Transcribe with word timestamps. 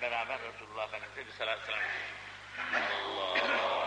beraber 0.00 0.38
Resulullah 0.40 0.84
Efendimiz'e 0.84 1.26
bir 1.26 1.32
salat 1.32 1.58
selam 1.66 1.80
Allah. 2.74 3.80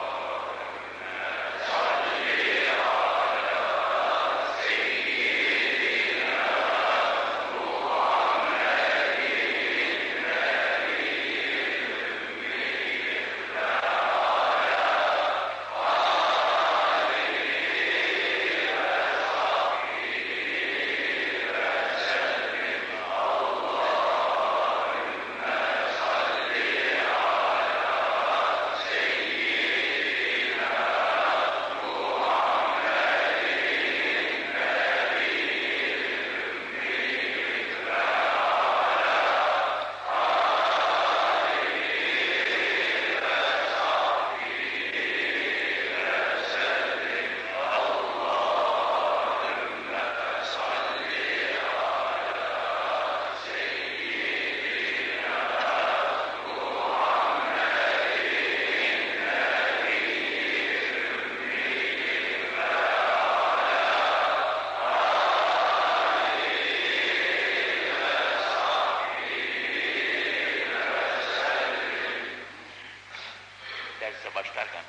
derse 74.04 74.36
başlarken 74.36 74.84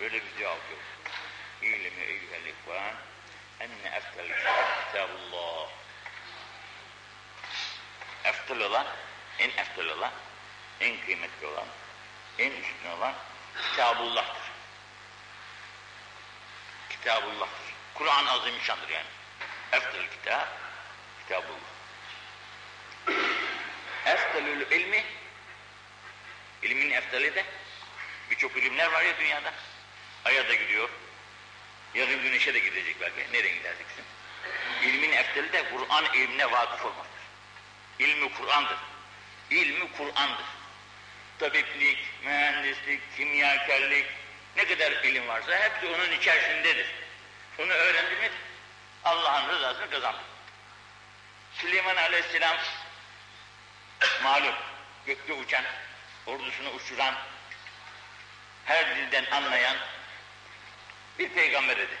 böyle 0.00 0.14
bir 0.14 0.40
dua 0.40 0.48
okuyor. 0.48 0.80
İlmi 1.62 2.04
eyyühel 2.04 2.44
ihvan 2.46 2.94
enne 3.60 3.96
eftel 3.96 4.26
kitabullah. 4.86 5.68
Eftel 8.24 8.60
olan, 8.60 8.86
en 9.38 9.48
eftel 9.50 9.88
olan, 9.88 10.12
en 10.80 11.00
kıymetli 11.00 11.46
olan, 11.46 11.66
en 12.38 12.50
üstün 12.50 12.90
olan 12.98 13.14
Kitabullah'tır. 13.70 14.50
Kitabullah'tır. 16.90 17.74
Azimüşşan'dır 18.70 18.94
yani. 18.94 19.06
Eftel 19.72 20.10
kitap, 20.10 20.48
Kitabullah. 21.22 21.70
Eftelül 24.06 24.70
ilmi, 24.70 25.04
ilmin 26.62 26.90
efteli 26.90 27.34
de 27.34 27.44
Birçok 28.30 28.56
ilimler 28.56 28.92
var 28.92 29.02
ya 29.02 29.18
dünyada. 29.18 29.52
Ay'a 30.24 30.48
da 30.48 30.54
gidiyor. 30.54 30.88
Yarın 31.94 32.22
güneşe 32.22 32.54
de 32.54 32.58
gidecek 32.58 33.00
belki. 33.00 33.32
Nereye 33.32 33.56
giderse 33.56 33.82
gitsin. 33.82 34.04
İlmin 34.82 35.12
efteli 35.12 35.52
de 35.52 35.64
Kur'an 35.70 36.04
ilmine 36.14 36.50
vakıf 36.50 36.84
olmaktır. 36.84 37.20
İlmi 37.98 38.32
Kur'an'dır. 38.34 38.76
İlmi 39.50 39.92
Kur'an'dır. 39.92 40.44
Tabiplik, 41.38 41.98
mühendislik, 42.24 43.16
kimyakerlik, 43.16 44.06
ne 44.56 44.64
kadar 44.64 44.92
ilim 44.92 45.28
varsa 45.28 45.58
hepsi 45.58 45.86
onun 45.86 46.12
içerisindedir. 46.12 46.86
Onu 47.58 47.72
öğrendi 47.72 48.14
mi 48.14 48.30
Allah'ın 49.04 49.48
rızasını 49.48 49.90
kazandı. 49.90 50.18
Süleyman 51.52 51.96
Aleyhisselam 51.96 52.56
malum 54.22 54.54
gökte 55.06 55.32
uçan, 55.32 55.64
ordusunu 56.26 56.70
uçuran, 56.70 57.14
her 58.64 58.96
dilden 58.96 59.24
anlayan 59.30 59.76
bir 61.18 61.28
peygamber 61.28 61.76
idi. 61.76 61.98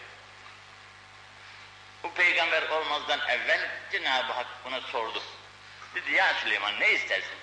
Bu 2.02 2.14
peygamber 2.14 2.62
olmazdan 2.62 3.20
evvel 3.28 3.70
Cenab-ı 3.92 4.32
Hak 4.32 4.46
buna 4.64 4.80
sordu. 4.80 5.22
Dedi 5.94 6.12
ya 6.12 6.34
Süleyman 6.34 6.80
ne 6.80 6.92
istersin? 6.92 7.38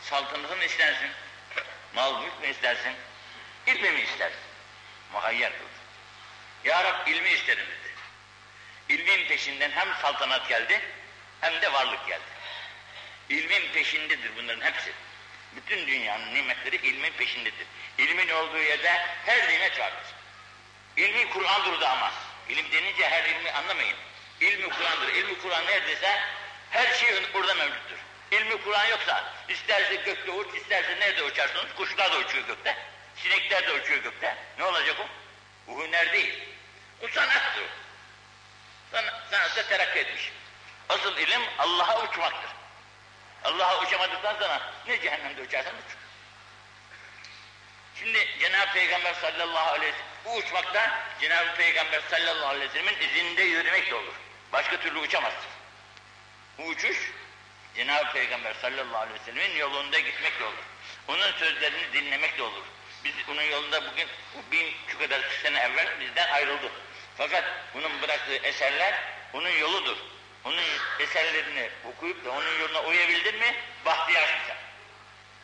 Saltanatı 0.00 0.56
mı 0.56 0.64
istersin? 0.64 1.10
Mal 1.94 2.22
mülk 2.22 2.40
mü 2.40 2.48
istersin? 2.48 2.92
İlmi 3.66 3.90
mi 3.90 4.00
istersin? 4.00 4.40
Muhayyer 5.12 5.52
kıldı. 5.52 5.70
Ya 6.64 6.84
Rab 6.84 7.06
ilmi 7.06 7.28
isterim 7.28 7.66
dedi. 7.66 7.75
İlmin 8.88 9.28
peşinden 9.28 9.70
hem 9.70 9.88
saltanat 10.02 10.48
geldi 10.48 10.80
hem 11.40 11.62
de 11.62 11.72
varlık 11.72 12.06
geldi. 12.06 12.24
İlmin 13.28 13.72
peşindedir 13.72 14.30
bunların 14.36 14.60
hepsi. 14.60 14.92
Bütün 15.56 15.86
dünyanın 15.86 16.34
nimetleri 16.34 16.76
ilmin 16.76 17.12
peşindedir. 17.12 17.66
İlmin 17.98 18.28
olduğu 18.28 18.58
yerde 18.58 19.06
her 19.26 19.48
nimet 19.48 19.80
vardır. 19.80 20.04
İlmi 20.96 21.30
Kur'an'dır 21.30 21.80
da 21.80 21.90
ama. 21.90 22.12
İlim 22.48 22.72
denince 22.72 23.08
her 23.08 23.24
ilmi 23.24 23.50
anlamayın. 23.50 23.96
İlmi 24.40 24.68
Kur'an'dır. 24.68 25.08
İlmi 25.08 25.38
Kur'an 25.38 25.66
neredeyse 25.66 26.20
her 26.70 26.94
şey 26.94 27.14
orada 27.34 27.54
mevcuttur. 27.54 27.96
İlmi 28.30 28.62
Kur'an 28.62 28.86
yoksa 28.86 29.34
isterse 29.48 29.94
gökte 29.94 30.30
uç, 30.30 30.54
isterse 30.56 31.00
nerede 31.00 31.22
uçarsınız? 31.22 31.74
Kuşlar 31.76 32.12
da 32.12 32.18
uçuyor 32.18 32.46
gökte. 32.46 32.76
Sinekler 33.16 33.66
de 33.66 33.72
uçuyor 33.72 34.02
gökte. 34.02 34.36
Ne 34.58 34.64
olacak 34.64 34.96
o? 35.00 35.08
O 37.02 37.08
sanattır 37.08 37.62
o. 37.62 37.66
San 37.66 37.85
sanatta 38.92 39.68
terakki 39.68 39.98
etmiş. 39.98 40.32
Asıl 40.88 41.16
ilim 41.16 41.42
Allah'a 41.58 42.04
uçmaktır. 42.04 42.50
Allah'a 43.44 43.82
uçamadıktan 43.82 44.34
sonra 44.34 44.72
ne 44.86 45.00
cehennemde 45.00 45.42
uçarsan 45.42 45.74
uç. 45.74 45.96
Şimdi 47.98 48.28
Cenab-ı 48.40 48.72
Peygamber 48.72 49.14
sallallahu 49.14 49.70
aleyhi 49.70 49.92
ve 49.92 49.96
sellem 49.96 50.06
bu 50.24 50.36
uçmakta 50.36 50.98
Cenab-ı 51.20 51.56
Peygamber 51.56 52.00
sallallahu 52.10 52.48
aleyhi 52.48 52.68
ve 52.68 52.72
sellemin 52.72 53.00
izinde 53.00 53.42
yürümek 53.42 53.90
de 53.90 53.94
olur. 53.94 54.14
Başka 54.52 54.80
türlü 54.80 54.98
uçamazsın. 54.98 55.50
Bu 56.58 56.62
uçuş 56.62 57.12
Cenab-ı 57.76 58.12
Peygamber 58.12 58.54
sallallahu 58.54 58.96
aleyhi 58.96 59.20
ve 59.20 59.24
sellemin 59.24 59.56
yolunda 59.56 59.98
gitmek 59.98 60.40
de 60.40 60.44
olur. 60.44 60.64
Onun 61.08 61.32
sözlerini 61.32 61.92
dinlemek 61.92 62.38
de 62.38 62.42
olur. 62.42 62.64
Biz 63.04 63.14
onun 63.30 63.42
yolunda 63.42 63.92
bugün 63.92 64.08
bin 64.52 64.74
şu 64.88 64.98
kadar 64.98 65.20
sene 65.42 65.58
evvel 65.60 66.00
bizden 66.00 66.32
ayrıldı. 66.32 66.72
Fakat 67.18 67.44
bunun 67.74 68.02
bıraktığı 68.02 68.34
eserler 68.36 68.94
onun 69.32 69.50
yoludur. 69.50 69.96
Onun 70.44 70.62
eserlerini 70.98 71.70
okuyup 71.84 72.24
da 72.24 72.30
onun 72.30 72.58
yoluna 72.60 72.82
uyabildin 72.82 73.36
mi 73.38 73.54
bahtiyarsın. 73.84 74.56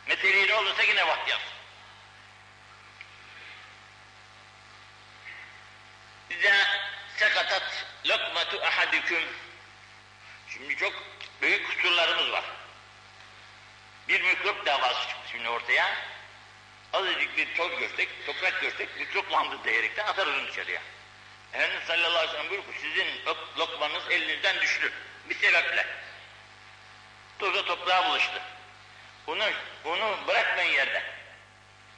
Meteliği 0.07 0.53
olursa 0.53 0.83
yine 0.83 1.07
bahtiyarsın. 1.07 1.53
İzâ 6.29 6.53
sekatat 7.17 7.85
lokmatu 8.05 8.61
ahadüküm 8.61 9.23
Şimdi 10.53 10.75
çok 10.77 10.93
büyük 11.41 11.67
kusurlarımız 11.67 12.31
var. 12.31 12.43
Bir 14.07 14.21
mikrop 14.21 14.65
davası 14.65 15.07
çıktı 15.07 15.29
şimdi 15.31 15.49
ortaya. 15.49 15.95
Azıcık 16.93 17.37
bir 17.37 17.55
toz 17.55 17.79
görsek, 17.79 18.09
toprak 18.25 18.61
görsek 18.61 18.99
mikroplandı 18.99 19.63
diyerekten 19.63 20.05
atarız 20.05 20.33
onu 20.33 20.47
dışarıya. 20.47 20.81
Efendimiz 21.53 21.87
sallallahu 21.87 22.17
aleyhi 22.17 22.27
ve 22.27 22.31
sellem 22.31 22.49
buyuruyor 22.49 22.73
sizin 22.81 23.07
lokmanız 23.57 24.11
elinizden 24.11 24.61
düştü. 24.61 24.91
Bir 25.29 25.35
sebeple. 25.35 25.85
Toza 27.39 27.65
toprağa 27.65 28.09
bulaştı. 28.09 28.41
Onu, 29.27 29.43
onu 29.85 30.27
bırakmayın 30.27 30.71
yerde. 30.71 31.03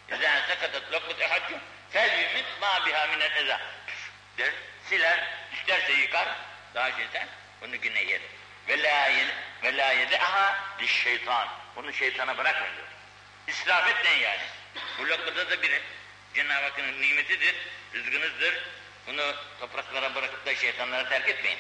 İzâ 0.10 0.48
sekatat 0.48 0.92
lokmat 0.92 1.22
ehadüküm 1.22 1.60
fel 1.92 2.20
yumit 2.22 2.46
ma 2.62 2.86
biha 2.86 3.08
minel 3.08 3.36
eza 3.36 3.62
der, 4.38 4.54
siler, 4.90 5.24
isterse 5.54 5.94
yıkar, 5.94 6.28
daha 6.76 6.92
şeyden 6.92 7.28
onu 7.64 7.76
yine 7.76 8.04
yer. 8.04 8.22
Ve 8.68 8.84
la, 8.84 9.10
ve 9.64 9.78
la 9.78 9.92
yedeha 9.92 10.60
şeytan. 11.04 11.48
Onu 11.76 11.94
şeytana 11.94 12.38
bırakmayın 12.38 12.76
diyor. 12.76 12.88
İsraf 13.48 13.90
etmeyin 13.90 14.20
yani. 14.20 14.42
Bu 15.00 15.08
lokmada 15.08 15.50
da 15.50 15.62
bir 15.62 15.82
Cenab-ı 16.34 16.64
Hakk'ın 16.64 17.02
nimetidir, 17.02 17.56
rızkınızdır. 17.94 18.64
Bunu 19.08 19.36
topraklara 19.60 20.16
bırakıp 20.16 20.46
da 20.46 20.56
şeytanlara 20.56 21.10
terk 21.10 21.30
etmeyin. 21.30 21.60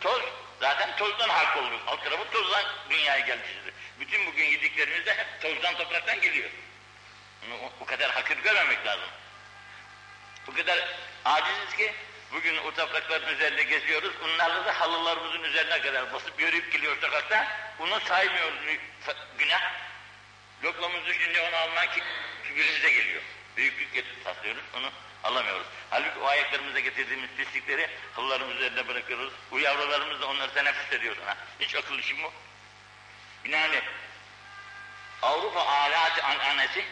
Toz, 0.00 0.22
zaten 0.60 0.96
tozdan 0.96 1.28
halk 1.28 1.56
olur. 1.56 1.80
Alt 1.86 2.04
tarafı 2.04 2.30
tozdan 2.30 2.64
dünyaya 2.90 3.18
gelmişizdir. 3.18 3.74
Bütün 4.00 4.26
bugün 4.26 4.44
yediklerimiz 4.44 5.06
de 5.06 5.14
hep 5.14 5.26
tozdan 5.42 5.76
topraktan 5.76 6.20
geliyor. 6.20 6.50
Bunu 7.42 7.70
o 7.80 7.84
kadar 7.84 8.10
hakir 8.10 8.36
görmemek 8.36 8.86
lazım. 8.86 9.08
Bu 10.46 10.54
kadar 10.54 10.88
aciziz 11.24 11.76
ki 11.76 11.92
bugün 12.32 12.56
o 12.56 12.74
toprakların 12.74 13.34
üzerinde 13.34 13.62
geziyoruz. 13.62 14.12
Bunlarla 14.22 14.64
da 14.64 14.80
halılarımızın 14.80 15.42
üzerine 15.42 15.80
kadar 15.80 16.12
basıp 16.12 16.40
yürüyüp 16.40 16.72
geliyor 16.72 16.96
sokakta. 17.00 17.48
Bunu 17.78 18.00
saymıyoruz 18.00 18.58
günah. 19.38 19.72
Lokmamız 20.64 21.06
düşünce 21.06 21.40
onu 21.40 21.56
almak 21.56 21.98
kibirimize 22.48 22.90
geliyor. 22.90 23.22
Büyüklük 23.56 24.24
taslıyoruz, 24.24 24.62
onu 24.76 24.90
alamıyoruz. 25.24 25.66
Halbuki 25.90 26.18
o 26.18 26.26
ayaklarımıza 26.26 26.80
getirdiğimiz 26.80 27.30
pislikleri 27.36 27.90
kıllarımız 28.14 28.56
üzerinde 28.56 28.88
bırakıyoruz. 28.88 29.32
Bu 29.50 29.60
yavrularımız 29.60 30.20
da 30.20 30.26
onları 30.26 30.54
teneffüs 30.54 30.92
ediyor 30.92 31.16
sana. 31.20 31.36
Hiç 31.60 31.74
akıllı 31.74 32.00
işim 32.00 32.22
bu. 32.22 32.32
Binaenaleyh 33.44 33.82
Avrupa 35.22 35.60
alat 35.60 36.24
ananesi 36.24 36.84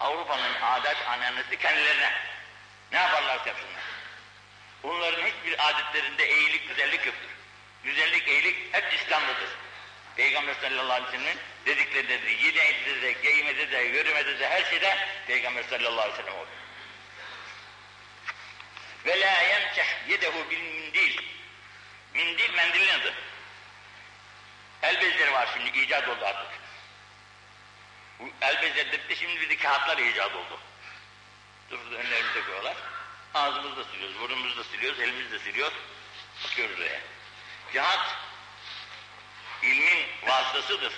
Avrupa'nın 0.00 0.54
adet 0.62 1.08
ananesi 1.08 1.58
kendilerine 1.58 2.12
ne 2.92 2.98
yaparlarsa 2.98 3.48
yapsınlar. 3.48 3.82
Onların 4.82 5.26
hiçbir 5.26 5.68
adetlerinde 5.70 6.24
eğilik, 6.24 6.68
güzellik 6.68 7.06
yoktur. 7.06 7.28
Güzellik, 7.84 8.28
eğilik 8.28 8.74
hep 8.74 8.94
İslam'dadır. 8.94 9.48
Peygamber 10.16 10.54
sallallahu 10.54 10.92
aleyhi 10.92 11.12
ve 11.12 11.18
sellem'in 11.18 11.38
dedikleridir. 11.66 12.28
Yine 12.28 13.02
de, 13.02 13.12
giymede 13.12 13.70
de, 13.72 13.78
yürümede 13.78 14.38
de, 14.38 14.48
her 14.48 14.64
şeyde 14.64 14.96
Peygamber 15.26 15.62
sallallahu 15.62 16.00
aleyhi 16.00 16.18
ve 16.18 16.22
sellem 16.22 16.38
olur. 16.38 16.48
Ve 19.08 19.20
la 19.20 19.42
yemseh 19.42 19.86
yedehu 20.08 20.50
bil 20.50 20.60
mindil. 20.60 21.22
Mindil 22.14 22.54
mendilin 22.54 23.00
adı. 23.00 23.14
El 24.82 25.00
bezleri 25.00 25.32
var 25.32 25.48
şimdi 25.54 25.78
icat 25.78 26.08
oldu 26.08 26.24
artık. 26.24 26.60
Bu 28.18 28.30
el 28.40 28.62
bezleri 28.62 29.08
de 29.08 29.16
şimdi 29.16 29.40
bir 29.40 29.50
de 29.50 29.56
kağıtlar 29.56 29.98
icat 29.98 30.34
oldu. 30.34 30.60
Dur 31.70 31.78
önlerimize 31.92 32.40
koyuyorlar. 32.40 32.76
Ağzımızda 33.34 33.84
siliyoruz, 33.84 34.20
burnumuzda 34.20 34.64
siliyoruz, 34.64 35.00
elimizde 35.00 35.38
siliyoruz. 35.38 35.78
Bakıyoruz 36.44 36.80
oraya. 36.80 37.00
Kağıt 37.72 38.16
ilmin 39.62 40.06
vasıtasıdır. 40.26 40.92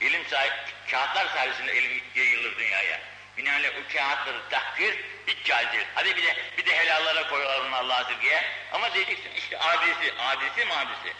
İlim 0.00 0.26
sahip, 0.26 0.52
kağıtlar 0.90 1.26
sayesinde 1.26 1.76
ilim 1.76 2.02
yayılır 2.14 2.58
dünyaya. 2.58 3.15
Binaenaleyh 3.36 3.70
o 3.70 4.50
tahkir 4.50 4.94
hiç 5.26 5.44
caiz. 5.44 5.86
Hadi 5.94 6.16
bir 6.16 6.22
de, 6.22 6.36
bir 6.58 6.66
de 6.66 6.76
helallara 6.76 7.28
onu 7.60 7.76
Allah'a 7.76 8.04
sirkeye. 8.04 8.44
Ama 8.72 8.94
diyeceksin 8.94 9.30
işte 9.36 9.58
adisi, 9.58 10.14
adisi 10.18 10.64
mabisi. 10.64 11.12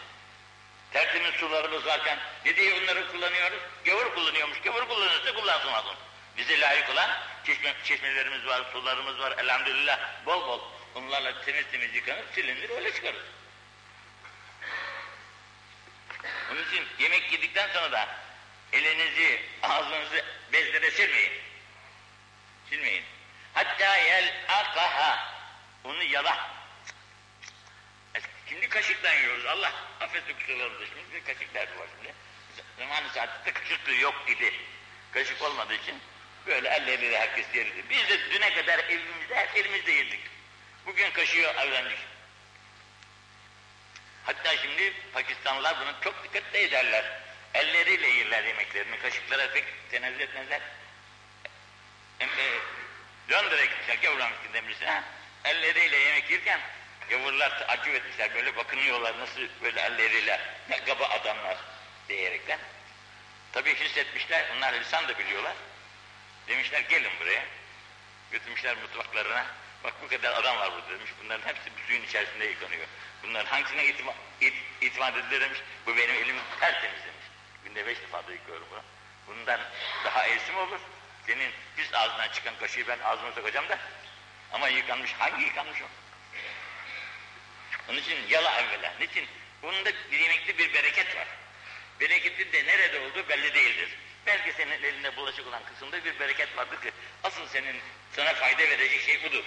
Tertemiz 0.93 1.31
sularımız 1.31 1.85
varken 1.85 2.19
ne 2.45 2.55
diye 2.55 2.73
onları 2.73 3.11
kullanıyoruz? 3.11 3.59
Gavur 3.85 4.15
kullanıyormuş. 4.15 4.61
Gavur 4.61 4.87
kullanırsa 4.87 5.33
kullansın 5.33 5.67
onu. 5.67 5.95
Bize 6.37 6.59
layık 6.59 6.89
olan 6.89 7.09
çeşme, 7.45 7.73
çeşmelerimiz 7.83 8.45
var, 8.45 8.63
sularımız 8.71 9.19
var 9.19 9.33
elhamdülillah 9.37 9.99
bol 10.25 10.47
bol. 10.47 10.61
Onlarla 10.95 11.41
temiz 11.45 11.65
temiz 11.71 11.95
yıkanır, 11.95 12.23
silinir, 12.35 12.69
öyle 12.69 12.93
çıkarır. 12.93 13.21
Onun 16.51 16.63
için 16.63 16.87
yemek 16.99 17.33
yedikten 17.33 17.69
sonra 17.73 17.91
da 17.91 18.07
elinizi, 18.73 19.41
ağzınızı 19.63 20.25
bezlere 20.53 20.91
silmeyin. 20.91 21.46
Silmeyin. 22.69 23.03
Hatta 23.53 23.97
yel 23.97 24.33
akaha. 24.47 25.37
Onu 25.83 26.03
yala. 26.03 26.49
Şimdi 28.49 28.69
kaşıktan 28.69 29.13
yiyoruz. 29.13 29.45
Allah 29.45 29.73
affetsin 30.01 30.33
kusurlarımızı. 30.33 30.85
Şimdi 30.85 31.13
bir 31.13 31.33
kaşık 31.33 31.53
derdi 31.53 31.79
var 31.79 31.87
şimdi. 31.97 32.13
Zamanı 32.79 33.09
saatinde 33.09 33.53
kaşık 33.53 34.01
yok 34.01 34.15
idi. 34.27 34.53
Kaşık 35.13 35.41
olmadığı 35.41 35.73
için 35.73 35.95
böyle 36.47 36.69
elleriyle 36.69 37.19
herkes 37.19 37.45
yerdi. 37.55 37.83
Biz 37.89 38.09
de 38.09 38.31
düne 38.31 38.53
kadar 38.53 38.79
evimizde 38.79 39.35
hep 39.35 39.57
elimizde 39.57 39.91
yedik. 39.91 40.21
Bugün 40.85 41.11
kaşığı 41.11 41.47
öğrendik. 41.47 41.99
Yapmışlar 44.47 44.67
şimdi 44.67 44.93
Pakistanlılar 45.13 45.75
bunu 45.81 45.93
çok 46.03 46.23
dikkatle 46.23 46.61
ederler. 46.61 47.05
Elleriyle 47.53 48.07
yerler 48.07 48.43
yemeklerini, 48.43 48.99
kaşıklara 48.99 49.53
pek 49.53 49.63
tenezzül 49.91 50.19
etmezler. 50.19 50.61
Döndürek 53.29 53.69
gitmişler, 53.69 53.95
gavurlamıştır 53.95 54.53
demişler. 54.53 55.03
Elleriyle 55.43 55.97
yemek 55.97 56.29
yerken 56.29 56.59
gavurlar 57.09 57.65
acı 57.67 57.89
etmişler, 57.89 58.35
böyle 58.35 58.55
bakınıyorlar 58.55 59.19
nasıl 59.19 59.41
böyle 59.63 59.81
elleriyle, 59.81 60.41
ne 60.69 60.83
kaba 60.85 61.05
adamlar 61.05 61.57
diyerekten. 62.09 62.59
Tabii 63.51 63.75
hissetmişler, 63.75 64.45
onlar 64.57 64.73
lisan 64.73 65.07
da 65.07 65.19
biliyorlar. 65.19 65.53
Demişler 66.47 66.79
gelin 66.79 67.11
buraya. 67.19 67.43
Götürmüşler 68.31 68.77
mutfaklarına. 68.77 69.45
Bak 69.83 69.93
bu 70.03 70.07
kadar 70.07 70.33
adam 70.33 70.57
var 70.57 70.71
burada 70.71 70.89
demiş. 70.89 71.11
Bunların 71.23 71.47
hepsi 71.47 71.71
bu 71.77 71.87
suyun 71.87 72.03
içerisinde 72.03 72.45
yıkanıyor. 72.45 72.87
Bunların 73.23 73.49
hangisine 73.49 73.85
itimat, 73.85 74.15
it, 74.41 74.53
itimat 74.81 75.17
edilir 75.17 75.41
demiş. 75.41 75.59
Bu 75.85 75.97
benim 75.97 76.15
elim 76.15 76.35
tertemiz 76.59 76.99
demiş. 76.99 77.25
Günde 77.63 77.85
beş 77.87 78.01
defa 78.01 78.27
da 78.27 78.31
yıkıyorum 78.31 78.67
bunu. 78.71 78.81
Bundan 79.27 79.59
daha 80.05 80.27
iyisi 80.27 80.51
mi 80.51 80.57
olur? 80.57 80.79
Senin 81.27 81.51
pis 81.75 81.93
ağzından 81.93 82.27
çıkan 82.27 82.57
kaşığı 82.59 82.87
ben 82.87 82.99
ağzıma 82.99 83.31
sokacağım 83.31 83.69
da. 83.69 83.79
Ama 84.51 84.67
yıkanmış, 84.67 85.13
hangi 85.13 85.43
yıkanmış 85.43 85.81
o? 85.81 85.85
Onun 87.89 87.97
için 87.97 88.27
yala 88.29 88.61
evvela. 88.61 88.93
Niçin? 88.99 89.27
Bunda 89.61 89.91
bir 90.11 90.19
yemekte 90.19 90.57
bir 90.57 90.73
bereket 90.73 91.15
var. 91.15 91.27
Bereketin 91.99 92.51
de 92.51 92.65
nerede 92.65 92.99
olduğu 92.99 93.29
belli 93.29 93.53
değildir. 93.53 93.89
Belki 94.25 94.53
senin 94.53 94.83
elinde 94.83 95.15
bulaşık 95.15 95.47
olan 95.47 95.61
kısımda 95.73 96.05
bir 96.05 96.19
bereket 96.19 96.57
vardır 96.57 96.81
ki 96.81 96.91
asıl 97.23 97.47
senin 97.47 97.81
sana 98.15 98.33
fayda 98.33 98.63
verecek 98.63 99.01
şey 99.01 99.23
budur. 99.23 99.43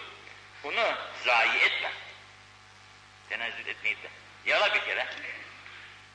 Bunu 0.64 0.94
zayi 1.24 1.60
etme. 1.60 1.92
Tenezzül 3.28 3.66
etmeyi 3.66 3.96
de. 3.96 4.08
Yala 4.46 4.74
bir 4.74 4.80
kere. 4.80 5.06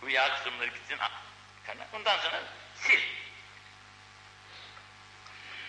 Bu 0.01 0.09
yağ 0.09 0.35
kısımları 0.35 0.68
gitsin. 0.68 0.97
Ondan 1.94 2.18
sonra 2.18 2.44
sil 2.83 3.01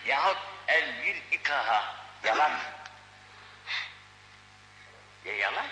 Yahut 0.06 0.38
el 0.68 1.02
bir 1.02 1.16
ikaha 1.30 1.96
yalan. 2.24 2.52
Ya 5.24 5.36
yalan 5.36 5.66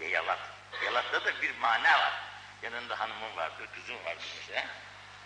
ya 0.00 0.08
yalat. 0.08 0.38
Yalatta 0.84 1.24
da 1.24 1.42
bir 1.42 1.58
mana 1.58 1.98
var. 1.98 2.12
Yanında 2.62 3.00
hanımın 3.00 3.36
vardır, 3.36 3.68
kızın 3.74 4.04
vardır 4.04 4.26
mesela. 4.40 4.66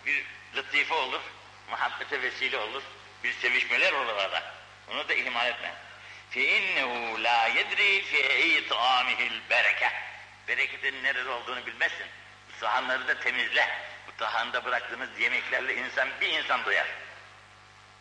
Bir 0.05 0.25
latife 0.55 0.93
olur, 0.93 1.21
muhabbete 1.69 2.21
vesile 2.21 2.57
olur, 2.57 2.83
bir 3.23 3.33
sevişmeler 3.33 3.93
olur 3.93 4.15
arada. 4.15 4.43
Onu 4.87 5.09
da 5.09 5.13
ihmal 5.13 5.47
etme. 5.47 5.73
فَاِنَّهُ 6.35 6.91
لَا 7.27 7.39
يَدْرِي 7.57 7.91
فِي 8.09 8.21
اِطْعَامِهِ 8.59 9.19
الْبَرَكَةِ 9.31 9.91
Bereketin 10.47 11.03
nerede 11.03 11.29
olduğunu 11.29 11.65
bilmezsin. 11.65 12.07
Bu 12.49 12.59
sahanları 12.59 13.07
da 13.07 13.19
temizle. 13.19 13.69
Bu 14.07 14.11
sahanda 14.19 14.65
bıraktığınız 14.65 15.19
yemeklerle 15.19 15.75
insan 15.75 16.09
bir 16.21 16.29
insan 16.29 16.65
doyar. 16.65 16.87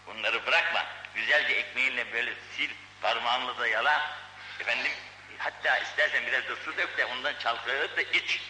Bunları 0.08 0.46
bırakma. 0.46 0.86
Güzelce 1.16 1.54
ekmeğinle 1.54 2.14
böyle 2.14 2.34
sil, 2.54 2.72
parmağınla 3.02 3.60
da 3.60 3.68
yala. 3.68 4.12
Efendim, 4.60 4.92
hatta 5.38 5.78
istersen 5.78 6.28
biraz 6.28 6.50
da 6.50 6.56
su 6.56 6.78
dök 6.78 6.98
de 6.98 7.06
ondan 7.06 7.34
çalkalayıp 7.40 7.98
da 7.98 8.02
iç. 8.02 8.42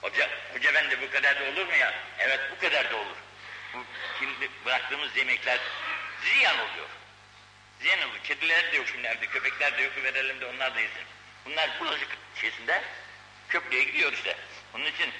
Hoca, 0.00 0.30
hoca 0.52 0.74
ben 0.74 0.90
de 0.90 1.02
bu 1.02 1.10
kadar 1.10 1.40
da 1.40 1.44
olur 1.44 1.66
mu 1.66 1.76
ya? 1.76 1.94
Evet 2.18 2.40
bu 2.50 2.60
kadar 2.60 2.90
da 2.90 2.96
olur. 2.96 3.16
Bu 3.74 3.84
şimdi 4.18 4.50
bıraktığımız 4.64 5.16
yemekler 5.16 5.58
ziyan 6.22 6.58
oluyor. 6.58 6.88
Ziyan 7.80 7.98
oluyor. 7.98 8.22
Kediler 8.24 8.72
de 8.72 8.76
yok 8.76 8.86
şimdi 8.92 9.06
evde, 9.06 9.26
köpekler 9.26 9.78
de 9.78 9.82
yok, 9.82 9.92
verelim 9.96 10.40
de 10.40 10.46
onlar 10.46 10.74
da 10.74 10.80
yesin. 10.80 11.04
Bunlar 11.44 11.70
bulaşık 11.80 12.08
şeysinde 12.40 12.82
köprüye 13.48 13.82
gidiyor 13.82 14.12
işte. 14.12 14.36
Onun 14.74 14.84
için 14.84 15.12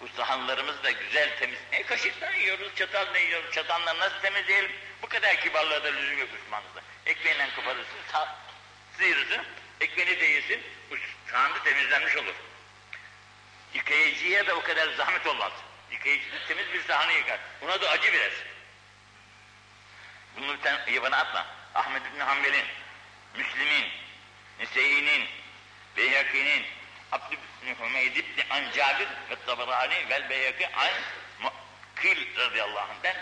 bu 0.00 0.08
sahanlarımız 0.16 0.82
da 0.82 0.90
güzel 0.90 1.38
temiz. 1.38 1.58
E 1.72 1.82
kaşıkla 1.82 2.30
yiyoruz, 2.30 2.74
çatalla 2.76 3.18
yiyoruz, 3.18 3.54
çatalla 3.54 3.98
nasıl 3.98 4.20
temizleyelim? 4.20 4.72
Bu 5.02 5.08
kadar 5.08 5.36
kibarlığa 5.36 5.84
da 5.84 5.88
lüzum 5.88 6.18
yok 6.18 6.32
Müslümanlıkta. 6.32 6.80
Ekmeğinden 7.06 7.50
koparırsın, 7.56 7.98
sıyırırsın, 8.98 9.42
ekmeğini 9.80 10.20
de 10.20 10.26
yesin, 10.26 10.62
bu 10.90 10.96
sahanda 11.30 11.62
temizlenmiş 11.62 12.16
olur. 12.16 12.34
Yıkayıcıya 13.74 14.46
da 14.46 14.54
o 14.54 14.62
kadar 14.62 14.92
zahmet 14.92 15.26
olmaz. 15.26 15.52
Yıkayıcı 15.90 16.32
da 16.32 16.46
temiz 16.48 16.72
bir 16.72 16.82
sahanı 16.82 17.12
yıkar. 17.12 17.40
Buna 17.62 17.80
da 17.80 17.90
acı 17.90 18.12
biraz. 18.12 18.32
Bunu 20.36 20.56
sen 20.62 20.92
yabana 20.92 21.16
atma. 21.16 21.46
Ahmet 21.74 22.02
İbni 22.12 22.22
Hanbel'in, 22.22 22.64
Müslim'in, 23.36 23.88
Neseyi'nin, 24.58 25.28
Beyhaki'nin, 25.96 26.66
Abd 27.12 27.32
ibn 27.32 27.84
Hümeyd 27.84 28.16
ibn 28.16 28.50
an 28.50 28.72
Cabir 28.72 29.08
ve 29.30 29.36
Tabarani 29.46 30.08
vel 30.08 30.30
Beyhaki 30.30 30.68
an 30.68 30.92
Mukkil 31.40 32.36
radıyallahu 32.36 32.90
anh'den 32.90 33.16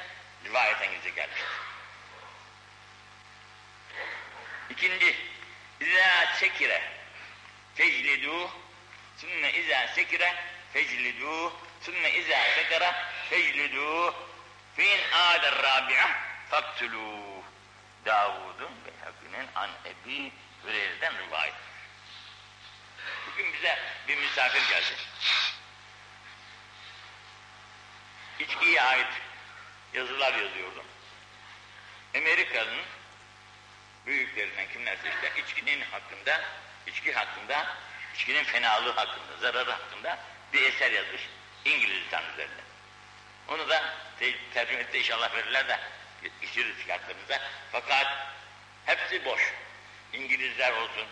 rivayeten 0.45 0.88
bize 0.93 1.11
gelmiştir. 1.11 1.47
İkinci, 4.71 5.16
İzâ 5.81 6.35
sekire 6.35 6.83
feclidû 7.76 8.49
sümme 9.16 9.52
izâ 9.52 9.88
sekire 9.95 10.35
feclidû 10.75 11.52
sümme 11.81 12.11
izâ 12.11 12.38
sekere 12.55 12.93
feclidû 13.31 14.14
fin 14.76 15.00
âder 15.12 15.55
râbi'a 15.62 16.09
faktulû 16.50 17.43
Davud'un 18.05 18.73
Beyhaki'nin 18.87 19.49
an 19.55 19.71
Ebi 19.85 20.33
Hüreyre'den 20.64 21.19
rivayet. 21.19 21.55
Bugün 23.37 23.52
bize 23.52 23.78
bir 24.09 24.16
misafir 24.16 24.69
geldi. 24.69 24.95
İçkiye 28.38 28.83
ait 28.83 29.07
yazılar 29.95 30.35
yazıyordum. 30.35 30.85
Amerika'nın 32.16 32.83
büyüklerinden 34.07 34.69
kimlerse 34.73 35.09
işte 35.09 35.40
içkinin 35.43 35.81
hakkında, 35.81 36.45
içki 36.87 37.12
hakkında, 37.12 37.76
içkinin 38.14 38.45
fenalığı 38.45 38.90
hakkında, 38.90 39.37
zararı 39.40 39.71
hakkında 39.71 40.19
bir 40.52 40.62
eser 40.62 40.90
yazmış 40.90 41.23
İngiliz 41.64 42.07
üzerinde. 42.07 42.62
Onu 43.49 43.69
da 43.69 43.95
te 44.19 44.35
tercüme 44.55 44.81
etti 44.81 44.99
inşallah 44.99 45.35
verirler 45.35 45.69
de 45.69 45.81
geçiririz 46.40 46.87
kartlarımıza. 46.87 47.40
Fakat 47.73 48.07
hepsi 48.87 49.25
boş. 49.25 49.40
İngilizler 50.12 50.73
olsun, 50.73 51.07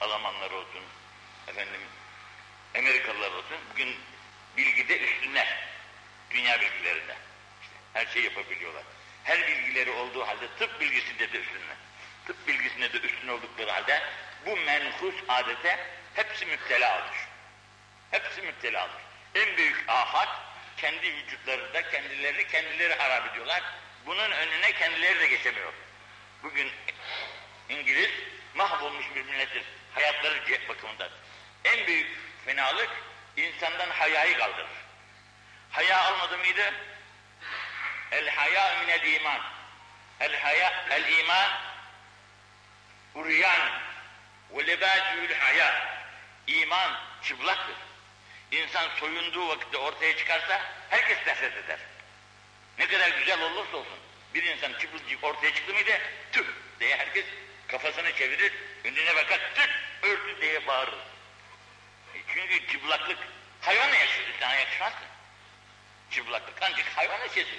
Almanlar 0.00 0.50
olsun, 0.50 0.82
efendim 1.48 1.80
Amerikalılar 2.74 3.30
olsun, 3.30 3.58
bugün 3.72 3.96
bilgide 4.56 4.98
üstünler. 4.98 5.58
Dünya 6.30 6.60
bilgilerinde. 6.60 7.16
İşte 7.62 7.74
her 7.92 8.06
şey 8.06 8.22
yapabiliyorlar. 8.22 8.82
Her 9.24 9.48
bilgileri 9.48 9.90
olduğu 9.90 10.26
halde 10.26 10.48
tıp 10.58 10.80
bilgisinde 10.80 11.32
de 11.32 11.38
üstünler. 11.38 11.76
Tıp 12.26 12.48
bilgisinde 12.48 12.92
de 12.92 12.98
üstün 12.98 13.28
oldukları 13.28 13.70
halde 13.70 14.02
bu 14.46 14.56
menhus 14.56 15.14
adete 15.28 15.86
hepsi 16.14 16.46
müptela 16.46 16.98
olmuş. 16.98 17.18
Hepsi 18.10 18.42
müptela 18.42 18.84
olmuş. 18.84 19.02
En 19.34 19.56
büyük 19.56 19.84
afat 19.88 20.28
kendi 20.76 21.14
vücutlarında 21.16 21.90
kendilerini 21.90 22.46
kendileri 22.48 22.94
harap 22.94 23.30
ediyorlar. 23.30 23.62
Bunun 24.06 24.30
önüne 24.30 24.72
kendileri 24.72 25.20
de 25.20 25.26
geçemiyor. 25.26 25.72
Bugün 26.42 26.70
İngiliz 27.68 28.10
mahvolmuş 28.54 29.04
bir 29.14 29.24
millettir 29.24 29.62
hayatları 29.94 30.68
bakımından. 30.68 31.10
En 31.64 31.86
büyük 31.86 32.10
fenalık 32.44 32.90
insandan 33.36 33.90
hayayı 33.90 34.38
kaldırır. 34.38 34.66
Haya 35.70 36.00
almadı 36.00 36.38
mıydı? 36.38 36.74
El 38.12 38.28
haya 38.28 38.80
minel 38.80 39.12
iman. 39.12 39.40
El 40.20 40.40
haya 40.40 40.86
el 40.90 41.18
iman 41.18 41.50
uryan 43.14 43.70
ve 44.50 44.66
lebâcül 44.66 45.34
haya. 45.34 45.94
İman 46.46 47.00
çıplaktır. 47.22 47.76
İnsan 48.50 48.88
soyunduğu 49.00 49.48
vakitte 49.48 49.78
ortaya 49.78 50.16
çıkarsa 50.16 50.62
herkes 50.90 51.26
nefret 51.26 51.56
eder. 51.56 51.78
Ne 52.78 52.86
kadar 52.86 53.08
güzel 53.08 53.42
olursa 53.42 53.76
olsun 53.76 53.98
bir 54.34 54.42
insan 54.42 54.72
çıplacık 54.72 55.24
ortaya 55.24 55.54
çıktı 55.54 55.72
mıydı 55.74 56.00
tüh 56.32 56.44
diye 56.80 56.96
herkes 56.96 57.24
kafasını 57.68 58.12
çevirir, 58.12 58.52
önüne 58.84 59.16
bakar 59.16 59.40
tüh 59.54 59.68
örtü 60.02 60.40
diye 60.40 60.66
bağırır. 60.66 61.13
Çünkü 62.34 62.66
çıplaklık 62.66 63.18
hayvana 63.60 63.96
yakışır, 63.96 64.28
insana 64.34 64.54
yakışmaz 64.54 64.92
ki. 64.92 65.06
Çıplaklık 66.10 66.62
ancak 66.62 66.86
hayvana 66.96 67.28
sessiz 67.28 67.58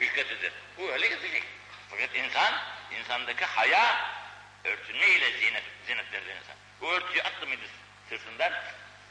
hükmetidir. 0.00 0.52
Bu 0.78 0.92
öyle 0.92 1.06
yazılacak. 1.06 1.42
Fakat 1.90 2.14
insan, 2.14 2.54
insandaki 2.98 3.44
haya 3.44 4.10
örtünme 4.64 5.06
ile 5.06 5.32
zinet, 5.32 5.62
zinetlenir 5.86 6.26
insan. 6.26 6.56
Bu 6.80 6.92
örtüyü 6.92 7.22
attı 7.22 7.46
mıydı 7.46 7.62
sırtından 8.08 8.52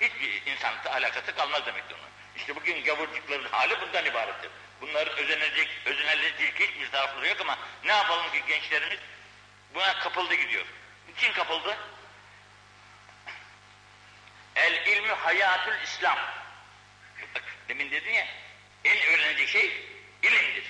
hiçbir 0.01 0.51
insanlıkla 0.51 0.93
alakası 0.93 1.35
kalmaz 1.35 1.65
demektir 1.65 1.95
onun. 1.95 2.09
İşte 2.35 2.55
bugün 2.55 2.83
gavurcukların 2.83 3.49
hali 3.51 3.81
bundan 3.81 4.05
ibarettir. 4.05 4.51
Bunların 4.81 5.17
özenecek, 5.17 5.69
özenecek 5.85 6.59
hiçbir 6.59 6.91
tarafları 6.91 7.27
yok 7.27 7.41
ama 7.41 7.57
ne 7.85 7.91
yapalım 7.91 8.31
ki 8.31 8.43
gençlerimiz 8.47 8.99
buna 9.73 9.99
kapıldı 9.99 10.33
gidiyor. 10.33 10.65
Niçin 11.07 11.33
kapıldı? 11.33 11.77
El 14.55 14.85
ilmi 14.85 15.11
hayatül 15.11 15.83
İslam. 15.83 16.17
Bak 17.35 17.43
demin 17.69 17.91
dedin 17.91 18.11
ya, 18.11 18.27
en 18.85 18.97
öğrenecek 18.97 19.49
şey 19.49 19.71
ilimdir. 20.23 20.63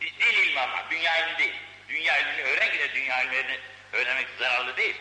Din 0.00 0.26
ilmi 0.26 0.60
ama, 0.60 0.90
dünya 0.90 1.26
ilmi 1.26 1.38
değil. 1.38 1.54
Dünya 1.88 2.18
ilmini 2.18 2.42
öğren 2.42 2.70
ki 2.72 2.78
de 2.78 2.94
dünya 2.94 3.22
ilmini 3.22 3.58
öğrenmek 3.92 4.26
zararlı 4.38 4.76
değil. 4.76 4.96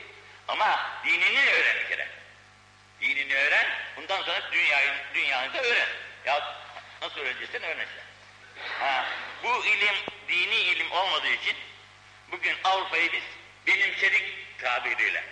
Ama 0.47 0.99
dinini 1.05 1.49
öğren 1.49 1.75
bir 1.75 1.87
kere. 1.89 2.07
Dinini 3.01 3.35
öğren, 3.35 3.67
bundan 3.95 4.23
sonra 4.23 4.51
dünyayı, 4.51 4.93
dünyanı 5.13 5.53
da 5.53 5.61
öğren. 5.61 5.89
Ya 6.25 6.55
nasıl 7.01 7.19
öğreneceksin 7.19 7.61
öğreneceksin. 7.61 8.01
Ha, 8.79 9.05
bu 9.43 9.65
ilim, 9.65 9.95
dini 10.29 10.55
ilim 10.55 10.91
olmadığı 10.91 11.33
için 11.33 11.55
bugün 12.31 12.55
Avrupa'yı 12.63 13.11
biz 13.11 13.23
benimsedik 13.67 14.23
tabiriyle. 14.61 15.23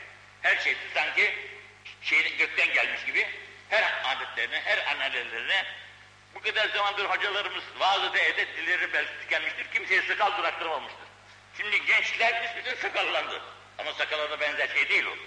Her 0.41 0.57
şey 0.57 0.75
sanki 0.93 1.35
şey, 2.05 2.37
gökten 2.37 2.73
gelmiş 2.73 3.05
gibi 3.05 3.29
her 3.69 4.01
adetlerine, 4.03 4.61
her 4.61 4.95
ananelerine 4.95 5.65
bu 6.35 6.41
kadar 6.41 6.69
zamandır 6.69 7.05
hocalarımız 7.05 7.63
vaazı 7.79 8.17
evde 8.17 8.47
dilleri 8.47 8.93
belki 8.93 9.11
tükenmiştir. 9.21 9.71
Kimseye 9.71 10.01
sakal 10.01 10.37
bıraktırmamıştır. 10.37 11.05
Şimdi 11.57 11.85
gençler 11.85 12.55
bütün 12.57 12.75
sakallandı. 12.81 13.41
Ama 13.77 13.93
sakala 13.93 14.29
da 14.29 14.39
benzer 14.39 14.67
şey 14.67 14.89
değil 14.89 15.05
o. 15.05 15.17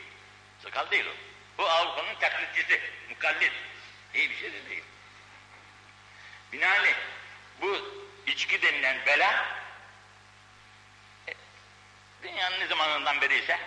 Sakal 0.62 0.90
değil 0.90 1.06
o. 1.06 1.12
Bu 1.58 1.68
Avrupa'nın 1.70 2.14
taklitçisi, 2.14 2.80
mukallit. 3.08 3.52
İyi 4.14 4.30
bir 4.30 4.36
şey 4.36 4.52
de 4.52 4.70
değil. 4.70 4.84
Binaenaleyh 6.52 6.94
bu 7.60 7.78
içki 8.26 8.62
denilen 8.62 9.06
bela 9.06 9.46
e, 11.28 11.34
dünyanın 12.22 12.60
ne 12.60 12.66
zamanından 12.66 13.20
beri 13.20 13.38
ise 13.38 13.58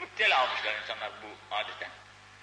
müptela 0.00 0.44
olmuşlar 0.44 0.74
insanlar 0.82 1.10
bu 1.22 1.54
adete. 1.54 1.88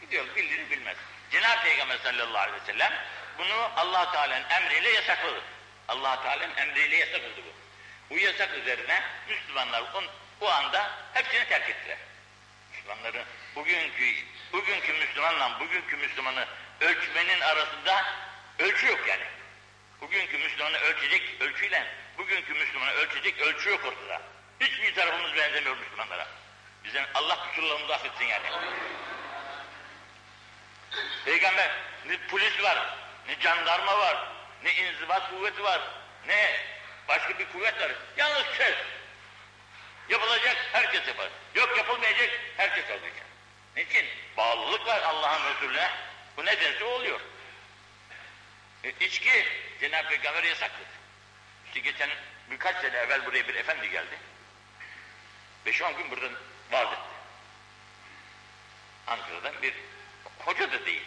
Gidiyor 0.02 0.26
bilir 0.36 0.70
bilmez. 0.70 0.98
Cenab-ı 1.32 1.64
Peygamber 1.64 1.98
sallallahu 1.98 2.38
aleyhi 2.38 2.62
ve 2.62 2.66
sellem 2.66 2.94
bunu 3.38 3.72
allah 3.76 4.12
Teala'nın 4.12 4.50
emriyle 4.50 4.90
yasakladı. 4.90 5.42
allah 5.88 6.24
Teala'nın 6.24 6.58
emriyle 6.58 6.96
yasakladı 6.96 7.38
bu. 7.38 7.54
Bu 8.10 8.20
yasak 8.20 8.58
üzerine 8.58 9.04
Müslümanlar 9.30 9.82
on, 9.94 10.06
o 10.42 10.50
anda 10.50 10.92
hepsini 11.14 11.48
terk 11.48 11.70
ettiler. 11.70 11.98
Müslümanların 12.72 13.26
bugünkü 13.56 14.16
bugünkü 14.54 14.94
Müslümanla 14.94 15.60
bugünkü 15.60 15.98
Müslümanı 15.98 16.48
ölçmenin 16.82 17.42
arasında 17.42 18.06
ölçü 18.60 18.88
yok 18.88 19.08
yani. 19.08 19.24
Bugünkü 20.02 20.38
Müslümanı 20.38 20.78
ölçecek 20.78 21.42
ölçüyle 21.42 21.88
bugünkü 22.18 22.54
Müslümanı 22.54 22.92
ölçecek 22.92 23.42
ölçü 23.42 23.70
yok 23.70 23.86
ortada. 23.86 24.22
Hiçbir 24.60 24.96
tarafımız 24.96 25.36
benzemiyor 25.36 25.78
Müslümanlara. 25.78 26.28
Bizim 26.84 27.04
Allah 27.14 27.48
kusurlarımızı 27.48 27.94
affetsin 27.94 28.26
yani. 28.26 28.48
Peygamber 31.26 31.72
ne 32.06 32.18
polis 32.18 32.64
var, 32.64 32.96
ne 33.28 33.36
jandarma 33.40 33.98
var, 33.98 34.28
ne 34.64 34.74
inzibat 34.74 35.30
kuvveti 35.30 35.64
var, 35.64 35.82
ne 36.28 36.60
başka 37.08 37.40
bir 37.40 37.52
kuvvet 37.52 37.82
var. 37.82 37.92
Yalnız 38.18 38.46
söz. 38.58 38.76
Yapılacak 40.10 40.58
herkes 40.72 41.08
yapar. 41.08 41.30
Yok 41.56 41.78
yapılmayacak 41.78 42.30
herkes 42.58 42.86
alacak. 42.86 43.14
Niçin? 43.76 44.06
Bağlılık 44.38 44.88
var 44.88 45.02
Allah'ın 45.02 45.54
Resulüne. 45.54 45.92
Bu 46.38 46.46
ne 46.46 46.62
derse 46.62 46.84
oluyor. 46.84 47.20
E, 48.84 48.90
içki 49.00 49.48
Cenab-ı 49.80 50.10
Peygamber 50.10 50.44
yasakladı. 50.44 50.90
İşte 51.66 51.80
geçen 51.80 52.10
birkaç 52.52 52.76
sene 52.82 52.98
evvel 52.98 53.26
buraya 53.26 53.48
bir 53.48 53.56
efendi 53.56 53.90
geldi. 53.90 54.18
Beş 55.66 55.82
on 55.82 55.98
gün 55.98 56.12
buradan 56.12 56.34
vaaz 56.72 56.88
etti. 56.88 57.02
Ankara'dan 59.08 59.62
bir 59.62 59.74
hoca 60.46 60.72
da 60.72 60.86
değil. 60.86 61.04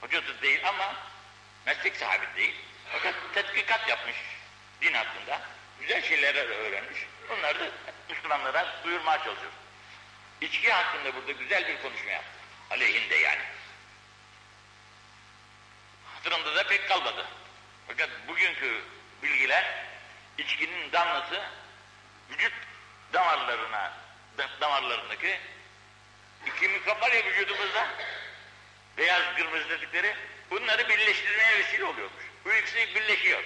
Hoca 0.00 0.22
da 0.28 0.42
değil 0.42 0.68
ama 0.68 0.94
meslek 1.66 1.96
sahibi 1.96 2.26
değil. 2.36 2.54
Fakat 2.92 3.14
tetkikat 3.34 3.88
yapmış 3.88 4.16
din 4.80 4.94
hakkında. 4.94 5.40
Güzel 5.80 6.02
şeyler 6.02 6.34
öğrenmiş. 6.34 6.98
Onları 7.30 7.60
da 7.60 7.70
Müslümanlara 8.08 8.74
duyurmaya 8.84 9.18
çalışıyor. 9.18 9.52
İçki 10.40 10.72
hakkında 10.72 11.14
burada 11.16 11.32
güzel 11.32 11.68
bir 11.68 11.82
konuşma 11.82 12.10
yaptı. 12.10 12.30
Aleyhinde 12.70 13.16
yani. 13.16 13.42
Hatırımda 16.14 16.54
da 16.54 16.66
pek 16.66 16.88
kalmadı. 16.88 17.26
Fakat 17.88 18.10
bugünkü 18.28 18.82
bilgiler 19.22 19.84
içkinin 20.38 20.92
damlası 20.92 21.42
vücut 22.30 22.52
damarlarına 23.12 23.92
damarlarındaki 24.60 25.40
iki 26.46 26.68
mikrop 26.68 27.02
var 27.02 27.12
ya 27.12 27.24
vücudumuzda 27.24 27.88
beyaz 28.98 29.22
kırmızı 29.36 29.68
dedikleri 29.68 30.14
bunları 30.50 30.88
birleştirmeye 30.88 31.58
vesile 31.58 31.84
oluyormuş. 31.84 32.22
Bu 32.44 32.52
ikisi 32.52 32.94
birleşiyor. 32.94 33.42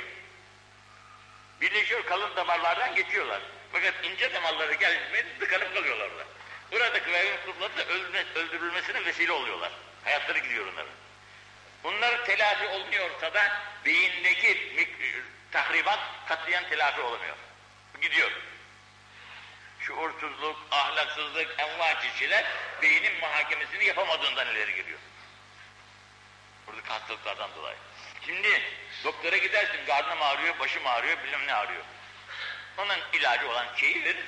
Birleşiyor 1.60 2.04
kalın 2.04 2.36
damarlardan 2.36 2.94
geçiyorlar. 2.94 3.40
Fakat 3.72 3.94
ince 4.02 4.34
damarları 4.34 4.74
gelmeye 4.74 5.24
tıkanıp 5.40 5.74
kalıyorlar 5.74 6.10
orada. 6.10 6.24
Buradaki 6.72 7.12
ve 7.12 7.30
mikropları 7.30 7.76
da 7.76 7.84
öldürülmesine 8.40 9.04
vesile 9.04 9.32
oluyorlar. 9.32 9.72
Hayatları 10.04 10.38
gidiyor 10.38 10.66
onların. 10.66 10.92
Bunlar 11.84 12.24
telafi 12.24 12.66
olmuyorsa 12.66 13.34
da 13.34 13.62
beyindeki 13.84 14.88
tahribat 15.50 15.98
katiyen 16.28 16.68
telafi 16.68 17.00
olamıyor. 17.00 17.36
Gidiyor. 18.00 18.30
Şuursuzluk, 19.80 20.56
ahlaksızlık, 20.70 21.54
enva 21.58 22.00
kişiler 22.00 22.44
beynin 22.82 23.20
muhakemesini 23.20 23.84
yapamadığından 23.84 24.48
ileri 24.48 24.74
geliyor. 24.74 24.98
Buradaki 26.72 26.92
hastalıklardan 26.92 27.50
dolayı. 27.56 27.76
Şimdi 28.26 28.62
doktora 29.04 29.36
gidersin, 29.36 29.86
karnım 29.86 30.22
ağrıyor, 30.22 30.58
başım 30.58 30.86
ağrıyor, 30.86 31.24
bilmem 31.24 31.46
ne 31.46 31.54
ağrıyor. 31.54 31.84
Onun 32.78 32.98
ilacı 33.12 33.50
olan 33.50 33.66
şeyi 33.76 34.04
verir. 34.04 34.24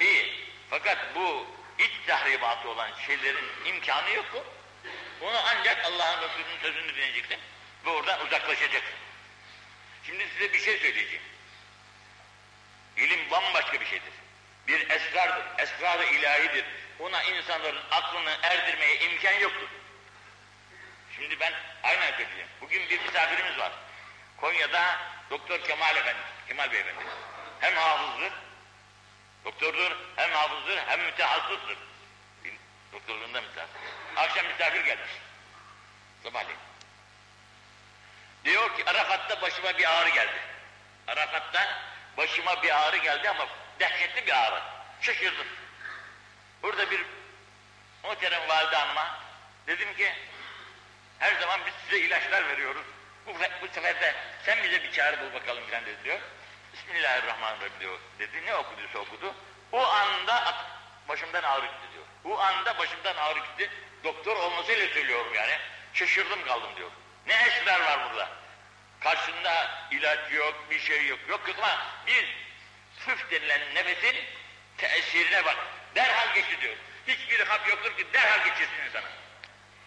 İyi. 0.00 0.50
Fakat 0.70 0.98
bu 1.14 1.46
iç 1.78 1.90
tahribatı 2.06 2.68
olan 2.68 2.90
şeylerin 3.06 3.48
imkanı 3.64 4.10
yok 4.10 4.26
bu. 4.32 4.44
Onu 5.26 5.36
ancak 5.46 5.84
Allah'ın 5.84 6.22
Resulü'nün 6.22 6.60
sözünü 6.62 6.94
dinleyeceksin 6.94 7.38
ve 7.86 7.90
oradan 7.90 8.26
uzaklaşacaksın. 8.26 8.94
Şimdi 10.06 10.28
size 10.32 10.52
bir 10.52 10.60
şey 10.60 10.78
söyleyeceğim. 10.78 11.22
İlim 12.96 13.30
bambaşka 13.30 13.80
bir 13.80 13.86
şeydir. 13.86 14.12
Bir 14.68 14.90
esrardır, 14.90 15.44
esrar-ı 15.58 16.04
ilahidir. 16.04 16.64
Ona 16.98 17.22
insanların 17.22 17.82
aklını 17.90 18.36
erdirmeye 18.42 18.98
imkan 18.98 19.32
yoktur. 19.32 19.68
Şimdi 21.20 21.40
ben 21.40 21.52
aynen 21.82 22.10
söyleyeceğim. 22.10 22.48
Bugün 22.60 22.90
bir 22.90 23.00
misafirimiz 23.00 23.58
var. 23.58 23.72
Konya'da 24.36 24.98
Doktor 25.30 25.60
Kemal 25.60 25.96
Efendi, 25.96 26.18
Kemal 26.48 26.72
Beyefendi. 26.72 27.00
Hem 27.60 27.76
hafızdır, 27.76 28.32
doktordur, 29.44 29.96
hem 30.16 30.32
hafızdır, 30.32 30.78
hem 30.86 31.00
mütehassıstır. 31.00 31.78
Doktorluğunda 32.92 33.40
mütehassıs. 33.40 33.76
Akşam 34.16 34.46
misafir 34.46 34.84
gelmiş. 34.84 35.10
Sabahleyin. 36.22 36.60
Diyor 38.44 38.76
ki 38.76 38.84
Arafat'ta 38.90 39.42
başıma 39.42 39.78
bir 39.78 40.00
ağrı 40.00 40.08
geldi. 40.08 40.40
Arafat'ta 41.08 41.78
başıma 42.16 42.62
bir 42.62 42.82
ağrı 42.82 42.96
geldi 42.96 43.30
ama 43.30 43.46
dehşetli 43.80 44.26
bir 44.26 44.44
ağrı. 44.44 44.62
Şaşırdım. 45.00 45.46
Burada 46.62 46.90
bir 46.90 47.00
muhterem 48.04 48.48
valide 48.48 48.76
hanıma 48.76 49.20
dedim 49.66 49.96
ki 49.96 50.12
her 51.20 51.40
zaman 51.40 51.60
biz 51.66 51.74
size 51.84 52.06
ilaçlar 52.06 52.48
veriyoruz. 52.48 52.86
Bu, 53.26 53.32
bu 53.62 53.68
sefer 53.74 54.00
de 54.00 54.14
sen 54.44 54.62
bize 54.64 54.82
bir 54.82 54.92
çare 54.92 55.20
bul 55.20 55.40
bakalım 55.40 55.66
falan 55.66 55.86
dedi 55.86 56.04
diyor. 56.04 56.18
Bismillahirrahmanirrahim 56.72 57.80
diyor. 57.80 57.98
Dedi 58.18 58.46
ne 58.46 58.54
okuduysa 58.54 58.98
okudu. 58.98 59.34
O 59.72 59.86
anda 59.86 60.54
başımdan 61.08 61.42
ağrı 61.42 61.66
gitti 61.66 61.92
diyor. 61.92 62.04
Bu 62.24 62.40
anda 62.40 62.78
başımdan 62.78 63.16
ağrı 63.16 63.38
gitti. 63.38 63.70
Doktor 64.04 64.36
olmasıyla 64.36 64.88
söylüyorum 64.88 65.34
yani. 65.34 65.52
Şaşırdım 65.94 66.44
kaldım 66.44 66.70
diyor. 66.76 66.90
Ne 67.26 67.34
esrar 67.34 67.80
var 67.80 68.10
burada? 68.10 68.28
Karşında 69.00 69.70
ilaç 69.90 70.32
yok, 70.32 70.54
bir 70.70 70.80
şey 70.80 71.06
yok. 71.06 71.18
Yok 71.28 71.48
yok 71.48 71.56
ama 71.58 71.78
bir 72.06 72.36
füf 72.98 73.30
denilen 73.30 73.60
nefesin 73.74 74.16
tesirine 74.78 75.44
bak. 75.44 75.56
Derhal 75.94 76.34
geçti 76.34 76.60
diyor. 76.60 76.74
Hiçbir 77.06 77.46
hap 77.46 77.68
yoktur 77.68 77.96
ki 77.96 78.06
derhal 78.12 78.44
geçirsin 78.44 78.84
insana. 78.88 79.19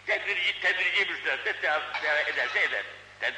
Tedrici 0.06 1.08
bir 1.08 1.24
saatte 1.24 1.60
tedavi 1.60 2.30
ederse 2.30 2.62
eder. 2.62 2.84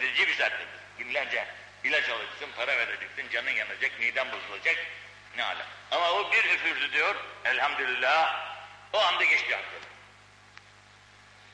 Bir 0.01 0.35
saatte. 0.35 0.67
Günlerce 0.99 1.47
ilaç 1.85 2.09
alacaksın, 2.09 2.49
para 2.57 2.77
vereceksin, 2.77 3.29
canın 3.31 3.51
yanacak, 3.51 4.01
miden 4.01 4.33
bozulacak. 4.33 4.77
Ne 5.37 5.45
ala. 5.45 5.67
Ama 5.91 6.11
o 6.11 6.33
bir 6.33 6.45
üfürdü 6.45 6.93
diyor, 6.93 7.17
elhamdülillah, 7.45 8.47
o 8.93 8.99
anda 8.99 9.25
geçti 9.25 9.55
hakkı. 9.55 9.87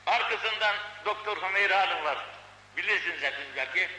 Arkasından 0.05 0.75
Doktor 1.05 1.41
Hümeyra 1.41 1.81
Hanım 1.81 2.05
var. 2.05 2.17
Bilirsiniz 2.77 3.21
hepiniz 3.21 3.55
belki. 3.55 3.79
Ee, 3.79 3.89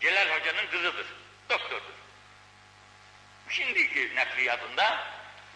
Celal 0.00 0.28
Hoca'nın 0.28 0.66
kızıdır. 0.70 1.06
Doktordur. 1.50 1.94
Şimdiki 3.48 4.14
nakliyatında 4.14 5.04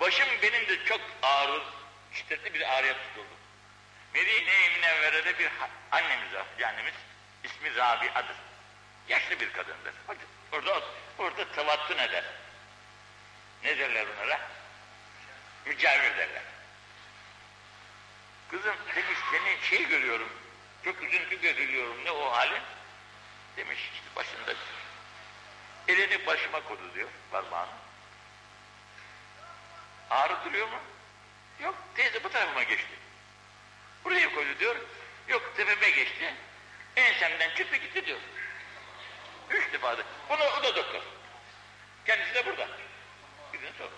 başım 0.00 0.28
benim 0.42 0.68
de 0.68 0.84
çok 0.84 1.00
ağrı, 1.22 1.62
şiddetli 2.18 2.54
bir 2.54 2.78
ağrıya 2.78 2.92
tutuldu. 2.92 3.34
Medine-i 4.14 4.70
Münevvere'de 4.70 5.38
bir 5.38 5.50
annemiz 5.92 6.34
var, 6.34 6.46
annemiz 6.66 6.94
ismi 7.44 7.76
Rabia'dır. 7.76 8.36
Yaşlı 9.08 9.40
bir 9.40 9.52
kadındır. 9.52 9.94
Orada, 10.52 10.82
orada 11.18 11.52
tavattun 11.52 11.98
eder. 11.98 12.24
Ne 13.64 13.78
derler 13.78 14.06
onlara? 14.16 14.40
Mücavir 15.66 16.16
derler. 16.16 16.42
Kızım 18.50 18.76
demiş 18.96 19.18
seni 19.32 19.66
şey 19.70 19.88
görüyorum, 19.88 20.28
çok 20.84 21.02
üzüntü 21.02 21.40
görüyorum, 21.40 22.04
ne 22.04 22.10
o 22.10 22.32
hali? 22.32 22.60
Demiş 23.56 23.78
işte 23.94 24.16
başında 24.16 24.54
elini 25.88 26.26
başıma 26.26 26.60
koydu 26.60 26.94
diyor 26.94 27.08
parmağını. 27.30 27.70
Ağrı 30.10 30.44
duruyor 30.44 30.68
mu? 30.68 30.78
Yok 31.62 31.74
teyze 31.94 32.24
bu 32.24 32.28
tarafıma 32.28 32.62
geçti. 32.62 32.98
Buraya 34.04 34.34
koydu 34.34 34.58
diyor. 34.58 34.76
Yok 35.28 35.52
tepeme 35.56 35.90
geçti. 35.90 36.34
Ensemden 36.96 37.54
çıktı 37.54 37.76
gitti 37.76 38.06
diyor. 38.06 38.18
Üç 39.50 39.72
defa 39.72 39.98
da. 39.98 40.02
Bunu, 40.28 40.44
o 40.44 40.62
da 40.62 40.76
doktor. 40.76 41.02
Kendisi 42.06 42.34
de 42.34 42.46
burada. 42.46 42.68
Gidin 43.52 43.72
sorun. 43.78 43.92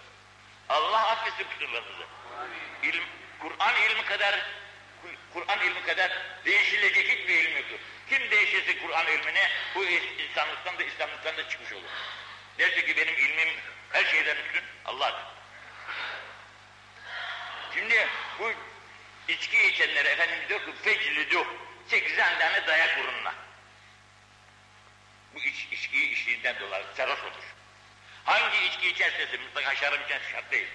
Allah 0.69 1.07
affetsin 1.07 1.45
kusurlarınızı. 1.45 2.07
İlim, 2.83 3.05
Kur'an 3.39 3.75
ilmi 3.77 4.05
kadar 4.05 4.47
Kur'an 5.33 5.61
ilmi 5.61 5.83
kadar 5.83 6.13
değişilecek 6.45 7.09
hiçbir 7.09 7.35
ilim 7.35 7.57
yoktur. 7.57 7.79
Kim 8.09 8.31
değişirse 8.31 8.79
Kur'an 8.79 9.07
ilmini 9.07 9.49
bu 9.75 9.85
insanlıktan 9.85 10.79
da 10.79 10.83
İslamlıktan 10.83 11.37
da 11.37 11.49
çıkmış 11.49 11.73
olur. 11.73 11.91
Derse 12.59 12.87
ki 12.87 12.97
benim 12.97 13.15
ilmim 13.15 13.49
her 13.93 14.05
şeyden 14.05 14.37
üstün 14.37 14.65
Allah. 14.85 15.33
Şimdi 17.75 18.09
bu 18.39 18.53
içki 19.29 19.67
içenlere 19.67 20.09
Efendimiz 20.09 20.49
diyor 20.49 20.61
ki 20.61 20.73
feclidu 20.83 21.47
sekizden 21.87 22.39
tane 22.39 22.67
dayak 22.67 22.99
vurunla. 22.99 23.35
Bu 25.35 25.39
iç, 25.39 25.69
içkiyi 25.73 26.13
içtiğinden 26.13 26.61
dolayı 26.61 26.85
sarhoş 26.97 27.21
olur. 27.21 27.45
Hangi 28.25 28.67
içki 28.67 28.89
içerse 28.89 29.37
mutlaka 29.37 29.77
şarap 29.77 30.07
içen 30.07 30.21
şart 30.33 30.53
değil. 30.53 30.69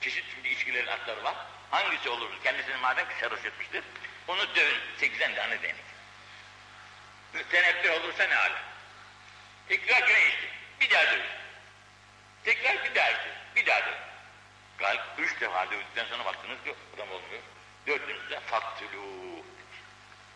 Çeşit 0.00 0.24
şimdi 0.34 0.48
içkilerin 0.48 0.86
adları 0.86 1.24
var. 1.24 1.34
Hangisi 1.70 2.08
olur? 2.08 2.30
Kendisini 2.44 2.76
madem 2.76 3.08
ki 3.08 3.14
sarhoş 3.20 3.44
etmiştir, 3.44 3.84
onu 4.28 4.54
dövün, 4.54 4.78
sekizden 4.96 5.34
tane 5.34 5.62
deyin. 5.62 5.76
Mütenebbih 7.32 7.90
olursa 7.92 8.24
ne 8.24 8.34
hali? 8.34 8.54
Tekrar 9.68 10.08
güne 10.08 10.26
içti, 10.26 10.48
bir 10.80 10.90
daha 10.90 11.06
dövün. 11.06 11.26
Tekrar 12.44 12.84
bir 12.84 12.94
daha 12.94 13.10
içti, 13.10 13.28
bir 13.56 13.66
daha 13.66 13.86
dövün. 13.86 14.07
Gayet 14.78 15.00
üç 15.18 15.40
defa 15.40 15.70
dövdükten 15.70 16.06
sonra 16.06 16.24
baktınız 16.24 16.64
ki 16.64 16.74
adam 16.96 17.10
olmuyor. 17.10 17.42
Dördüncüde 17.86 18.40
faktülû. 18.50 19.42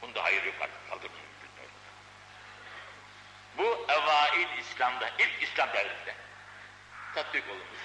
Bunda 0.02 0.24
hayır 0.24 0.44
yok 0.44 0.54
artık, 0.60 0.90
kaldırın. 0.90 1.12
Bu 3.58 3.86
evail 3.88 4.58
İslam'da, 4.58 5.10
ilk 5.18 5.42
İslam 5.42 5.72
devletinde 5.72 6.14
tatbik 7.14 7.48
olunmuş. 7.48 7.78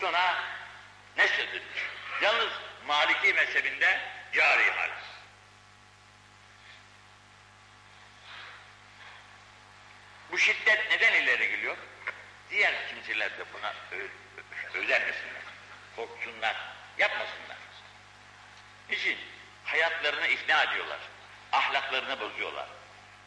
Sonra 0.00 0.44
nesledilmiş. 1.16 1.82
Yalnız 2.22 2.52
Maliki 2.86 3.34
mezhebinde 3.34 4.00
cari 4.32 4.70
hal. 4.70 4.90
Bu 10.30 10.38
şiddet 10.38 10.90
neden 10.90 11.12
ileri 11.12 11.48
geliyor? 11.48 11.76
Diğer 12.50 12.88
kimseler 12.88 13.38
de 13.38 13.44
buna 13.52 13.74
özenmesinler, 14.74 15.42
korksunlar, 15.96 16.56
yapmasınlar. 16.98 17.56
Niçin? 18.90 19.18
Hayatlarını 19.64 20.26
ikna 20.26 20.62
ediyorlar, 20.62 20.98
ahlaklarını 21.52 22.20
bozuyorlar. 22.20 22.66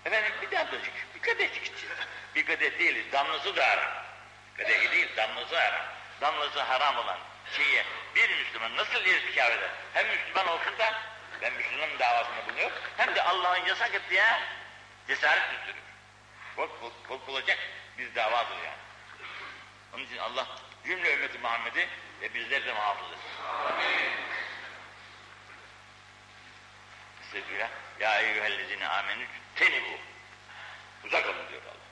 Efendim 0.06 0.34
bir 0.42 0.52
damlacık, 0.52 1.16
bir 1.16 1.22
kadehcik 1.22 1.64
içeceğiz. 1.64 1.98
Bir 2.36 2.46
kadeh 2.46 2.80
değil, 2.80 3.12
damlası 3.12 3.56
da 3.56 3.68
haram. 3.68 3.92
Kadehi 4.58 4.92
değil, 4.92 5.18
damlası 5.18 5.60
haram. 5.60 5.86
Damlası 6.22 6.62
haram 6.62 6.98
olan 6.98 7.18
şeye 7.58 7.86
bir 8.16 8.30
Müslüman 8.38 8.78
nasıl 8.78 9.06
irtikap 9.06 9.52
eder? 9.52 9.70
Hem 9.94 10.08
Müslüman 10.08 10.48
olsun 10.48 10.78
da 10.80 10.94
ben 11.42 11.54
Müslüman 11.54 12.00
davasında 12.00 12.48
bulunuyor, 12.48 12.72
hem 12.98 13.16
de 13.16 13.24
Allah'ın 13.24 13.66
yasak 13.66 13.96
ettiği 13.96 14.22
cesaret. 15.08 15.44
Kork, 16.56 16.72
korkulacak 17.08 17.60
bir 17.98 18.16
davadır 18.16 18.56
yani. 18.56 18.78
Onun 19.94 20.04
için 20.04 20.18
Allah 20.18 20.48
cümle 20.86 21.14
ümmeti 21.14 21.38
Muhammed'i 21.38 21.90
ve 22.22 22.34
bizleri 22.34 22.66
de 22.66 22.74
muhafız. 22.74 23.08
Amin. 23.70 24.28
Estağfirullah. 27.22 27.70
Ya 28.00 28.22
eyyühellezine 28.22 28.88
amenü 28.88 29.26
teni 29.56 29.84
bu. 29.84 30.00
Uzak 31.08 31.26
olun 31.26 31.50
diyor 31.50 31.62
Allah. 31.62 31.88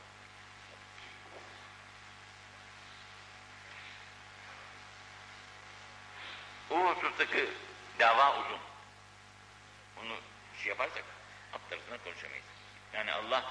O 6.69 6.95
husustaki 6.95 7.49
dava 7.99 8.39
uzun. 8.39 8.59
Bunu 9.97 10.17
şey 10.57 10.69
yaparsak 10.69 11.03
alt 11.53 11.69
tarafından 11.69 11.99
konuşamayız. 12.03 12.45
Yani 12.93 13.11
Allah 13.11 13.43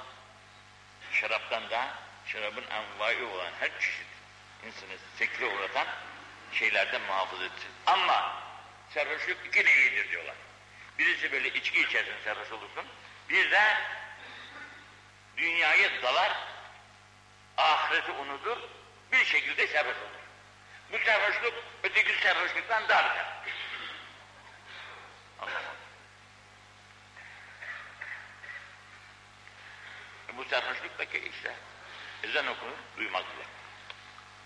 şaraptan 1.13 1.71
da 1.71 1.95
şarabın 2.27 2.65
envai 2.71 3.25
olan 3.25 3.53
her 3.61 3.81
çeşit 3.81 4.07
insanı 4.67 4.99
sekre 5.19 5.47
uğratan 5.47 5.87
şeylerden 6.55 7.03
muhafız 7.03 7.43
etsin. 7.43 7.71
Ama 7.87 8.43
sarhoşluk 8.95 9.47
iki 9.47 9.65
nevidir 9.65 10.11
diyorlar. 10.11 10.35
Birisi 10.99 11.33
böyle 11.33 11.49
içki 11.49 11.81
içersin 11.83 12.15
sarhoş 12.25 12.53
olursun. 12.53 12.85
Bir 13.29 13.51
de 13.51 13.77
dünyayı 15.37 16.03
dalar, 16.03 16.33
ahiret 17.57 18.03
ahireti 18.03 18.13
unutur, 18.13 18.57
bir 19.13 19.25
şekilde 19.25 19.67
sarhoş 19.67 19.97
olur. 19.97 20.25
Bu 20.93 20.99
sarhoşluk 20.99 21.55
öteki 21.83 22.23
sarhoşluktan 22.23 22.89
daha 22.89 23.11
beter. 23.11 23.27
Anlamadım. 25.41 25.77
E 30.29 30.37
bu 30.37 30.45
sarhoşluktaki 30.45 31.19
işte 31.19 31.55
ezan 32.23 32.47
okunur, 32.47 32.77
duymak 32.97 33.25
kulak. 33.33 33.47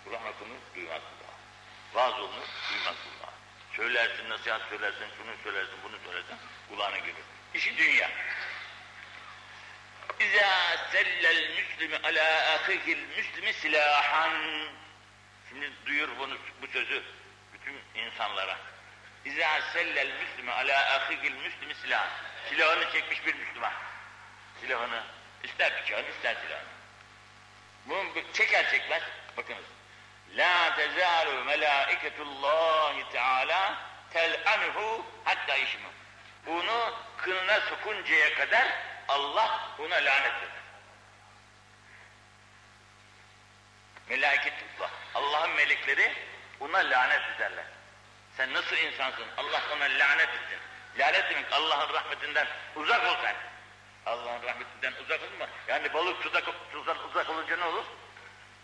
Kur'an 0.05 0.33
okunur, 0.33 0.57
duymak 0.75 1.01
kulak. 1.01 1.18
Vaaz 1.93 2.13
olunur, 2.13 2.47
duymak 2.69 2.95
kulak. 3.03 3.33
Söylersin, 3.75 4.29
nasihat 4.29 4.61
söylersin, 4.69 5.07
şunu 5.17 5.31
söylersin, 5.43 5.75
bunu 5.83 5.95
söylersin, 6.05 6.35
kulağına 6.69 6.97
gelir. 6.97 7.23
İşi 7.53 7.77
dünya. 7.77 8.09
İzâ 10.19 10.77
sellel 10.91 11.49
müslimi 11.55 11.97
alâ 11.97 12.53
ahihil 12.53 13.03
müslimi 13.17 13.53
silâhan. 13.53 14.33
Şimdi 15.49 15.71
duyur 15.85 16.09
bunu, 16.19 16.37
bu 16.61 16.67
sözü 16.67 17.03
bütün 17.53 18.01
insanlara. 18.01 18.57
İzâ 19.25 19.61
sellel 19.73 20.11
müslimi 20.21 20.51
alâ 20.51 20.95
ahihil 20.95 21.33
müslimi 21.33 21.75
silâhan. 21.75 22.09
Silahını 22.49 22.91
çekmiş 22.91 23.25
bir 23.25 23.35
Müslüman. 23.35 23.73
Silahını, 24.61 25.03
ister 25.43 25.83
bıçağını 25.83 26.09
ister 26.09 26.35
silahını. 26.35 26.67
Bunu 27.85 28.33
çeker 28.33 28.69
çekmez, 28.71 29.03
bakınız. 29.37 29.63
La 30.35 30.75
tezalu 30.75 31.43
melâiketullâhi 31.43 33.09
teâlâ 33.11 33.77
tel'anhu 34.13 35.05
hatta 35.23 35.55
işimi. 35.55 35.87
Bunu 36.45 36.93
kınına 37.17 37.59
sokuncaya 37.59 38.33
kadar 38.33 38.67
Allah 39.07 39.69
ona 39.79 39.95
lanet 39.95 40.25
eder. 40.25 40.59
Melâketullah. 44.09 44.89
Allah'ın 45.15 45.51
melekleri 45.51 46.13
ona 46.59 46.77
lanet 46.77 47.21
ederler. 47.35 47.65
Sen 48.37 48.53
nasıl 48.53 48.75
insansın? 48.75 49.25
Allah 49.37 49.61
ona 49.75 49.83
lanet 49.83 50.29
etsin. 50.29 50.59
Lanet 50.99 51.29
demek 51.29 51.53
Allah'ın 51.53 51.93
rahmetinden 51.93 52.47
uzak 52.75 53.03
ol 53.05 53.15
sen. 53.23 53.35
Allah'ın 54.05 54.43
rahmetinden 54.43 54.93
uzak 55.03 55.21
olma. 55.21 55.47
Yani 55.67 55.93
balık 55.93 56.23
suda, 56.23 56.41
sudan 56.71 56.97
uzak 57.09 57.29
olunca 57.29 57.57
ne 57.57 57.63
olur? 57.63 57.85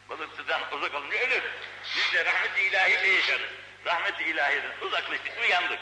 Balık 0.09 0.35
sudan 0.35 0.61
uzak 0.71 0.95
olunca 0.95 1.17
ölür. 1.17 1.43
Biz 1.95 2.13
de 2.13 2.25
rahmet-i 2.25 2.61
ilahiyle 2.61 3.07
yaşarız. 3.07 3.49
Rahmet-i 3.85 4.23
ilahiden 4.23 4.71
uzaklaştık 4.81 5.39
mı 5.39 5.45
yandık. 5.45 5.79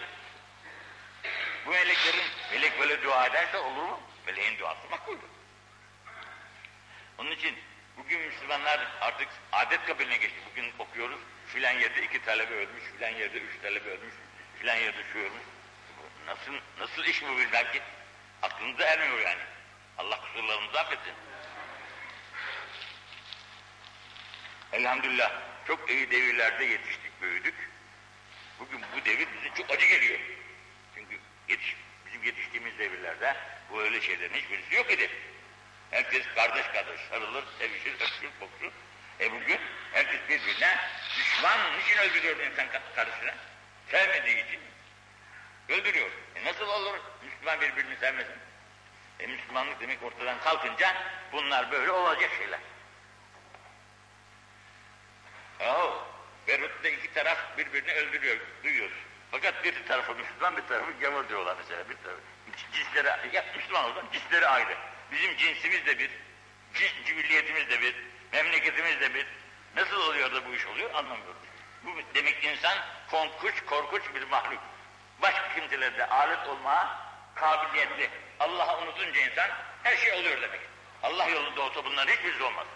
Bu 1.66 1.72
meleklerin, 1.72 2.26
melek 2.52 2.80
böyle 2.80 3.04
dua 3.04 3.28
ederse 3.28 3.58
olur 3.58 3.84
mu? 3.84 4.02
Meleğin 4.26 4.60
duası 4.60 4.88
makbuldür. 4.92 5.30
Onun 7.18 7.32
için 7.32 7.60
bugün 7.98 8.20
Müslümanlar 8.20 8.88
artık 9.02 9.28
adet 9.52 9.86
kabiline 9.86 10.18
geçti. 10.18 10.38
Bugün 10.52 10.74
okuyoruz, 10.80 11.20
filan 11.48 11.72
yerde 11.72 12.04
iki 12.04 12.26
talebe 12.26 12.54
ölmüş, 12.54 12.84
filan 12.98 13.10
yerde 13.10 13.38
üç 13.38 13.62
talebe 13.62 13.90
ölmüş, 13.90 14.14
filan 14.60 14.76
yerde 14.76 15.04
şu 15.14 15.20
ölmüş. 15.20 15.44
Nasıl, 16.28 16.54
nasıl 16.80 17.04
iş 17.04 17.22
bu 17.24 17.38
bilmem 17.38 17.72
ki? 17.72 17.82
Aklınıza 18.42 18.84
ermiyor 18.84 19.20
yani. 19.20 19.42
Allah 19.98 20.22
kusurlarımızı 20.22 20.80
affetsin. 20.80 21.14
Elhamdülillah 24.74 25.32
çok 25.68 25.90
iyi 25.90 26.12
devirlerde 26.12 26.66
yetiştik, 26.66 27.22
büyüdük. 27.22 27.56
Bugün 28.60 28.82
bu 28.82 29.06
devir 29.06 29.28
bize 29.38 29.56
çok 29.56 29.72
acı 29.72 29.86
geliyor. 29.86 30.20
Çünkü 30.96 31.20
yetiş, 31.48 31.76
bizim 32.06 32.24
yetiştiğimiz 32.24 32.80
devirlerde 32.80 33.36
bu 33.70 33.82
öyle 33.82 34.02
şeylerin 34.02 34.34
hiçbirisi 34.34 34.76
yok 34.76 34.92
idi. 34.92 35.10
Herkes 35.92 36.24
kardeş 36.36 36.66
kardeş 36.68 37.00
sarılır, 37.10 37.44
sevişir, 37.60 37.94
öpüşür, 37.94 38.30
kokuşur. 38.40 38.72
E 39.20 39.32
bugün 39.32 39.60
herkes 39.92 40.20
birbirine 40.30 40.78
düşman 41.18 41.60
niçin 41.80 41.98
öldürüyor 41.98 42.38
insan 42.38 42.68
kardeşine? 42.96 43.36
Sevmediği 43.92 44.48
için 44.48 44.60
öldürüyor. 45.70 46.10
E 46.36 46.46
nasıl 46.46 46.68
olur 46.68 47.00
Müslüman 47.24 47.62
birbirini 47.62 47.96
sevmesin? 48.00 48.36
E 49.20 49.28
Müslümanlık 49.28 49.82
demek 49.82 50.04
ortadan 50.04 50.40
kalkınca 50.40 50.96
bunlar 51.32 51.72
böyle 51.72 51.92
olacak 51.92 52.32
şeyler. 52.38 52.60
Yahu 55.64 56.04
Beyrut'ta 56.48 56.90
iki 56.90 57.14
taraf 57.14 57.38
birbirini 57.58 57.92
öldürüyor, 57.92 58.38
duyuyoruz. 58.64 58.98
Fakat 59.32 59.64
bir 59.64 59.86
tarafı 59.88 60.16
Müslüman, 60.16 60.58
bir 60.58 60.68
tarafı 60.68 60.92
gavur 60.92 61.30
diyorlar 61.30 61.56
mesela. 61.58 61.90
Bir 61.90 61.96
tarafı. 61.96 62.22
Cinsleri, 62.74 63.36
ya 63.36 63.46
Müslüman 63.56 63.92
olan 63.92 64.06
cinsleri 64.14 64.48
ayrı. 64.48 64.78
Bizim 65.12 65.38
cinsimiz 65.38 65.86
de 65.86 66.00
bir, 66.00 66.12
cins, 66.74 66.92
cibilliyetimiz 67.06 67.70
de 67.70 67.82
bir, 67.82 67.96
memleketimiz 68.32 69.02
de 69.02 69.14
bir. 69.14 69.28
Nasıl 69.76 69.96
oluyor 69.96 70.34
da 70.34 70.46
bu 70.46 70.54
iş 70.54 70.66
oluyor 70.66 70.94
anlamıyorum. 70.94 71.42
Bu 71.84 71.90
demek 72.16 72.44
insan 72.44 72.78
korkunç, 73.12 73.66
korkunç 73.66 74.04
bir 74.16 74.28
mahluk. 74.28 74.60
Başka 75.22 75.56
kimselerde 75.56 76.06
alet 76.06 76.48
olmaya 76.48 76.98
kabiliyetli. 77.36 78.10
Allah'ı 78.40 78.82
unutunca 78.82 79.22
insan 79.22 79.50
her 79.84 79.98
şey 79.98 80.14
oluyor 80.14 80.42
demek. 80.42 80.62
Allah 81.04 81.28
yolunda 81.28 81.62
olsa 81.62 81.86
bunlar 81.86 82.08
hiçbirisi 82.10 82.44
olmaz. 82.44 82.68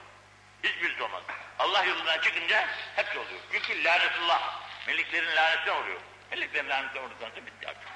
Hiçbirisi 0.63 1.03
olmaz. 1.03 1.23
Allah 1.59 1.83
yolundan 1.83 2.21
çıkınca 2.21 2.67
hepsi 2.95 3.19
oluyor. 3.19 3.39
Çünkü 3.51 3.83
lanetullah. 3.83 4.67
Meleklerin 4.87 5.35
laneti 5.35 5.71
oluyor. 5.71 6.01
Meleklerin 6.31 6.69
laneti 6.69 6.99
oradan 6.99 7.15
sonra 7.19 7.45
bitti 7.45 7.67
artık. 7.67 7.89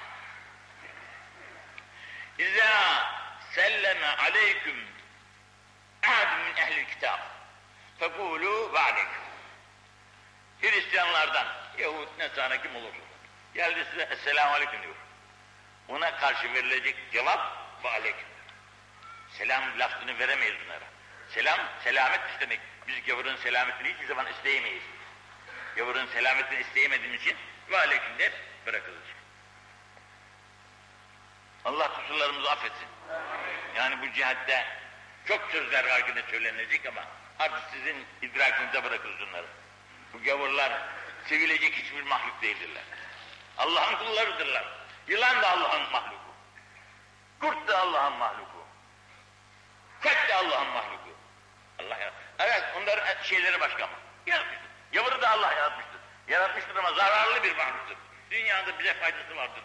İzâ 2.38 3.06
selleme 3.56 4.08
aleyküm 4.08 4.88
ahad 6.04 6.40
min 6.40 6.56
ehlil 6.56 6.86
kitab 6.86 7.20
fekûlû 8.00 8.74
ve 8.74 8.80
aleyküm. 8.80 9.22
Hristiyanlardan, 10.62 11.48
Yahud, 11.78 12.08
Nesara 12.20 12.62
kim 12.62 12.76
olursa 12.76 13.12
geldi 13.54 13.86
size 13.92 14.04
Esselamu 14.04 14.54
Aleyküm 14.54 14.82
diyor. 14.82 14.96
Ona 15.88 16.18
karşı 16.18 16.54
verilecek 16.54 16.96
cevap 17.14 17.40
ve 17.84 17.90
aleyküm. 17.90 18.28
Selam 19.38 19.80
lafını 19.80 20.20
veremeyiz 20.20 20.56
bunlara. 20.66 20.86
Selam, 21.34 21.60
selamet 21.84 22.22
istemek. 22.34 22.60
Biz 22.92 23.06
gavurun 23.06 23.36
selametini 23.36 23.94
hiçbir 23.94 24.08
zaman 24.08 24.26
isteyemeyiz. 24.26 24.84
Gavurun 25.76 26.08
selametini 26.08 26.60
isteyemediğimiz 26.60 27.22
için 27.22 27.38
ve 27.70 27.78
aleyküm 27.78 28.20
de 28.20 28.32
bırakılır. 28.66 29.02
Allah 31.66 31.94
kusurlarımızı 31.94 32.52
affetsin. 32.52 32.88
Yani 33.76 34.02
bu 34.02 34.14
cihatte 34.14 34.66
çok 35.28 35.52
sözler 35.52 35.90
var 35.90 36.04
yine 36.10 36.24
söylenecek 36.32 36.86
ama 36.86 37.04
artık 37.40 37.64
sizin 37.74 38.06
idrakinize 38.22 38.84
bırakırız 38.84 39.20
bunları. 39.28 39.48
Bu 40.14 40.24
gavurlar 40.24 40.72
sevilecek 41.26 41.74
hiçbir 41.74 42.02
mahluk 42.02 42.42
değildirler. 42.42 42.84
Allah'ın 43.58 43.96
kullarıdırlar. 43.96 44.66
Yılan 45.08 45.42
da 45.42 45.50
Allah'ın 45.50 45.92
mahluku. 45.92 46.32
Kurt 47.40 47.68
da 47.68 47.80
Allah'ın 47.80 48.14
mahluku. 48.14 48.66
Ket 50.04 50.30
de 50.30 50.36
Allah'ın 50.36 50.68
mahluku. 50.68 51.10
Allah 51.80 51.98
ya. 51.98 52.14
Evet 52.42 52.64
onların 52.78 53.24
şeyleri 53.24 53.60
başka 53.60 53.88
mı? 53.88 53.94
Yaratmıştır. 54.26 54.70
Gavuru 54.94 55.22
da 55.22 55.30
Allah 55.30 55.54
yaratmıştır. 55.54 56.00
Yaratmıştır 56.28 56.76
ama 56.76 56.94
zararlı 56.94 57.44
bir 57.44 57.56
mahluktur. 57.56 57.96
Dünyada 58.32 58.80
bize 58.80 58.94
faydası 58.94 59.36
vardır. 59.36 59.64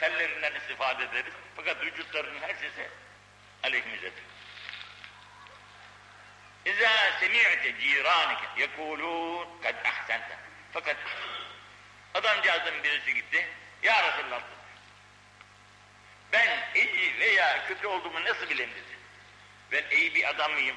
Tellerinden 0.00 0.54
istifade 0.54 1.04
ederiz. 1.04 1.32
Fakat 1.56 1.82
vücutlarının 1.82 2.40
her 2.40 2.54
şeysi 2.54 2.90
aleyhimizedir. 3.62 4.22
İzâ 6.64 6.90
semi'te 7.20 7.80
ciranike 7.80 8.46
yekulûn 8.56 9.48
kad 9.62 9.74
ahsente. 9.84 10.36
Fakat 10.72 10.96
adamcağızın 12.14 12.82
birisi 12.82 13.14
gitti. 13.14 13.48
Ya 13.82 14.02
Resulallah 14.08 14.40
ben 16.32 16.48
iyi 16.74 17.18
veya 17.20 17.66
kötü 17.68 17.86
olduğumu 17.86 18.24
nasıl 18.24 18.50
bileyim 18.50 18.70
dedi. 18.70 18.98
Ben 19.72 19.96
iyi 19.96 20.14
bir 20.14 20.28
adam 20.28 20.52
mıyım? 20.52 20.76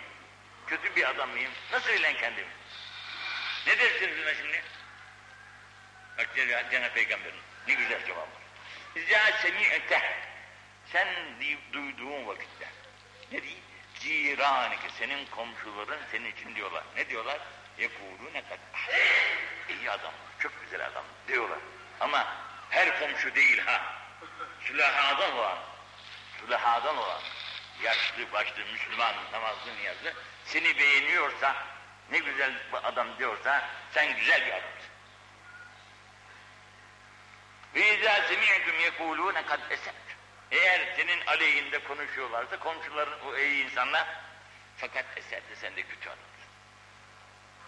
Kötü 0.68 0.96
bir 0.96 1.10
adam 1.10 1.30
mıyım? 1.30 1.52
Nasıl 1.72 1.90
bilen 1.90 2.18
kendimi? 2.18 2.48
Ne 3.68 3.80
dersiniz 3.80 4.18
buna 4.24 4.34
şimdi? 4.34 4.64
Bak 6.18 6.28
Cenab-ı 6.36 6.94
Peygamber'in 6.94 7.42
ne 7.68 7.74
güzel 7.74 8.06
cevabı. 8.06 8.28
İzâ 8.96 9.32
semi'te 9.42 10.02
sen 10.92 11.08
duyduğun 11.74 12.28
vakitte 12.28 12.68
ne 13.32 13.42
diyeyim? 13.42 13.64
Ciranike 14.00 14.90
senin 15.00 15.26
komşuların 15.26 16.00
senin 16.12 16.32
için 16.32 16.56
diyorlar. 16.56 16.84
Ne 16.96 17.10
diyorlar? 17.10 17.40
Yekûlû 17.80 18.34
ne 18.34 18.42
kadar. 18.42 18.60
İyi 19.70 19.92
adam, 19.92 20.14
çok 20.40 20.62
güzel 20.62 20.86
adam 20.88 21.04
diyorlar. 21.28 21.60
Ama 22.00 22.28
her 22.70 23.00
komşu 23.00 23.36
değil 23.36 23.60
ha. 23.60 23.96
Sülahadan 24.64 25.38
olan, 25.38 25.58
sülahadan 26.40 26.98
olan, 26.98 27.22
yaşlı 27.84 28.32
başlı 28.32 28.66
Müslüman 28.74 29.16
namazlı 29.32 29.76
niyazlı 29.78 30.14
seni 30.48 30.80
beğeniyorsa, 30.80 31.56
ne 32.12 32.18
güzel 32.20 32.54
adam 32.84 33.08
diyorsa 33.20 33.70
sen 33.92 34.18
güzel 34.18 34.46
bir 34.46 34.52
adamsın. 34.52 34.88
İzâ 37.76 38.28
semî'tum 38.28 38.80
yekûlûne 38.80 39.46
kad 39.46 39.72
esed. 39.72 39.94
Eğer 40.52 40.96
senin 40.96 41.26
aleyhinde 41.26 41.84
konuşuyorlarsa 41.84 42.60
komşuların 42.60 43.20
o 43.20 43.38
iyi 43.38 43.66
insanlar 43.66 44.08
fakat 44.78 45.06
eserde 45.18 45.56
sen 45.56 45.76
de 45.76 45.82
kötü 45.82 46.10
adamsın. 46.10 46.48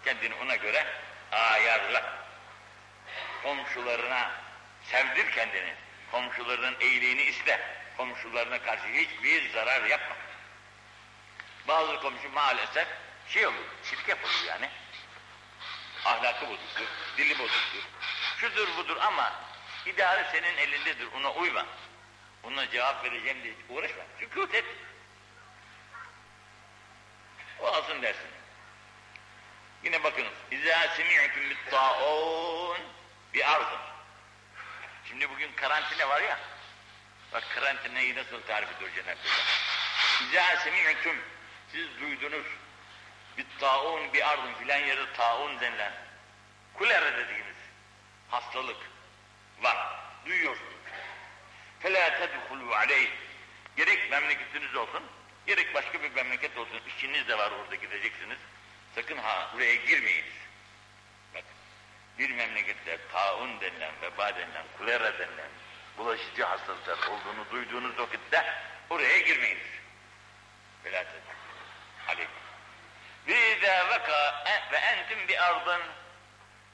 Kendini 0.04 0.34
ona 0.34 0.56
göre 0.56 0.86
ayarla. 1.32 2.12
Komşularına 3.42 4.30
sevdir 4.82 5.30
kendini. 5.32 5.74
Komşularının 6.10 6.80
iyiliğini 6.80 7.22
iste. 7.22 7.60
Komşularına 7.96 8.62
karşı 8.62 8.86
hiçbir 8.86 9.50
zarar 9.52 9.84
yapma. 9.84 10.16
Bazı 11.70 12.00
komşu 12.00 12.30
maalesef 12.30 12.88
şey 13.28 13.46
olur, 13.46 13.64
çirkef 13.90 14.24
olur 14.24 14.44
yani. 14.48 14.70
Ahlakı 16.04 16.48
bozuktur, 16.48 16.86
dili 17.16 17.38
bozuktur. 17.38 17.82
Şudur 18.36 18.76
budur 18.76 18.96
ama 18.96 19.32
idare 19.86 20.28
senin 20.32 20.56
elindedir, 20.56 21.08
ona 21.16 21.32
uyma. 21.32 21.66
Ona 22.42 22.70
cevap 22.70 23.04
vereceğim 23.04 23.42
diye 23.42 23.54
uğraşma. 23.68 24.02
Sükut 24.20 24.54
et. 24.54 24.64
O 27.60 27.66
alsın 27.66 28.02
dersin. 28.02 28.30
Yine 29.84 30.02
bakınız. 30.02 30.32
İzâ 30.50 30.88
semi'tum 30.88 31.50
bittâ'ûn 31.50 32.80
bi 33.34 33.44
arzın. 33.44 33.80
Şimdi 35.08 35.30
bugün 35.30 35.52
karantina 35.52 36.08
var 36.08 36.20
ya. 36.20 36.38
Bak 37.32 37.44
karantinayı 37.54 38.16
nasıl 38.16 38.42
tarif 38.42 38.68
ediyor 38.76 38.90
Cenab-ı 38.94 39.28
Hak. 39.28 39.46
İzâ 40.22 40.56
semi'tum 40.56 41.16
siz 41.71 41.87
duydunuz 42.01 42.45
bittâ'ûn 43.37 44.13
bi 44.13 44.25
arzın 44.25 44.53
filan 44.53 44.77
yerde 44.77 45.13
ta'un 45.13 45.59
denilen 45.59 45.93
kulera 46.73 47.17
dediğimiz 47.17 47.55
hastalık 48.29 48.77
var. 49.61 49.77
Duyuyorsunuz. 50.25 50.75
فَلَا 51.83 52.09
تَدْخُلُوا 52.19 52.73
عَلَيْهِ 52.75 53.09
Gerek 53.77 54.11
memleketiniz 54.11 54.75
olsun, 54.75 55.03
gerek 55.47 55.73
başka 55.73 56.03
bir 56.03 56.11
memleket 56.11 56.57
olsun, 56.57 56.79
işiniz 56.87 57.27
de 57.27 57.37
var 57.37 57.51
orada 57.51 57.75
gideceksiniz. 57.75 58.37
Sakın 58.95 59.17
ha 59.17 59.49
buraya 59.53 59.75
girmeyiniz. 59.75 60.33
Bak, 61.35 61.43
bir 62.19 62.29
memlekette 62.29 62.99
taun 63.11 63.61
denilen, 63.61 63.93
veba 64.01 64.35
denilen, 64.35 64.65
kulera 64.77 65.19
denilen 65.19 65.49
bulaşıcı 65.97 66.43
hastalıklar 66.43 66.97
olduğunu 66.97 67.49
duyduğunuz 67.51 67.99
vakitte 67.99 68.45
oraya 68.89 69.17
girmeyiniz. 69.17 69.67
فَلَا 70.85 71.01
تَدْخُلُوا 71.01 71.48
vaka 74.89 74.89
ve 74.89 74.89
entum 74.89 75.27
bi 75.27 75.39
ardın 75.39 75.81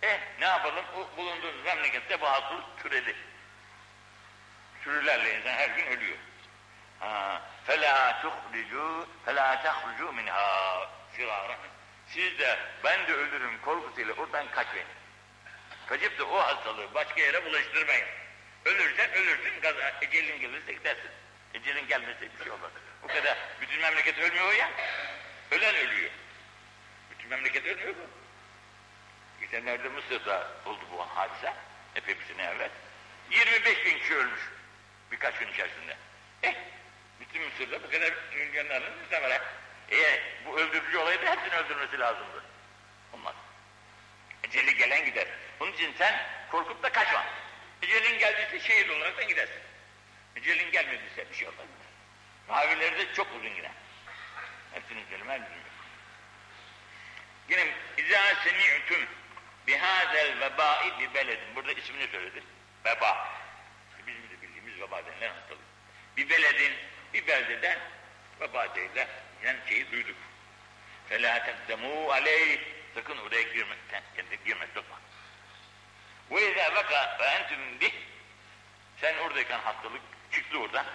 Eh 0.03 0.19
ne 0.39 0.45
yapalım? 0.45 0.85
O 0.95 1.17
bulunduğunuz 1.17 1.65
memlekette 1.65 2.21
bu 2.21 2.27
hastalık 2.27 2.83
türedi. 2.83 3.15
Sürülerle 4.83 5.39
insan 5.39 5.51
her 5.51 5.69
gün 5.69 5.85
ölüyor. 5.85 6.17
فَلَا 7.67 8.21
تُخْرِجُوا 8.21 9.05
فَلَا 9.25 9.63
تَخْرُجُوا 9.63 10.11
مِنْهَا 10.11 10.87
فِرَارًا 11.17 11.55
Siz 12.07 12.39
de 12.39 12.59
ben 12.83 13.07
de 13.07 13.13
ölürüm 13.13 13.61
korkusuyla 13.61 14.13
oradan 14.13 14.51
kaçmayın. 14.51 14.87
Kaçıp 15.87 16.19
da 16.19 16.25
o 16.25 16.39
hastalığı 16.39 16.93
başka 16.93 17.21
yere 17.21 17.45
bulaştırmayın. 17.45 18.07
Ölürsen 18.65 19.11
ölürsün, 19.11 19.61
gaza, 19.61 19.93
ecelin 20.01 20.39
gelirse 20.39 20.73
gidersin. 20.73 21.11
Ecelin 21.53 21.87
gelmezse 21.87 22.21
bir 22.21 22.43
şey 22.43 22.51
olmaz. 22.51 22.71
Bu 23.03 23.07
kadar. 23.07 23.37
Bütün 23.61 23.81
memleket 23.81 24.19
ölmüyor 24.19 24.53
ya. 24.53 24.69
Ölen 25.51 25.75
ölüyor. 25.75 26.11
Bütün 27.26 27.36
memleket 27.36 27.66
ölmüyor 27.66 27.96
mu? 27.96 28.02
Geçenlerde 29.40 29.88
Mısır'da 29.88 30.48
oldu 30.66 30.80
bu 30.92 31.02
hadise. 31.02 31.54
Epey 31.94 32.18
bir 32.18 32.24
sene 32.24 32.42
evvel. 32.42 32.70
25 33.30 33.84
bin 33.84 33.98
kişi 33.98 34.14
ölmüş. 34.14 34.40
Birkaç 35.12 35.38
gün 35.38 35.48
içerisinde. 35.48 35.96
Eh, 36.42 36.54
bütün 37.20 37.42
Mısır'da 37.42 37.82
bu 37.82 37.90
kadar 37.90 38.12
milyonların 38.34 38.92
insan 39.04 39.22
var. 39.22 39.42
Eğer 39.88 40.20
bu 40.46 40.58
öldürücü 40.58 40.98
olaydı 40.98 41.26
hepsini 41.26 41.54
öldürmesi 41.54 41.98
lazımdı. 41.98 42.44
Olmaz. 43.12 43.34
Eceli 44.44 44.76
gelen 44.76 45.04
gider. 45.04 45.26
Bunun 45.60 45.72
için 45.72 45.94
sen 45.98 46.26
korkup 46.50 46.82
da 46.82 46.92
kaçma. 46.92 47.26
Ecelin 47.82 48.18
geldiyse 48.18 48.60
şehit 48.60 48.90
olarak 48.90 49.16
da 49.16 49.22
gidersin. 49.22 49.62
Ecelin 50.36 50.70
gelmediyse 50.70 51.30
bir 51.30 51.36
şey 51.36 51.48
olmaz. 51.48 51.66
Mavileri 52.48 52.98
de 52.98 53.14
çok 53.14 53.26
uzun 53.36 53.54
gider. 53.56 53.72
Hepsini 54.72 55.04
söyleme 55.10 55.32
her 55.32 55.40
bizim. 55.40 55.65
Yine 57.49 57.67
izâ 57.97 58.35
semi'tum 58.43 59.05
bihâzel 59.67 60.39
vebâi 60.39 60.99
bi 60.99 61.13
beledin. 61.13 61.55
Burada 61.55 61.71
ismini 61.71 62.07
söyledi. 62.07 62.43
Veba. 62.85 63.27
Bizim 64.07 64.29
de 64.29 64.41
bildiğimiz 64.41 64.79
veba 64.79 65.05
denilen 65.05 65.33
hastalık. 65.33 65.61
Bir 66.17 66.29
beledin, 66.29 66.73
bir 67.13 67.27
beldeden 67.27 67.79
veba 68.41 68.75
denilen 68.75 69.07
yani 69.43 69.59
şeyi 69.69 69.91
duyduk. 69.91 70.15
فَلَا 71.09 71.39
تَقْدَمُوا 71.47 72.07
عَلَيْهِ 72.17 72.59
Sakın 72.95 73.17
oraya 73.17 73.41
girmekten, 73.41 74.03
kendi 74.15 74.43
girmek 74.45 74.69
sokma. 74.73 74.95
وَاِذَا 76.31 76.75
vaka 76.75 77.17
فَاَنْتُمْ 77.19 77.79
bih 77.79 77.93
Sen 79.01 79.17
oradayken 79.17 79.59
hastalık 79.59 80.01
çıktı 80.31 80.57
oradan. 80.57 80.85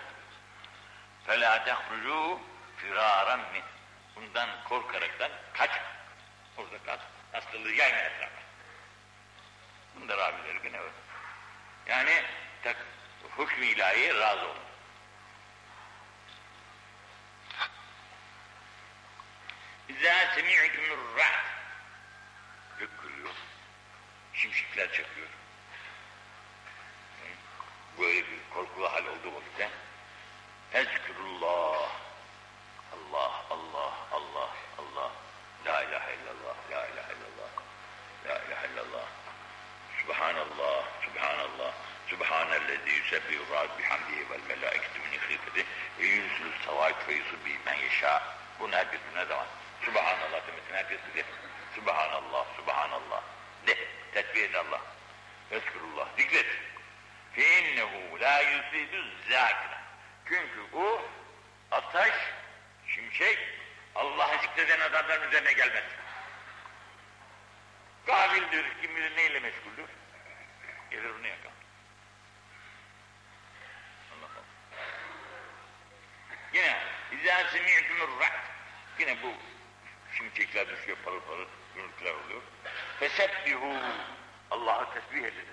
فَلَا 1.27 1.65
تَخْرُجُوا 1.67 2.39
فِرَارًا 2.81 3.37
مِنْ 3.37 3.63
Bundan 4.17 4.49
korkaraktan 4.65 5.31
kaç. 5.53 5.71
Orada 6.62 6.84
kal. 6.86 6.98
Hastalığı 7.32 7.72
yayma 7.72 7.98
etrafa. 7.98 8.42
Bunda 9.96 10.18
ravileri 10.18 10.62
gene 10.64 10.80
öyle. 10.80 10.94
Yani 11.88 12.24
tak, 12.64 12.76
hükmü 13.38 13.66
ilahiye 13.66 14.16
razı 14.16 14.46
olun. 14.46 14.64
İzâ 19.90 20.34
semi'tumur 20.36 21.18
ra'd 21.18 21.46
gök 22.80 23.02
gürüyor. 23.02 23.34
Şimşekler 24.34 24.88
çakıyor. 24.88 25.28
üzerine 65.32 65.54
gelmez. 65.54 65.84
Gafildir, 68.06 68.66
kim 68.82 68.96
bilir 68.96 69.18
neyle 69.18 69.40
meşguldür. 69.40 69.90
Gelir 70.90 71.10
bunu 71.20 71.28
yakar. 71.28 71.52
Yine 76.54 76.78
izâ 77.12 77.50
semi'tumur 77.50 78.20
ra'd. 78.20 78.40
Yine 79.00 79.18
bu 79.24 79.34
şimşekler 80.18 80.70
düşüyor 80.70 80.98
parıl 81.06 81.22
parıl 81.22 81.46
gürültüler 81.76 82.14
oluyor. 82.14 82.42
Fesebbihu. 83.00 83.76
Allah'ı 84.52 84.94
tesbih 84.94 85.28
edin. 85.28 85.48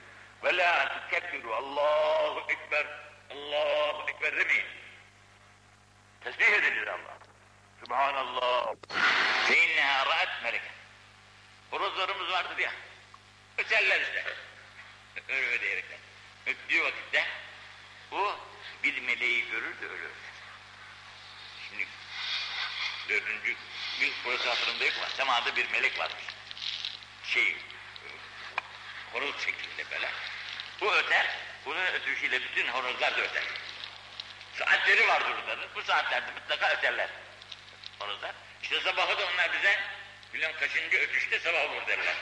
Ve 0.45 0.57
la 0.57 0.89
tukebbiru. 0.89 1.55
Allahu 1.55 2.41
Ekber. 2.49 2.87
Allahu 3.31 4.11
Ekber 4.11 4.37
demeyin. 4.37 4.67
Tesbih 6.21 6.47
edilir 6.47 6.87
Allah. 6.87 7.19
Subhanallah. 7.85 8.58
Horozlarımız 11.99 12.31
vardır 12.31 12.59
ya. 12.59 12.73
Öterler 13.59 14.01
işte. 14.01 14.25
Öyle 15.29 15.61
diyerekten. 15.61 15.99
Öttüğü 16.47 16.85
vakitte 16.85 17.27
o 18.13 18.37
bir 18.83 19.01
meleği 19.01 19.51
görür 19.51 19.81
de 19.81 19.87
ölür. 19.87 20.11
Şimdi 21.69 21.87
dördüncü 23.09 23.57
gün 24.01 24.13
burası 24.25 24.49
hatırımda 24.49 24.85
yok 24.85 24.95
ama 24.99 25.09
semada 25.09 25.57
bir 25.57 25.71
melek 25.71 25.99
varmış. 25.99 26.25
Şey, 27.25 27.57
horoz 29.13 29.45
şeklinde 29.45 29.91
böyle. 29.91 30.11
Bu 30.81 30.95
öter, 30.95 31.27
bunun 31.65 31.87
ötüşüyle 31.87 32.43
bütün 32.43 32.69
horozlar 32.69 33.17
da 33.17 33.21
öter. 33.21 33.45
Saatleri 34.59 35.09
vardır 35.09 35.35
onların, 35.45 35.69
bu 35.75 35.83
saatlerde 35.83 36.33
mutlaka 36.33 36.71
öterler 36.71 37.09
horozlar. 37.99 38.35
İşte 38.63 38.81
sabahı 38.81 39.19
da 39.19 39.27
onlar 39.27 39.53
bize 39.53 39.81
bilen 40.35 40.53
kaçıncı 40.53 40.99
ötüşte 40.99 41.39
sabah 41.39 41.71
olur 41.71 41.87
derler. 41.87 42.15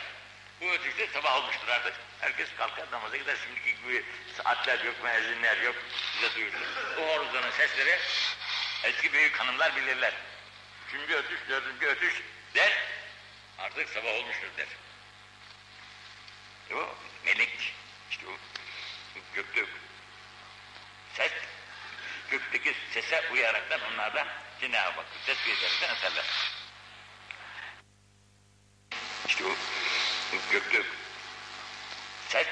Bu 0.60 0.72
ötüşte 0.72 1.06
sabah 1.06 1.36
olmuştur 1.36 1.68
artık. 1.68 1.94
Herkes 2.20 2.48
kalkar 2.58 2.90
namaza 2.90 3.16
gider. 3.16 3.36
Şimdiki 3.44 3.82
gibi 3.82 4.04
saatler 4.36 4.84
yok, 4.84 4.94
müezzinler 5.02 5.56
yok. 5.56 5.76
Bize 6.16 6.34
duyurulur. 6.34 6.66
O 6.98 7.00
horozların 7.00 7.50
sesleri 7.50 7.98
eski 8.84 9.12
büyük 9.12 9.40
hanımlar 9.40 9.76
bilirler. 9.76 10.12
Üçüncü 10.88 11.14
ötüş, 11.14 11.40
dördüncü 11.48 11.86
ötüş 11.86 12.14
der. 12.54 12.72
Artık 13.58 13.88
sabah 13.88 14.14
olmuştur 14.14 14.48
der. 14.56 14.66
O 16.74 16.96
melek, 17.24 17.74
işte 18.10 18.26
o 18.26 18.32
gökte 19.34 19.64
ses, 21.14 21.32
gökteki 22.30 22.74
sese 22.94 23.28
uyaraktan 23.32 23.80
onlar 23.92 24.14
da 24.14 24.26
Cenab-ı 24.60 24.96
Hakk'ı 24.96 25.26
tesbih 25.26 25.58
ederekten 25.58 25.94
eserler. 25.94 26.24
İşte 29.36 29.48
o 29.48 30.52
gökte 30.52 30.82
ses, 32.28 32.46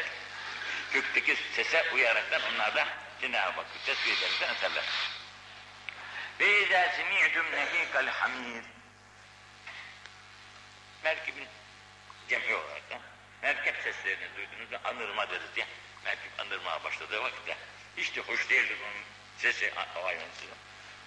gökteki 0.93 1.37
sese 1.57 1.91
uyaraktan 1.95 2.43
onlar 2.55 2.75
da 2.75 2.89
Cenab-ı 3.21 3.57
Hakk'ı 3.57 3.87
tesbih 3.87 4.19
ederekten 4.19 4.55
eserler. 4.55 4.85
Ve 6.41 6.63
izâ 6.63 6.93
semî'tum 6.97 7.47
nehîkal 7.53 8.07
hamîr 8.07 8.65
merkebin 11.05 11.49
cem'i 12.29 12.55
olarak 12.55 12.91
da 12.91 13.01
merkep 13.43 13.77
seslerini 13.77 14.37
duyduğunuzda 14.37 14.81
anırma 14.85 15.31
deriz 15.31 15.57
ya. 15.57 15.67
Merkep 16.05 16.41
anırmaya 16.41 16.85
başladığı 16.85 17.23
vakitte 17.23 17.57
hiç 17.97 18.17
de 18.17 18.21
hoş 18.21 18.51
değildir 18.51 18.77
onun 18.83 19.05
sesi 19.39 19.73
o. 19.97 20.55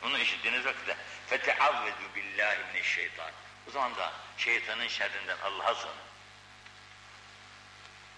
Onu 0.08 0.20
işittiğiniz 0.20 0.66
vakitte 0.66 0.98
feteavvezu 1.28 2.16
billahi 2.16 2.58
mineşşeytan. 2.74 3.32
O 3.68 3.72
zaman 3.72 3.96
da 3.96 4.14
şeytanın 4.38 4.88
şerrinden 4.88 5.38
Allah'a 5.38 5.76
sığının. 5.76 5.96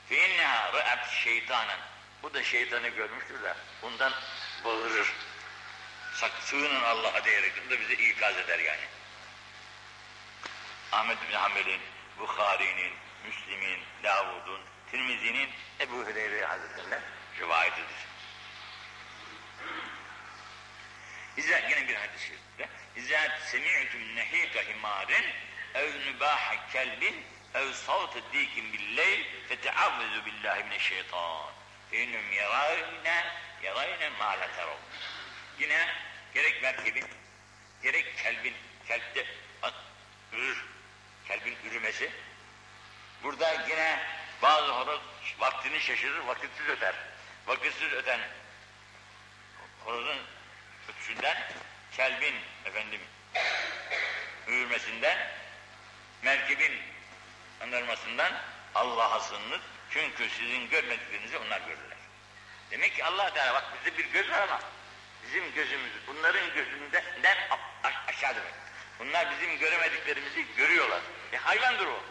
İnneha 0.09 0.73
ra'at 0.73 1.09
şeytanen. 1.09 1.79
Bu 2.23 2.33
da 2.33 2.43
şeytanı 2.43 2.87
görmüştür 2.87 3.43
de 3.43 3.55
bundan 3.81 4.13
bağırır. 4.65 5.13
Sak, 6.13 6.31
sığının 6.41 6.83
Allah'a 6.83 7.25
diyerek 7.25 7.69
da 7.69 7.79
bizi 7.79 7.93
ikaz 7.93 8.37
eder 8.37 8.59
yani. 8.59 8.81
Ahmet 10.91 11.17
bin 11.29 11.35
Hanbel'in, 11.35 11.81
Bukhari'nin, 12.19 12.93
Müslim'in, 13.25 13.79
Davud'un, 14.03 14.61
Tirmizi'nin, 14.91 15.49
Ebu 15.79 15.95
Hureyre 15.95 16.45
Hazretleri'nden 16.45 17.01
rivayetidir. 17.39 18.09
İzâ 21.37 21.57
yine 21.57 21.87
bir 21.87 21.95
hadis-i 21.95 22.48
İzâ 22.99 23.39
semi'tum 23.51 24.15
nehîka 24.15 24.61
himârin 24.61 25.25
ev 25.73 25.91
nübâhe 26.05 26.59
kelbin 26.73 27.25
ev 27.53 27.73
savte 27.73 28.19
dîkin 28.33 28.73
billeyl 28.73 29.23
feteavvezu 29.49 30.25
billahi 30.25 30.63
mineşşeytan 30.63 31.51
feinnum 31.91 32.31
yarâyne 32.31 33.25
yarâyne 33.63 34.09
mâ 34.09 34.39
la 34.39 34.47
terov 34.55 34.77
Yine 35.59 35.87
gerek 36.33 36.61
merkebin 36.61 37.05
gerek 37.83 38.17
kelbin 38.17 38.55
kelpte 38.87 39.25
ürür 40.33 40.65
kelbin 41.27 41.57
ürümesi. 41.65 42.11
Burada 43.23 43.51
yine 43.69 43.99
bazı 44.41 44.71
horoz 44.71 45.01
vaktini 45.39 45.81
şaşırır 45.81 46.19
vakitsiz 46.19 46.67
öter. 46.67 46.95
Vakitsiz 47.47 47.93
öten 47.93 48.19
horozun 49.85 50.19
ötüşünden 50.89 51.37
kelbin 51.97 52.35
efendim 52.65 53.01
ürmesinden 54.47 55.17
merkebin 56.21 56.73
anırmasından 57.61 58.33
Allah'a 58.75 59.19
sığınır. 59.19 59.61
Çünkü 59.89 60.29
sizin 60.29 60.69
görmediklerinizi 60.69 61.37
onlar 61.37 61.59
görürler. 61.59 61.97
Demek 62.71 62.95
ki 62.95 63.05
allah 63.05 63.33
Teala 63.33 63.53
bak 63.53 63.65
bizde 63.73 63.97
bir 63.97 64.05
göz 64.05 64.29
var 64.29 64.41
ama 64.41 64.59
bizim 65.23 65.53
gözümüz 65.53 65.91
bunların 66.07 66.53
gözünden 66.53 67.37
aşağı 68.07 68.35
demek. 68.35 68.53
Bunlar 68.99 69.31
bizim 69.31 69.59
göremediklerimizi 69.59 70.45
görüyorlar. 70.57 71.01
E 71.33 71.37
hayvandır 71.37 71.87
o. 71.87 72.03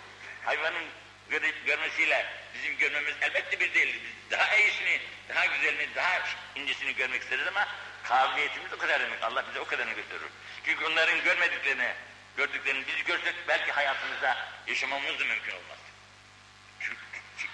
Hayvanın 0.44 0.84
göre, 1.30 1.52
görmesiyle 1.66 2.26
bizim 2.54 2.78
görmemiz 2.78 3.14
elbette 3.20 3.60
bir 3.60 3.74
değil. 3.74 4.00
Biz 4.04 4.30
daha 4.30 4.56
iyisini, 4.56 5.00
daha 5.28 5.46
güzelini, 5.46 5.94
daha 5.94 6.22
incesini 6.54 6.94
görmek 6.94 7.22
isteriz 7.22 7.46
ama 7.46 7.68
kabiliyetimiz 8.08 8.72
o 8.72 8.78
kadar 8.78 9.00
demek. 9.00 9.22
Allah 9.22 9.44
bize 9.48 9.60
o 9.60 9.64
kadarını 9.64 9.92
gösterir. 9.92 10.22
Çünkü 10.64 10.84
onların 10.84 11.22
görmediklerini, 11.22 11.92
gördüklerini 12.36 12.86
biz 12.86 13.04
görsek 13.04 13.34
belki 13.48 13.72
hayatımızda 13.72 14.36
yaşamamız 14.66 15.20
da 15.20 15.24
mümkün 15.24 15.52
olmaz. 15.52 15.78
Çünkü 16.80 16.98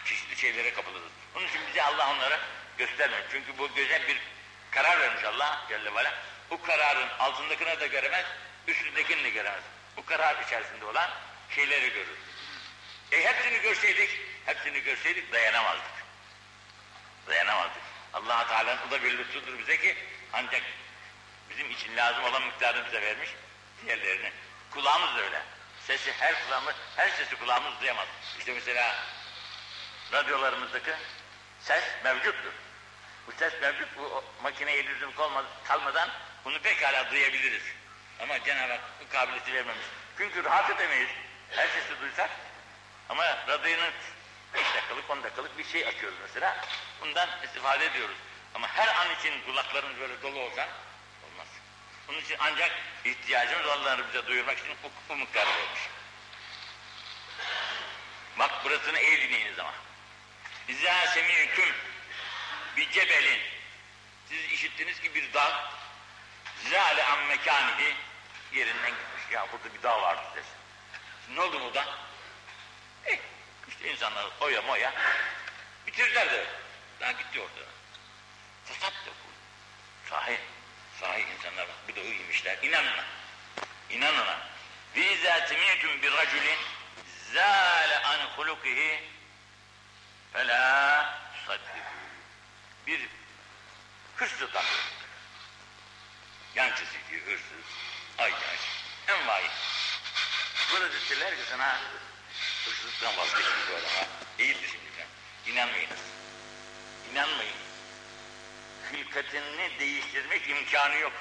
çeşitli 0.04 0.36
şeylere 0.36 0.74
kapılırız. 0.74 1.12
Onun 1.36 1.46
için 1.46 1.60
bize 1.68 1.82
Allah 1.82 2.10
onları 2.10 2.40
göstermiyor. 2.78 3.22
Çünkü 3.30 3.58
bu 3.58 3.74
göze 3.74 4.02
bir 4.08 4.20
karar 4.70 5.00
vermiş 5.00 5.24
Allah 5.24 5.64
Celle 5.68 5.94
ve 5.94 6.10
Bu 6.50 6.62
kararın 6.62 7.08
altındakini 7.18 7.80
de 7.80 7.86
göremez, 7.86 8.26
üstündekini 8.66 9.24
de 9.24 9.30
göremez. 9.30 9.62
Bu 9.96 10.04
karar 10.04 10.42
içerisinde 10.42 10.84
olan 10.84 11.10
şeyleri 11.50 11.92
görür. 11.92 12.18
E 13.12 13.24
hepsini 13.24 13.60
görseydik, 13.62 14.10
hepsini 14.46 14.80
görseydik 14.80 15.32
dayanamazdık. 15.32 15.94
Dayanamazdık. 17.26 17.82
allah 18.12 18.48
Teala'nın 18.48 18.88
o 18.88 18.90
da 18.90 19.02
bir 19.02 19.18
lütfudur 19.18 19.58
bize 19.58 19.80
ki 19.80 19.96
ancak 20.34 20.62
bizim 21.50 21.70
için 21.70 21.96
lazım 21.96 22.24
olan 22.24 22.42
miktarını 22.42 22.86
bize 22.86 23.02
vermiş, 23.02 23.30
diğerlerini. 23.82 24.32
Kulağımız 24.70 25.16
da 25.16 25.20
öyle. 25.20 25.42
Sesi 25.86 26.12
her 26.12 26.46
kulağımız, 26.46 26.74
her 26.96 27.08
sesi 27.08 27.36
kulağımız 27.36 27.80
duyamaz. 27.80 28.06
İşte 28.38 28.52
mesela 28.54 28.94
radyolarımızdaki 30.12 30.90
ses 31.60 31.84
mevcuttur. 32.04 32.52
Bu 33.26 33.32
ses 33.32 33.52
mevcut, 33.60 33.88
bu 33.98 34.24
makineye 34.42 34.86
lüzum 34.86 35.12
kalmadan 35.64 36.10
bunu 36.44 36.58
pekala 36.58 37.10
duyabiliriz. 37.10 37.62
Ama 38.20 38.44
Cenab-ı 38.44 38.72
Hak 38.72 38.80
bu 39.00 39.12
kabiliyeti 39.12 39.54
vermemiş. 39.54 39.86
Çünkü 40.18 40.44
rahat 40.44 40.70
edemeyiz. 40.70 41.08
Her 41.50 41.68
sesi 41.68 42.00
duysak. 42.00 42.30
Ama 43.08 43.24
radyonun 43.48 43.92
5 44.54 44.74
dakikalık, 44.74 45.10
10 45.10 45.22
dakikalık 45.22 45.58
bir 45.58 45.64
şey 45.64 45.86
açıyoruz 45.86 46.18
mesela. 46.22 46.56
Bundan 47.00 47.28
istifade 47.44 47.86
ediyoruz. 47.86 48.16
Ama 48.54 48.68
her 48.68 48.88
an 48.88 49.14
için 49.14 49.42
kulaklarımız 49.46 50.00
böyle 50.00 50.22
dolu 50.22 50.40
olsa 50.40 50.68
olmaz. 51.24 51.46
Bunun 52.08 52.20
için 52.20 52.36
ancak 52.40 52.72
ihtiyacımız 53.04 53.66
olanları 53.66 54.08
bize 54.08 54.26
duyurmak 54.26 54.58
için 54.58 54.76
bu, 54.82 54.90
bu 55.08 55.16
miktarı 55.16 55.48
vermiş. 55.48 55.80
Bak 58.38 58.64
burasını 58.64 59.00
iyi 59.00 59.20
dinleyiniz 59.20 59.58
ama. 59.58 59.74
İzâ 60.68 61.06
semîtüm 61.06 61.74
bir 62.76 62.90
cebelin 62.90 63.40
siz 64.28 64.52
işittiniz 64.52 65.00
ki 65.00 65.14
bir 65.14 65.32
dağ 65.32 65.70
zâle 66.70 67.04
an 67.04 67.18
mekânihi 67.18 67.94
yerinden 68.52 68.90
gitmiş. 68.90 69.32
Ya 69.32 69.46
burada 69.52 69.74
bir 69.74 69.82
dağ 69.82 70.02
vardı 70.02 70.22
desin. 70.36 70.56
Ne 71.34 71.40
oldu 71.40 71.60
bu 71.60 71.74
dağ? 71.74 71.98
Eh, 73.06 73.18
işte 73.68 73.92
insanlar 73.92 74.26
oya 74.40 74.62
moya 74.62 74.92
bitirdiler 75.86 76.32
de. 76.32 76.46
Daha 77.00 77.12
gitti 77.12 77.40
orada. 77.40 77.73
Fesat 78.64 78.92
da 78.92 79.10
bu. 79.10 79.28
Sahi, 80.10 80.38
sahi 81.00 81.22
insanlar 81.22 81.68
bu 81.88 81.96
da 81.96 82.00
uyumuşlar. 82.00 82.58
İnanın. 82.62 83.04
İnanın 83.90 84.20
ona. 84.20 84.54
Semîtüm 85.48 86.02
bir 86.02 86.12
raculin 86.12 86.58
zâle 87.34 87.98
an 87.98 88.18
hulukihi 88.36 89.04
felâ 90.32 91.18
tusaddikû. 91.34 91.94
Bir 92.86 93.08
hırsız 94.16 94.42
adam. 94.42 94.64
Yan 96.54 96.70
çizici, 96.70 97.26
hırsız, 97.26 97.66
ayyaş, 98.18 98.60
envai. 99.08 99.50
Burada 100.72 100.92
dediler 100.92 101.36
ki 101.36 101.42
sana 101.50 101.80
hırsızlıktan 102.64 103.16
vazgeçmiş 103.16 103.68
bu 103.70 103.74
adama. 103.74 104.08
Değildir 104.38 104.68
şimdi 104.72 104.90
sen. 104.96 105.52
İnanmayınız. 105.52 106.00
İnanmayın. 107.12 107.63
Hilkatini 108.96 109.78
değiştirmek 109.78 110.48
imkanı 110.48 110.96
yok. 110.96 111.12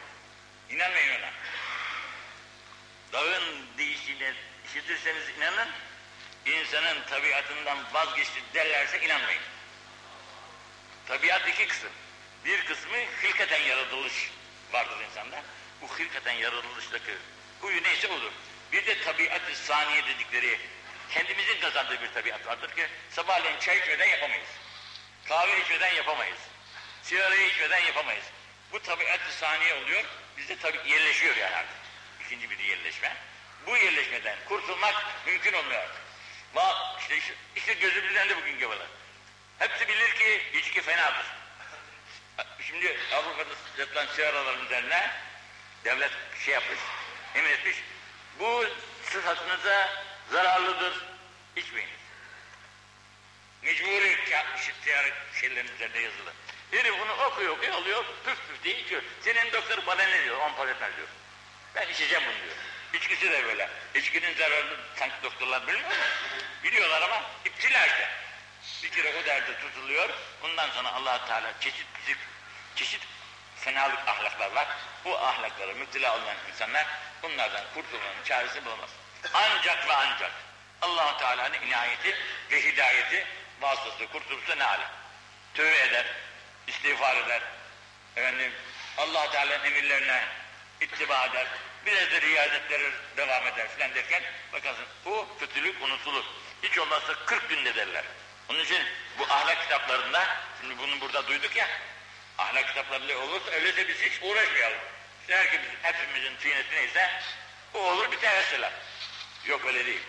İnanmayın 0.69 1.19
ona. 1.19 1.29
Dağın 3.13 3.43
değiştiğine 3.77 4.33
işitirseniz 4.65 5.29
inanın, 5.37 5.69
insanın 6.45 7.03
tabiatından 7.09 7.77
vazgeçti 7.93 8.41
derlerse 8.53 9.05
inanmayın. 9.05 9.41
Tabiat 11.07 11.47
iki 11.47 11.67
kısım. 11.67 11.89
Bir 12.45 12.65
kısmı 12.65 12.97
hilkaten 13.23 13.61
yaratılış 13.61 14.31
vardır 14.71 14.97
insanda. 15.09 15.43
Bu 15.81 15.99
hilkaten 15.99 16.33
yaratılıştaki 16.33 17.11
huyu 17.61 17.83
neyse 17.83 18.07
olur. 18.07 18.31
Bir 18.71 18.85
de 18.85 19.03
tabiat-ı 19.03 19.55
saniye 19.55 20.05
dedikleri 20.05 20.59
kendimizin 21.09 21.59
kazandığı 21.61 22.01
bir 22.01 22.13
tabiat 22.13 22.47
vardır 22.47 22.75
ki 22.75 22.87
sabahleyin 23.09 23.59
çay 23.59 23.77
içmeden 23.77 24.07
yapamayız. 24.07 24.49
Kahve 25.25 25.61
içmeden 25.61 25.93
yapamayız. 25.93 26.39
Sigara 27.03 27.35
içmeden 27.35 27.79
yapamayız. 27.79 28.25
Bu 28.71 28.81
tabiat-ı 28.81 29.33
saniye 29.39 29.73
oluyor, 29.73 30.03
bizde 30.37 30.57
tabi 30.57 30.89
yerleşiyor 30.89 31.35
yani 31.35 31.55
artık. 31.55 31.75
İkinci 32.25 32.49
bir 32.49 32.59
yerleşme. 32.59 33.15
Bu 33.67 33.77
yerleşmeden 33.77 34.37
kurtulmak 34.47 34.95
mümkün 35.25 35.53
olmuyor 35.53 35.81
artık. 35.81 36.01
Bak 36.55 36.75
işte, 36.99 37.35
işte, 37.55 37.73
gözümüzden 37.73 38.29
de 38.29 38.37
bugün 38.37 38.59
gavalar. 38.59 38.87
Hepsi 39.59 39.87
bilir 39.87 40.11
ki 40.11 40.41
içki 40.53 40.81
fenadır. 40.81 41.25
Şimdi 42.67 42.97
Avrupa'da 43.13 43.55
satılan 43.77 44.07
sigaraların 44.07 44.65
üzerine 44.65 45.11
devlet 45.85 46.11
şey 46.45 46.53
yapmış, 46.53 46.79
emretmiş. 47.35 47.75
Bu 48.39 48.65
sıhhatınıza 49.03 49.89
zararlıdır. 50.31 51.05
İçmeyiniz. 51.55 51.93
Mecburi 53.61 54.17
işittiğer 54.59 55.11
şeylerin 55.41 55.75
üzerinde 55.75 55.99
yazılı. 55.99 56.33
Herif 56.73 56.99
bunu 56.99 57.13
okuyor 57.13 57.57
okuyor 57.57 57.73
alıyor 57.73 58.05
püf 58.25 58.37
püf 58.47 58.63
diye 58.63 58.79
içiyor. 58.79 59.01
Senin 59.21 59.51
doktor 59.51 59.85
bana 59.87 60.03
ne 60.03 60.23
diyor? 60.23 60.37
On 60.37 60.67
etmez 60.67 60.97
diyor. 60.97 61.07
Ben 61.75 61.87
içeceğim 61.89 62.23
bunu 62.27 62.43
diyor. 62.43 62.55
İçkisi 62.93 63.31
de 63.31 63.45
böyle. 63.45 63.69
İçkinin 63.95 64.37
zararını 64.37 64.77
sanki 64.95 65.15
doktorlar 65.23 65.67
bilmiyor 65.67 65.89
mu? 65.89 65.95
Biliyorlar 66.63 67.01
ama 67.01 67.21
iptila 67.45 67.85
işte. 67.85 68.09
Bir 68.83 68.91
kere 68.91 69.13
o 69.21 69.25
derde 69.25 69.59
tutuluyor. 69.59 70.09
Ondan 70.43 70.69
sonra 70.69 70.93
allah 70.93 71.25
Teala 71.25 71.53
çeşit 71.59 71.85
çeşit, 72.05 72.21
çeşit 72.75 73.01
fenalık 73.55 74.07
ahlaklar 74.07 74.51
var. 74.51 74.67
Bu 75.05 75.17
ahlaklara 75.17 75.73
müptela 75.73 76.15
olan 76.15 76.35
insanlar 76.51 76.85
bunlardan 77.23 77.63
kurtulmanın 77.73 78.23
çaresi 78.25 78.65
bulamaz. 78.65 78.89
Ancak 79.33 79.87
ve 79.87 79.93
ancak 79.93 80.31
allah 80.81 81.17
Teala'nın 81.17 81.61
inayeti 81.61 82.17
ve 82.51 82.63
hidayeti 82.63 83.27
vasıtası 83.61 84.07
kurtulursa 84.07 84.55
ne 84.55 84.63
hali? 84.63 84.83
Tövbe 85.53 85.79
eder, 85.79 86.05
istiğfar 86.67 87.17
eder, 87.17 87.41
efendim 88.15 88.51
allah 88.97 89.31
Teala'nın 89.31 89.63
emirlerine 89.63 90.25
ittiba 90.81 91.25
eder, 91.25 91.47
biraz 91.85 92.11
da 92.11 92.21
riyazetlere 92.21 92.91
devam 93.17 93.47
eder 93.47 93.67
filan 93.75 93.95
derken 93.95 94.23
bakarsın 94.53 94.85
o 95.05 95.27
kötülük 95.39 95.81
unutulur. 95.81 96.23
Hiç 96.63 96.77
olmazsa 96.77 97.13
40 97.25 97.49
günde 97.49 97.75
derler. 97.75 98.03
Onun 98.49 98.59
için 98.59 98.83
bu 99.19 99.23
ahlak 99.23 99.61
kitaplarında, 99.61 100.27
şimdi 100.61 100.77
bunu 100.77 101.01
burada 101.01 101.27
duyduk 101.27 101.55
ya, 101.55 101.67
ahlak 102.37 102.67
kitaplarında 102.67 103.17
olursa 103.17 103.51
öyleyse 103.51 103.87
biz 103.87 104.01
hiç 104.01 104.13
uğraşmayalım. 104.21 104.79
İşte 105.21 105.35
herkes, 105.35 105.59
hepimizin 105.81 106.35
tüynesi 106.37 106.75
neyse 106.75 107.11
o 107.73 107.79
olur 107.79 108.11
biter 108.11 108.33
mesela. 108.37 108.71
Yok 109.45 109.65
öyle 109.65 109.85
değil. 109.85 110.01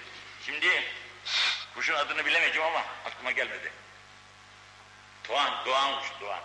Şimdi 0.46 0.82
kuşun 1.74 1.94
adını 1.94 2.26
bilemeyeceğim 2.26 2.68
ama 2.68 2.84
aklıma 3.04 3.30
gelmedi. 3.30 3.72
Doğan, 5.28 5.64
Doğan 5.66 6.00
kuş, 6.00 6.08
Doğan. 6.20 6.40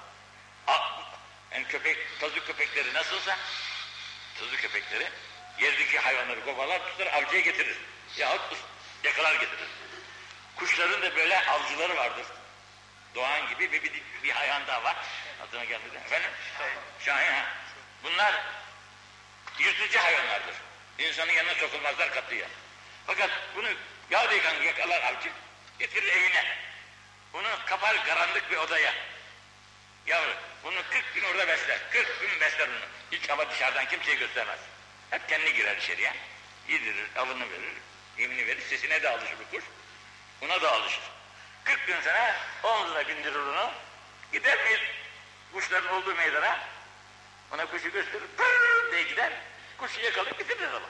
Yani 1.52 1.68
köpek, 1.68 2.20
tazı 2.20 2.46
köpekleri 2.46 2.94
nasılsa 2.94 3.38
tazı 4.40 4.58
köpekleri 4.58 5.10
yerdeki 5.60 6.00
hayvanları 6.00 6.46
kovalar 6.46 6.80
tutar 6.90 7.08
avcıya 7.08 7.42
getirir. 7.42 7.78
Yahut 8.18 8.42
yakalar 9.04 9.34
getirir. 9.34 9.68
Kuşların 10.56 11.02
da 11.02 11.16
böyle 11.16 11.46
avcıları 11.46 11.98
vardır. 11.98 12.26
Doğan 13.16 13.50
gibi 13.50 13.72
bir, 13.72 13.84
bir, 13.84 14.02
bir 14.24 14.30
hayvan 14.30 14.68
daha 14.68 14.84
var. 14.84 14.96
Adına 15.44 15.64
gelmedi. 15.66 15.96
Efendim? 16.06 16.30
Şahin 17.06 17.34
ha. 17.34 17.46
Bunlar 18.04 18.36
yırtıcı 19.60 20.00
hayvanlardır. 20.00 20.56
İnsanın 20.98 21.32
yanına 21.32 21.54
sokulmazlar 21.54 22.14
katıya. 22.14 22.48
Fakat 23.08 23.30
bunu 23.56 23.68
yağdayken 24.10 24.62
yakalar 24.62 25.04
avcı, 25.04 25.30
getirir 25.80 26.08
evine. 26.08 26.69
Bunu 27.34 27.48
kapar 27.66 28.06
karanlık 28.06 28.52
bir 28.52 28.58
odaya. 28.58 28.94
Yavru, 30.08 30.34
bunu 30.64 30.84
40 30.90 31.16
gün 31.16 31.24
orada 31.24 31.48
besler. 31.48 31.80
40 31.92 32.22
gün 32.22 32.40
besler 32.40 32.70
bunu. 32.70 33.20
Hiç 33.20 33.30
ama 33.30 33.50
dışarıdan 33.50 33.86
kimseye 33.86 34.16
göstermez. 34.16 34.60
Hep 35.10 35.30
kendi 35.30 35.54
girer 35.54 35.78
içeriye. 35.78 36.14
Yedirir, 36.68 37.08
avını 37.16 37.50
verir, 37.50 37.74
yemini 38.18 38.48
verir, 38.48 38.62
sesine 38.62 39.04
de 39.04 39.10
alışır 39.10 39.36
bu 39.40 39.56
kuş. 39.56 39.64
Buna 40.42 40.62
da 40.62 40.72
alışır. 40.72 41.02
40 41.64 41.88
gün 41.88 42.02
sonra 42.02 42.36
omzuna 42.64 43.08
bindirir 43.08 43.36
onu. 43.36 43.72
Gider 44.32 44.60
bir 44.70 44.92
kuşların 45.54 45.94
olduğu 45.94 46.16
meydana. 46.16 46.60
Ona 47.54 47.66
kuşu 47.66 47.92
gösterir, 47.92 48.28
pırrrr 48.38 48.92
diye 48.92 49.04
gider. 49.04 49.34
Kuşu 49.78 50.02
yakalayıp 50.02 50.40
bitirir 50.40 50.68
ama. 50.68 50.90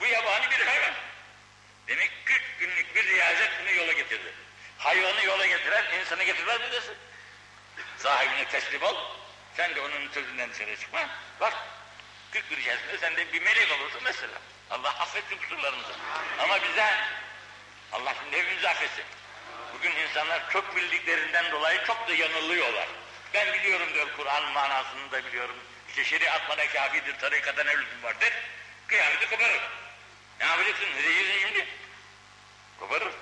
Bu 0.00 0.06
yabani 0.06 0.50
bir 0.50 0.66
hayvan. 0.66 0.94
Demek 1.88 2.10
40 2.24 2.42
günlük 2.60 2.94
bir 2.94 3.04
riyazet 3.04 3.50
bunu 3.60 3.70
yola 3.72 3.92
getirdi. 3.92 4.32
Hayvanı 4.78 5.24
yola 5.24 5.46
getiren 5.46 5.84
insanı 6.00 6.24
getirmez 6.24 6.60
mi 6.60 6.72
desin? 6.72 6.94
Sahibine 7.98 8.48
teslim 8.48 8.82
ol. 8.82 8.96
Sen 9.56 9.74
de 9.74 9.80
onun 9.80 10.08
sözünden 10.14 10.50
dışarı 10.50 10.76
çıkma. 10.76 11.08
Bak 11.40 11.54
40 12.32 12.50
gün 12.50 12.60
içerisinde 12.60 12.98
sen 12.98 13.16
de 13.16 13.32
bir 13.32 13.42
melek 13.42 13.72
olursun 13.72 14.00
mesela. 14.04 14.38
Allah 14.70 14.88
affetsin 14.88 15.36
kusurlarımızı. 15.38 15.92
Ama 16.38 16.62
bize 16.62 16.94
Allah 17.92 18.14
şimdi 18.22 18.36
hepimizi 18.36 18.68
affetsin. 18.68 19.04
Bugün 19.74 19.90
insanlar 19.90 20.50
çok 20.52 20.76
bildiklerinden 20.76 21.50
dolayı 21.52 21.84
çok 21.84 22.08
da 22.08 22.14
yanılıyorlar. 22.14 22.88
Ben 23.34 23.52
biliyorum 23.52 23.94
diyor 23.94 24.08
Kur'an 24.16 24.52
manasını 24.52 25.12
da 25.12 25.24
biliyorum. 25.24 25.56
İşte 25.88 26.04
şeriat 26.04 26.48
bana 26.48 26.66
kafidir, 26.66 27.18
tarikata 27.18 27.64
ne 27.64 27.70
lüzum 27.72 28.02
var 28.02 28.20
der. 28.20 28.32
Kıyameti 28.86 29.30
koparır. 29.30 29.60
Ne 30.40 30.46
yapacaksın? 30.46 30.86
Ne 30.96 31.02
diyeceksin 31.02 31.48
şimdi? 31.48 31.66
Koparır. 32.80 33.12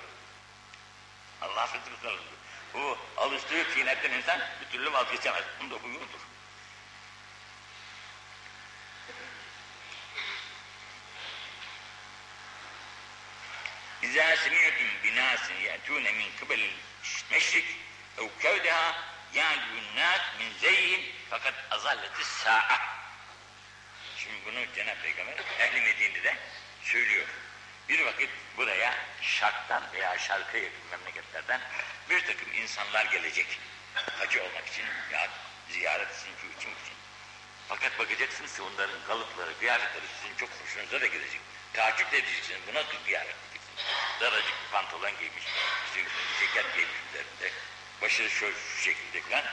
Allah 1.41 1.65
fıtratına 1.65 2.11
uygun. 2.11 2.37
Bu 2.73 2.97
alıştığı 3.17 3.73
kıymetten 3.73 4.11
insan 4.11 4.39
bir 4.61 4.71
türlü 4.71 4.93
vazgeçemez. 4.93 5.43
Bunda 5.61 5.75
uygundur. 5.75 6.19
İzâ 14.01 14.35
semiyetun 14.35 14.87
binâsin 15.03 15.55
ye'tûne 15.55 16.11
min 16.11 16.31
kıbelil 16.39 16.71
meşrik 17.31 17.65
ev 18.17 18.27
kevdeha 18.41 18.95
yâdûn 19.33 19.95
nâs 19.95 20.21
min 20.39 20.53
zeyyin 20.59 21.15
fakat 21.29 21.53
azalleti 21.71 22.23
sa'a. 22.23 22.79
Şimdi 24.17 24.35
bunu 24.45 24.73
Cenab-ı 24.75 25.01
Peygamber 25.01 25.33
ehli 25.59 25.81
Medine'de 25.81 26.35
söylüyor. 26.83 27.27
Bir 27.89 28.05
vakit 28.05 28.29
buraya 28.57 28.95
şarktan 29.21 29.83
veya 29.93 30.19
şarkı 30.19 30.57
yakın 30.57 30.89
memleketlerden 30.91 31.61
bir 32.09 32.25
takım 32.25 32.53
insanlar 32.53 33.05
gelecek. 33.05 33.59
Hacı 34.19 34.43
olmak 34.43 34.67
için 34.67 34.85
ya 35.11 35.27
ziyaret 35.69 36.07
için, 36.07 36.31
şu 36.41 36.47
için, 36.47 36.69
için. 36.69 36.97
Fakat 37.69 37.99
bakacaksınız 37.99 38.55
ki 38.55 38.61
onların 38.61 39.03
kalıpları, 39.07 39.59
kıyafetleri 39.59 40.05
sizin 40.21 40.35
çok 40.35 40.49
hoşunuza 40.49 41.01
da 41.01 41.07
gelecek. 41.07 41.41
Takip 41.73 42.13
edeceksiniz. 42.13 42.59
Bu 42.67 42.73
nasıl 42.73 43.03
kıyafet 43.05 43.35
diyeceksiniz. 43.51 43.85
Daracık 44.21 44.71
pantolon 44.71 45.17
giymiş, 45.19 45.43
işte 45.87 46.09
ceket 46.39 46.75
giymiş 46.75 46.97
üzerinde. 47.09 47.51
Başı 48.01 48.29
şu, 48.29 48.51
şu 48.53 48.83
şekilde 48.83 49.21
falan. 49.21 49.45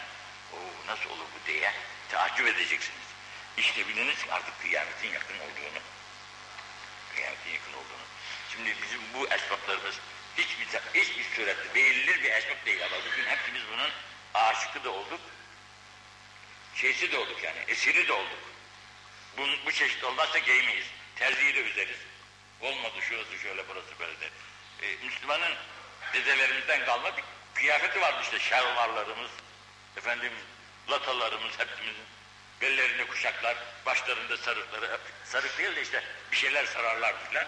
Oo, 0.53 0.87
nasıl 0.87 1.11
olur 1.11 1.27
bu 1.35 1.47
diye 1.47 1.73
takip 2.09 2.47
edeceksiniz. 2.47 3.07
İşte 3.57 3.89
biliniz 3.89 4.19
artık 4.31 4.61
kıyametin 4.63 5.13
yakın 5.13 5.35
olduğunu. 5.35 5.81
Kıyametin 7.15 7.51
yakın 7.51 7.73
olduğunu. 7.73 8.04
Şimdi 8.57 8.75
bizim 8.83 9.01
bu 9.15 9.29
esbaplarımız 9.29 9.95
hiçbir, 10.39 10.67
hiçbir 10.95 11.25
surette 11.37 11.75
beğenilir 11.75 12.23
bir 12.23 12.31
esbap 12.31 12.67
değil 12.67 12.85
ama 12.85 12.97
bugün 12.97 13.25
hepimiz 13.25 13.63
bunun 13.73 13.91
aşıkı 14.35 14.85
da 14.85 14.91
olduk, 14.91 15.21
şeysi 16.75 17.13
de 17.13 17.19
olduk 17.19 17.43
yani, 17.43 17.59
esiri 17.69 18.09
de 18.09 18.13
olduk. 18.13 18.39
Bu, 19.39 19.47
bu 19.67 19.73
çeşit 19.73 20.05
olmazsa 20.05 20.39
giymeyiz. 20.39 20.87
Terziyi 21.17 21.55
de 21.55 21.61
üzeriz. 21.61 21.97
Olmadı 22.61 22.95
şurası 23.01 23.39
şöyle 23.39 23.69
burası 23.69 23.99
böyle 23.99 24.21
de. 24.21 24.31
Ee, 24.83 24.97
Müslümanın 25.05 25.55
dedelerimizden 26.13 26.85
kalma 26.85 27.17
bir 27.17 27.25
kıyafeti 27.55 28.01
vardı 28.01 28.19
işte 28.23 28.39
şervarlarımız, 28.39 29.31
efendim 29.97 30.33
latalarımız 30.91 31.59
hepimizin. 31.59 32.05
Bellerinde 32.61 33.07
kuşaklar, 33.07 33.57
başlarında 33.87 34.37
sarıkları, 34.37 35.01
sarık 35.25 35.59
değil 35.59 35.77
de 35.77 35.83
işte 35.83 36.05
bir 36.33 36.37
şeyler 36.37 36.67
sararlar 36.67 37.15
filan. 37.29 37.47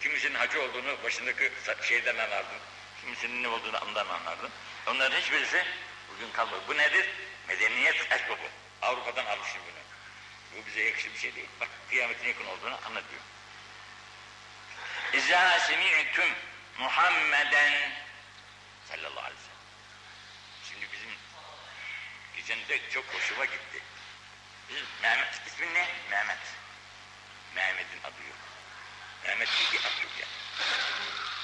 Kimisinin 0.00 0.34
hacı 0.34 0.62
olduğunu 0.62 1.02
başındaki 1.04 1.52
şeyden 1.82 2.16
anlardın, 2.16 2.58
kimisinin 3.00 3.42
ne 3.42 3.48
olduğunu 3.48 3.78
ondan 3.78 4.06
anlardın. 4.06 4.50
Onların 4.86 5.20
hiçbirisi 5.20 5.64
bugün 6.08 6.32
kalmadı. 6.32 6.62
Bu 6.68 6.76
nedir? 6.76 7.10
Medeniyet 7.48 8.12
esbabı. 8.12 8.48
Avrupa'dan 8.82 9.26
almışım 9.26 9.60
bunu. 9.66 9.80
Bu 10.56 10.66
bize 10.66 10.82
yakışır 10.82 11.14
bir 11.14 11.18
şey 11.18 11.34
değil. 11.34 11.48
Bak 11.60 11.68
kıyametin 11.90 12.28
yakın 12.28 12.46
olduğunu 12.46 12.74
anlatıyor. 12.86 13.22
İzâ 15.12 15.58
semi'tüm 15.58 16.30
Muhammeden 16.78 17.92
sallallahu 18.88 19.20
aleyhi 19.20 19.40
ve 19.40 19.44
sellem. 19.44 19.60
Şimdi 20.68 20.92
bizim 20.92 21.10
geçen 22.36 22.68
de 22.68 22.90
çok 22.90 23.04
hoşuma 23.04 23.44
gitti. 23.44 23.82
Bizim 24.68 24.86
Mehmet, 25.02 25.40
ismin 25.46 25.74
ne? 25.74 25.88
Mehmet. 26.10 26.38
Mehmet'in 27.54 28.00
adı 28.02 28.22
yok. 28.28 28.49
Mehmet 29.26 29.48
ad 29.48 30.02
yok 30.02 30.12
yani. 30.20 30.32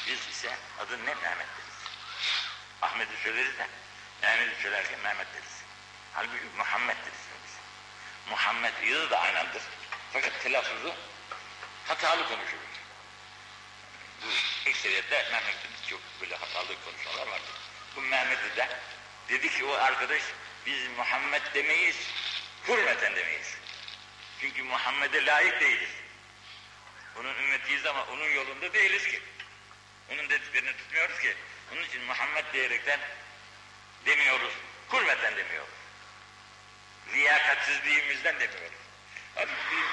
Biz 0.06 0.28
ise 0.28 0.56
adın 0.78 1.06
ne? 1.06 1.14
Mehmet 1.14 1.46
deriz. 1.56 1.78
Ahmet'i 2.82 3.22
söyleriz 3.22 3.58
de 3.58 3.68
Mehmet'i 4.22 4.62
söylerken 4.62 5.00
Mehmet 5.00 5.34
deriz. 5.34 5.62
Halbuki 6.14 6.44
Muhammed 6.56 6.96
deriz 6.96 7.26
biz. 7.44 7.52
Muhammed 8.30 8.82
yazı 8.82 9.10
da 9.10 9.20
aynandır. 9.20 9.62
Fakat 10.12 10.42
telaffuzu 10.42 10.94
hatalı 11.88 12.28
konuşulur. 12.28 12.76
Bu 14.22 14.26
ekseriyette 14.70 15.28
Mehmet'te 15.32 15.68
çok 15.90 16.00
böyle 16.20 16.36
hatalı 16.36 16.84
konuşmalar 16.84 17.26
vardır. 17.26 17.54
Bu 17.96 18.00
Mehmet'i 18.00 18.56
de 18.56 18.68
dedi 19.28 19.50
ki 19.50 19.64
o 19.64 19.72
arkadaş 19.72 20.22
biz 20.66 20.88
Muhammed 20.96 21.42
demeyiz, 21.54 21.96
hürmeten 22.68 23.16
demeyiz. 23.16 23.56
Çünkü 24.40 24.62
Muhammed'e 24.62 25.26
layık 25.26 25.60
değiliz. 25.60 25.90
Onun 27.20 27.34
ümmetiyiz 27.34 27.86
ama 27.86 28.04
onun 28.04 28.28
yolunda 28.28 28.72
değiliz 28.72 29.08
ki. 29.08 29.22
Onun 30.12 30.30
dediklerini 30.30 30.76
tutmuyoruz 30.76 31.18
ki. 31.20 31.36
Onun 31.72 31.82
için 31.82 32.02
Muhammed 32.02 32.44
diyerekten 32.52 33.00
demiyoruz. 34.06 34.52
Hürmeten 34.92 35.36
demiyoruz. 35.36 35.74
Liyakatsizliğimizden 37.12 38.40
demiyoruz. 38.40 38.78
Hadi 39.34 39.50
bir 39.50 39.84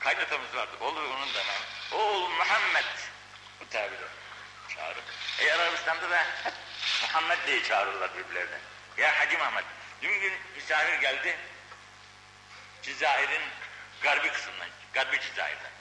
kaynatamız 0.00 0.54
vardı. 0.54 0.76
Olur 0.80 1.04
onun 1.04 1.34
da. 1.34 1.42
Oğul 1.92 2.28
Muhammed. 2.28 2.84
Bu 3.60 3.68
tabirle 3.68 4.06
çağırır. 4.74 5.02
E 5.38 5.52
Arabistan'da 5.52 6.10
da 6.10 6.26
Muhammed 7.02 7.38
diye 7.46 7.62
çağırırlar 7.62 8.10
birbirlerine. 8.18 8.58
Ya 8.96 9.20
Hacı 9.20 9.38
Muhammed. 9.38 9.64
Dün 10.02 10.20
gün 10.20 10.32
misafir 10.56 11.00
geldi. 11.00 11.36
Cezayir'in 12.82 13.42
garbi 14.02 14.32
kısmından, 14.32 14.68
garbi 14.92 15.20
Cezayir'den. 15.20 15.75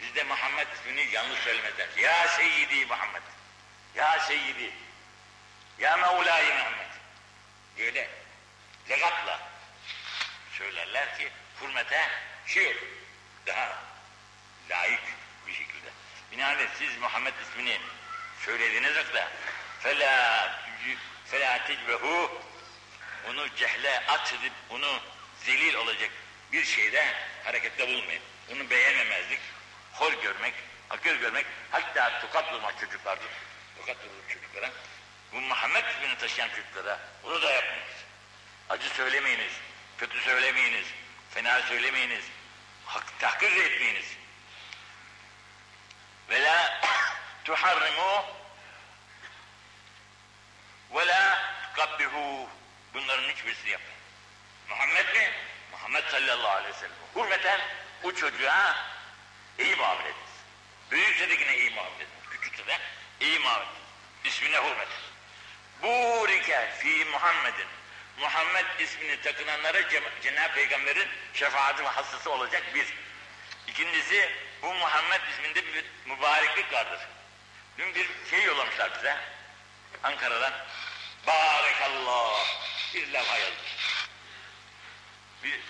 Bizde 0.00 0.24
Muhammed 0.24 0.66
ismini 0.74 1.14
yanlış 1.14 1.40
söylemezler. 1.40 1.88
Ya 1.96 2.28
Seyyidi 2.28 2.86
Muhammed. 2.86 3.22
Ya 3.94 4.20
Seyyidi. 4.20 4.70
Ya 5.78 5.96
Mevla'yı 5.96 6.54
Muhammed. 6.54 6.88
Böyle 7.78 8.08
legatla 8.90 9.40
söylerler 10.58 11.18
ki 11.18 11.28
hürmete 11.60 12.08
şey 12.46 12.66
olur. 12.66 12.88
Daha 13.46 13.78
layık 14.70 15.00
bir 15.46 15.52
şekilde. 15.52 15.88
Binaenaleyh 16.32 16.68
siz 16.78 16.96
Muhammed 16.96 17.34
ismini 17.42 17.80
söylediğiniz 18.44 18.96
vakit 18.96 19.12
fela 19.80 20.58
fela 21.30 21.66
tecbehu 21.66 22.42
onu 23.28 23.54
cehle 23.56 24.06
at 24.06 24.34
edip 24.40 24.52
onu 24.70 25.00
zelil 25.44 25.74
olacak 25.74 26.10
bir 26.52 26.64
şeyde 26.64 27.14
harekette 27.44 27.88
bulunmayın. 27.88 28.22
Onu 28.52 28.70
beğenmemezlik, 28.70 29.40
hor 30.00 30.12
görmek, 30.12 30.54
hakir 30.88 31.16
görmek, 31.16 31.46
hatta 31.70 32.20
tokat 32.20 32.52
vurmak 32.52 32.80
çocuklardır. 32.80 33.28
Tokat 33.78 33.96
vurmak 33.96 34.30
çocuklara. 34.30 34.70
Bu 35.32 35.40
Muhammed 35.40 35.84
ismini 35.84 36.18
taşıyan 36.18 36.48
çocuklara 36.48 36.98
bunu 37.22 37.42
da 37.42 37.50
yapmayınız. 37.50 37.96
Acı 38.68 38.88
söylemeyiniz, 38.88 39.52
kötü 39.98 40.20
söylemeyiniz, 40.20 40.86
fena 41.34 41.62
söylemeyiniz, 41.62 42.24
hak, 42.86 43.20
tahkir 43.20 43.56
etmeyiniz. 43.56 44.06
Ve 46.30 46.42
la 46.42 46.80
tuharrimu 47.44 48.24
ve 50.94 51.06
la 51.06 51.38
tukabbihu 51.62 52.48
bunların 52.94 53.28
hiçbirisini 53.28 53.70
yapmayın. 53.70 53.98
Muhammed 54.68 55.14
mi? 55.14 55.32
Muhammed 55.72 56.04
sallallahu 56.10 56.56
aleyhi 56.56 56.74
ve 56.74 56.78
sellem. 56.78 56.96
Hürmeten 57.16 57.60
bu 58.02 58.16
çocuğa 58.16 58.76
iyi 59.58 59.76
muamele 59.76 60.08
ediniz. 60.08 60.32
Büyükse 60.90 61.28
de 61.28 61.34
yine 61.34 61.56
iyi 61.56 61.70
muamele 61.70 61.94
ediniz. 61.94 62.28
Küçükse 62.30 62.66
de 62.66 62.78
iyi 63.20 63.38
muamele 63.38 63.64
ediniz. 63.64 63.78
İsmine 64.24 64.56
hürmet. 64.56 64.88
Burike 65.82 66.70
fi 66.78 67.04
Muhammedin. 67.04 67.66
Muhammed 68.20 68.80
ismini 68.80 69.20
takınanlara 69.20 69.88
Cenab-ı 70.22 70.54
Peygamber'in 70.54 71.08
şefaati 71.34 71.84
ve 71.84 71.88
hastası 71.88 72.30
olacak 72.30 72.74
bir. 72.74 72.86
İkincisi 73.66 74.30
bu 74.62 74.74
Muhammed 74.74 75.20
isminde 75.32 75.74
bir 75.74 75.84
mübareklik 76.06 76.72
vardır. 76.72 77.00
Dün 77.78 77.94
bir 77.94 78.08
şey 78.30 78.42
yollamışlar 78.44 78.98
bize 78.98 79.16
Ankara'dan. 80.02 80.52
Barakallah 81.26 82.46
bir 82.94 83.12
levha 83.12 83.38
yazmış. 83.38 84.08
Bir 85.42 85.60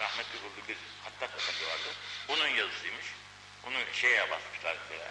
rahmetli 0.00 0.38
kurdu 0.40 0.68
bir 0.68 0.76
Hattat 1.04 1.34
Efendi 1.38 1.70
vardı. 1.70 1.94
Onun 2.28 2.48
yazısıymış. 2.48 3.06
Onu 3.66 3.74
şeye 3.92 4.30
basmışlar 4.30 4.76
böyle. 4.90 5.10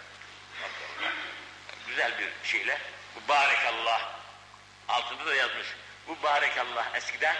Güzel 1.88 2.18
bir 2.18 2.48
şeyle. 2.48 2.78
Bu 3.16 3.28
Barakallah 3.28 4.12
altında 4.88 5.26
da 5.26 5.34
yazmış. 5.34 5.66
Bu 6.08 6.22
Barakallah 6.22 6.94
eskiden 6.94 7.36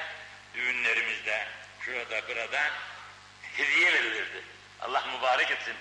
düğünlerimizde 0.55 1.49
şurada 1.81 2.29
burada 2.29 2.71
hediye 3.57 3.93
verilirdi. 3.93 4.45
Allah 4.81 5.05
mübarek 5.17 5.51
etsin 5.51 5.77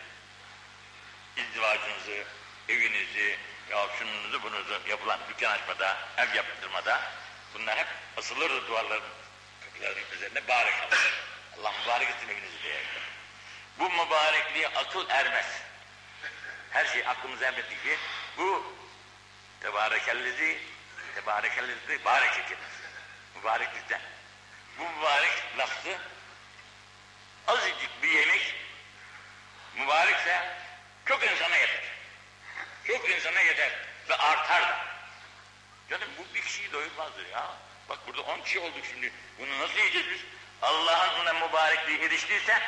izdivacınızı, 1.38 2.24
evinizi, 2.70 3.38
ya 3.72 3.88
şununuzu 4.00 4.44
bununuzu 4.44 4.82
yapılan 4.90 5.20
dükkan 5.30 5.52
açmada, 5.52 5.98
ev 6.18 6.36
yaptırmada 6.36 7.02
bunlar 7.54 7.78
hep 7.78 7.88
asılırdı 8.18 8.68
duvarların 8.68 9.04
kapıların 9.66 10.04
üzerinde 10.16 10.48
barakallah. 10.48 10.98
Allah 11.60 11.74
mübarek 11.84 12.10
etsin 12.10 12.30
evinizi 12.30 12.64
diye. 12.64 12.82
Bu 13.80 13.90
mübarekliğe 13.90 14.68
akıl 14.68 15.10
ermez. 15.10 15.46
Her 16.72 16.86
şey 16.86 17.08
aklımıza 17.08 17.46
ermedi 17.46 17.70
ki 17.84 17.98
bu 18.38 18.64
tebarekellezi 19.62 20.60
tebarekellezi 21.16 22.06
barek 22.06 22.32
etiniz. 22.40 22.74
Mübareklikten. 23.36 24.02
Bu 24.80 24.90
mübarek 24.90 25.44
lafzı 25.58 25.98
azıcık 27.48 28.04
bir 28.04 28.10
yemek 28.10 28.56
mübarekse 29.78 30.56
çok 31.06 31.24
insana 31.24 31.56
yeter. 31.56 31.84
Çok 32.88 33.10
insana 33.10 33.42
yeter 33.42 33.72
ve 34.10 34.16
artar 34.16 34.62
da. 34.62 34.78
Canım 35.90 36.10
bu 36.18 36.36
bir 36.36 36.42
kişiyi 36.42 36.72
doyurmazdır 36.72 37.28
ya. 37.28 37.54
Bak 37.90 38.00
burada 38.08 38.22
on 38.22 38.42
kişi 38.42 38.60
olduk 38.60 38.86
şimdi. 38.92 39.12
Bunu 39.40 39.60
nasıl 39.60 39.78
yiyeceğiz 39.78 40.08
biz? 40.10 40.20
Allah'ın 40.62 41.20
ona 41.20 41.34
mübarekliği 41.34 42.02
eriştiyse 42.02 42.62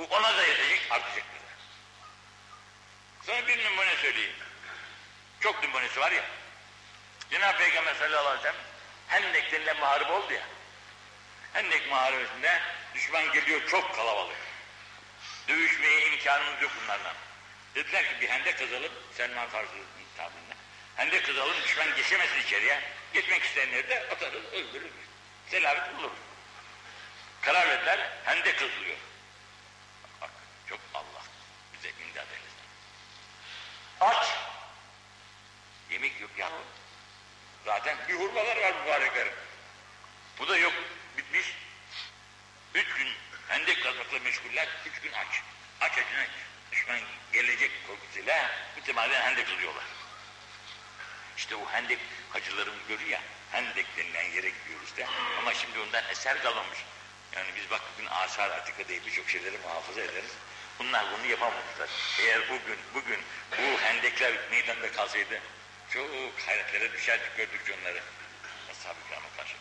bu 0.00 0.14
ona 0.14 0.36
da 0.36 0.46
yetecek, 0.46 0.80
artacak 0.90 1.24
bize. 1.34 1.52
Sana 3.26 3.48
bir 3.48 3.64
numune 3.64 3.96
söyleyeyim. 3.96 4.32
Çok 5.40 5.62
numunesi 5.62 6.00
var 6.00 6.12
ya. 6.12 6.24
Cenab-ı 7.30 7.58
Peygamber 7.58 7.94
sallallahu 7.94 8.28
aleyhi 8.28 8.38
ve 8.38 8.42
sellem 8.42 8.64
Hendek 9.08 9.52
denilen 9.52 9.76
muharebe 9.76 10.12
oldu 10.12 10.32
ya. 10.32 10.42
Hendek 11.52 11.88
muharebesinde 11.88 12.60
düşman 12.94 13.32
geliyor 13.32 13.60
çok 13.70 13.96
kalabalık. 13.96 14.36
Dövüşmeye 15.48 16.06
imkanımız 16.06 16.62
yok 16.62 16.72
bunlarla. 16.82 17.14
Dediler 17.74 18.04
ki 18.04 18.20
bir 18.20 18.28
hendek 18.28 18.58
kazalım, 18.58 18.92
Selman 19.16 19.48
Farsi'nin 19.48 19.86
tabirinde. 20.16 20.54
Hendek 20.96 21.26
kazalım, 21.26 21.62
düşman 21.64 21.96
geçemesin 21.96 22.40
içeriye. 22.40 22.80
Geçmek 23.14 23.42
isteyenleri 23.42 23.88
de 23.88 24.08
atarız, 24.10 24.44
öldürürüz. 24.52 24.92
Selamet 25.50 25.96
buluruz. 25.96 26.18
Karar 27.42 27.68
verdiler, 27.68 28.10
hendek 28.24 28.58
kazılıyor. 28.58 28.96
Çok 30.70 30.80
Allah 30.94 31.22
bize 31.74 31.88
imdad 31.88 32.26
eylesin. 32.30 32.60
Aç! 34.00 34.26
Yemek 35.90 36.20
yok 36.20 36.30
yavrum. 36.38 36.66
Zaten 37.64 37.96
bir 38.08 38.14
hurmalar 38.14 38.56
var 38.56 38.74
mübareklerin. 38.80 39.32
Bu 40.38 40.48
da 40.48 40.56
yok, 40.56 40.72
bitmiş. 41.16 41.46
Üç 42.74 42.94
gün 42.94 43.08
hendek 43.48 43.82
kazmakla 43.82 44.18
meşguller, 44.18 44.68
üç 44.86 45.00
gün 45.00 45.12
aç. 45.12 45.42
Aç 45.80 45.92
açına 45.92 46.26
düşman 46.72 47.00
gelecek 47.32 47.70
korkusuyla 47.86 48.50
mütemadiyen 48.76 49.22
hendek 49.22 49.46
kılıyorlar. 49.46 49.84
İşte 51.36 51.56
o 51.56 51.70
hendek 51.70 51.98
hacılarımız 52.32 52.88
görüyor 52.88 53.10
ya, 53.10 53.20
hendek 53.52 53.96
denilen 53.96 54.30
yere 54.30 54.48
gidiyoruz 54.50 54.96
da. 54.96 55.06
Ama 55.38 55.54
şimdi 55.54 55.78
ondan 55.78 56.04
eser 56.10 56.42
kalmamış. 56.42 56.78
Yani 57.36 57.48
biz 57.56 57.70
bak 57.70 57.80
bugün 57.94 58.08
asar 58.10 58.50
atikada 58.50 59.06
birçok 59.06 59.30
şeyleri 59.30 59.58
muhafaza 59.58 60.00
ederiz. 60.00 60.30
Bunlar 60.80 61.04
bunu 61.12 61.26
yapamamışlar. 61.26 61.88
Eğer 62.20 62.48
bugün, 62.48 62.78
bugün 62.94 63.18
bu 63.52 63.80
hendekler 63.80 64.32
meydanda 64.50 64.92
kalsaydı 64.92 65.40
çok 65.90 66.10
hayretlere 66.46 66.92
düşerdik 66.92 67.36
gördükçe 67.36 67.74
onları. 67.80 68.02
Ashab-ı 68.70 69.36
karşı. 69.36 69.54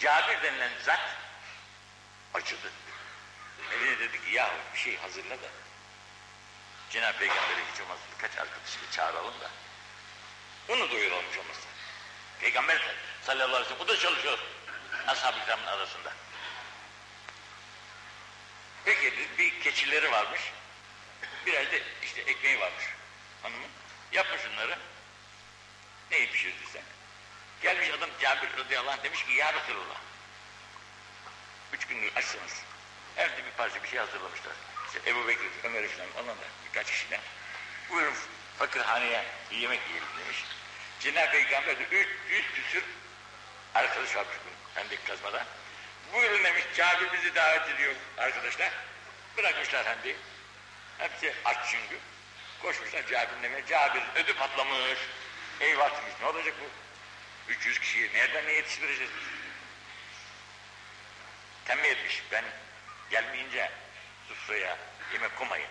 Cabir 0.00 0.42
denilen 0.42 0.70
zat 0.84 1.00
acıdı. 2.34 2.72
Eline 3.72 3.98
dedi 3.98 4.24
ki 4.24 4.30
yahu 4.32 4.56
bir 4.74 4.78
şey 4.78 4.96
hazırla 4.96 5.42
da 5.42 5.48
Cenab-ı 6.90 7.18
Peygamber'e 7.18 7.62
hiç 7.72 7.80
olmaz 7.80 7.98
birkaç 8.16 8.38
arkadaşını 8.38 8.90
çağıralım 8.92 9.40
da 9.40 9.50
onu 10.68 10.90
doyuralım 10.90 11.24
hiç 11.30 11.38
olmazsa. 11.38 11.68
Peygamber 12.40 12.82
sallallahu 13.22 13.56
aleyhi 13.56 13.62
ve 13.62 13.64
sellem 13.64 13.80
bu 13.80 13.88
da 13.88 13.98
çalışıyor 13.98 14.38
ashab-ı 15.06 15.70
arasında. 15.70 16.12
Peki 18.86 19.12
bir 19.38 19.60
keçileri 19.60 20.12
varmış. 20.12 20.40
Biraz 21.46 21.72
da 21.72 21.76
işte 22.02 22.20
ekmeği 22.20 22.60
varmış 22.60 22.84
hanımın. 23.42 23.68
Yapmış 24.12 24.40
onları. 24.54 24.78
Neyi 26.10 26.30
pişirdiyse. 26.30 26.82
Gelmiş 27.62 27.90
adam 27.90 28.10
Cabir 28.20 28.48
radıyallahu 28.58 28.90
anh 28.90 29.04
demiş 29.04 29.24
ki 29.24 29.32
ya 29.32 29.52
Resulallah. 29.52 30.00
Üç 31.72 31.86
gündür 31.86 32.16
açsınız. 32.16 32.62
Evde 33.16 33.36
bir 33.46 33.50
parça 33.56 33.82
bir 33.82 33.88
şey 33.88 33.98
hazırlamışlar. 33.98 34.52
İşte 34.86 35.10
Ebu 35.10 35.28
Bekir, 35.28 35.50
Ömer 35.64 35.88
falan 35.88 36.08
ondan 36.18 36.36
da 36.36 36.44
birkaç 36.68 36.90
kişiden. 36.90 37.20
Buyurun 37.90 38.14
fakirhaneye 38.58 39.24
bir 39.50 39.56
yemek 39.56 39.80
yiyelim 39.88 40.08
demiş. 40.18 40.44
Cenab-ı 41.00 41.32
Peygamber 41.32 41.78
de 41.78 41.84
üç, 41.84 42.08
yüz 42.30 42.44
küsür 42.54 42.84
arkadaş 43.74 44.16
varmış 44.16 44.36
bu 44.46 44.80
hendek 44.80 45.06
kazmada. 45.06 45.46
Buyurun 46.12 46.44
demiş, 46.44 46.64
Cabir 46.76 47.12
bizi 47.12 47.34
davet 47.34 47.68
ediyor 47.68 47.94
arkadaşlar. 48.18 48.72
Bırakmışlar 49.36 49.80
efendi. 49.80 50.16
Hepsi 50.98 51.34
aç 51.44 51.56
çünkü. 51.70 51.98
Koşmuşlar 52.62 53.06
Cabir'in 53.06 53.42
evine. 53.42 53.66
Cabir 53.66 54.02
ödü 54.14 54.34
patlamış. 54.34 54.98
Eyvah 55.60 55.90
demiş, 55.90 56.14
ne 56.20 56.26
olacak 56.26 56.54
bu? 56.60 56.70
300 57.52 57.78
kişiyi 57.78 58.12
nereden 58.14 58.46
ne 58.46 58.52
yetiştireceğiz? 58.52 59.10
Tembih 61.64 61.88
etmiş, 61.88 62.22
ben 62.32 62.44
gelmeyince 63.10 63.70
sufraya 64.28 64.78
yemek 65.12 65.36
koymayın. 65.36 65.68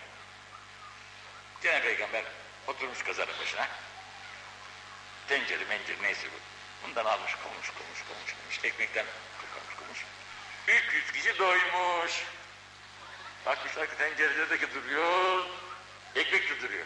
Cenab-ı 1.62 1.84
Peygamber 1.84 2.24
oturmuş 2.68 3.04
kazanın 3.04 3.40
başına. 3.42 3.68
Tencere 5.28 5.66
mencere 5.66 6.02
neyse 6.02 6.28
bu. 6.28 6.40
Bundan 6.88 7.06
almış 7.06 7.36
koymuş 7.36 7.70
koymuş 7.70 8.00
koymuş 8.08 8.34
koymuş. 8.34 8.64
Ekmekten. 8.64 9.06
300 10.68 11.12
kişi 11.12 11.40
doymuş. 11.40 12.12
Bakmışlar 13.46 13.90
ki 13.90 13.98
tenceredeki 13.98 14.74
duruyor. 14.74 15.46
Ekmek 16.16 16.50
de 16.50 16.62
duruyor. 16.62 16.86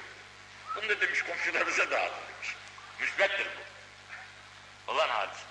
Bunu 0.76 0.90
da 0.90 1.02
demiş 1.02 1.22
komşularınıza 1.24 1.92
dağıtın 1.92 2.22
demiş. 2.34 2.56
Müsbettir 3.00 3.48
bu. 3.48 4.92
Olan 4.92 5.10
hadistir. 5.10 5.46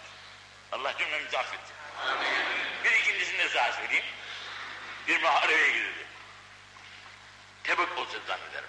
Allah 0.73 0.99
cümlemizi 0.99 1.39
affetsin. 1.39 1.77
Bir 2.85 2.91
ikincisini 2.91 3.39
de 3.39 3.55
daha 3.55 3.73
söyleyeyim. 3.73 4.05
Bir 5.09 5.23
muharebeye 5.23 5.73
girildi. 5.73 6.07
Tebuk 7.65 7.99
olsa 7.99 8.19
zannederim. 8.27 8.69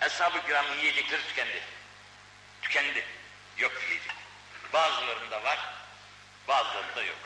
Eshab-ı 0.00 0.46
kiramın 0.46 0.76
yiyecekleri 0.76 1.22
tükendi. 1.28 1.62
Tükendi. 2.62 3.04
Yok 3.58 3.72
yiyecek. 3.88 4.12
Bazılarında 4.72 5.42
var, 5.42 5.58
bazılarında 6.48 7.02
yok. 7.02 7.18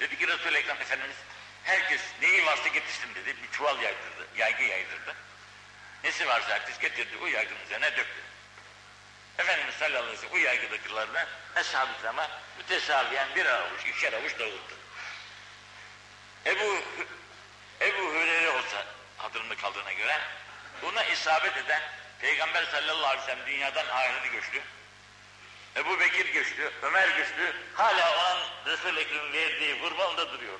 Dedi 0.00 0.18
ki 0.18 0.28
Resul-i 0.28 0.56
Ekrem 0.56 0.80
Efendimiz, 0.80 1.16
herkes 1.64 2.00
neyi 2.22 2.46
varsa 2.46 2.68
getirsin 2.68 3.14
dedi, 3.14 3.36
bir 3.42 3.50
çuval 3.50 3.82
yaydırdı, 3.82 4.28
yaygı 4.36 4.62
yaydırdı. 4.62 5.14
Nesi 6.04 6.26
varsa 6.26 6.48
herkes 6.48 6.78
getirdi, 6.78 7.16
o 7.22 7.26
yaygının 7.26 7.64
üzerine 7.64 7.96
döktü. 7.96 8.22
Efendimiz 9.38 9.74
sallallahu 9.74 10.02
aleyhi 10.02 10.16
ve 10.16 10.20
sellem 10.20 10.34
o 10.34 10.36
yaygıdakilerine 10.36 11.26
Eshab-ı 11.56 11.98
kirama 11.98 12.30
mütesaviyen 12.58 13.28
bir 13.36 13.46
avuç, 13.46 13.80
ikişer 13.86 14.12
avuç 14.12 14.38
dağıttı. 14.38 14.74
Ebu, 16.46 16.82
Ebu 17.80 18.14
Hüreyre 18.14 18.50
olsa 18.50 18.86
hatırında 19.16 19.56
kaldığına 19.56 19.92
göre 19.92 20.20
buna 20.82 21.04
isabet 21.04 21.56
eden 21.56 21.82
Peygamber 22.20 22.64
sallallahu 22.64 23.06
aleyhi 23.06 23.22
ve 23.22 23.26
sellem 23.26 23.46
dünyadan 23.46 23.86
ahireti 23.86 24.30
göçtü. 24.30 24.62
Ebu 25.78 26.00
Bekir 26.00 26.32
göçtü, 26.32 26.72
Ömer 26.82 27.08
göçtü. 27.08 27.56
Hala 27.74 28.16
o 28.16 28.18
an 28.18 28.38
Resul-i 28.66 29.00
Ekrem'in 29.00 29.32
verdiği 29.32 29.80
kurbanında 29.80 30.32
duruyor. 30.32 30.58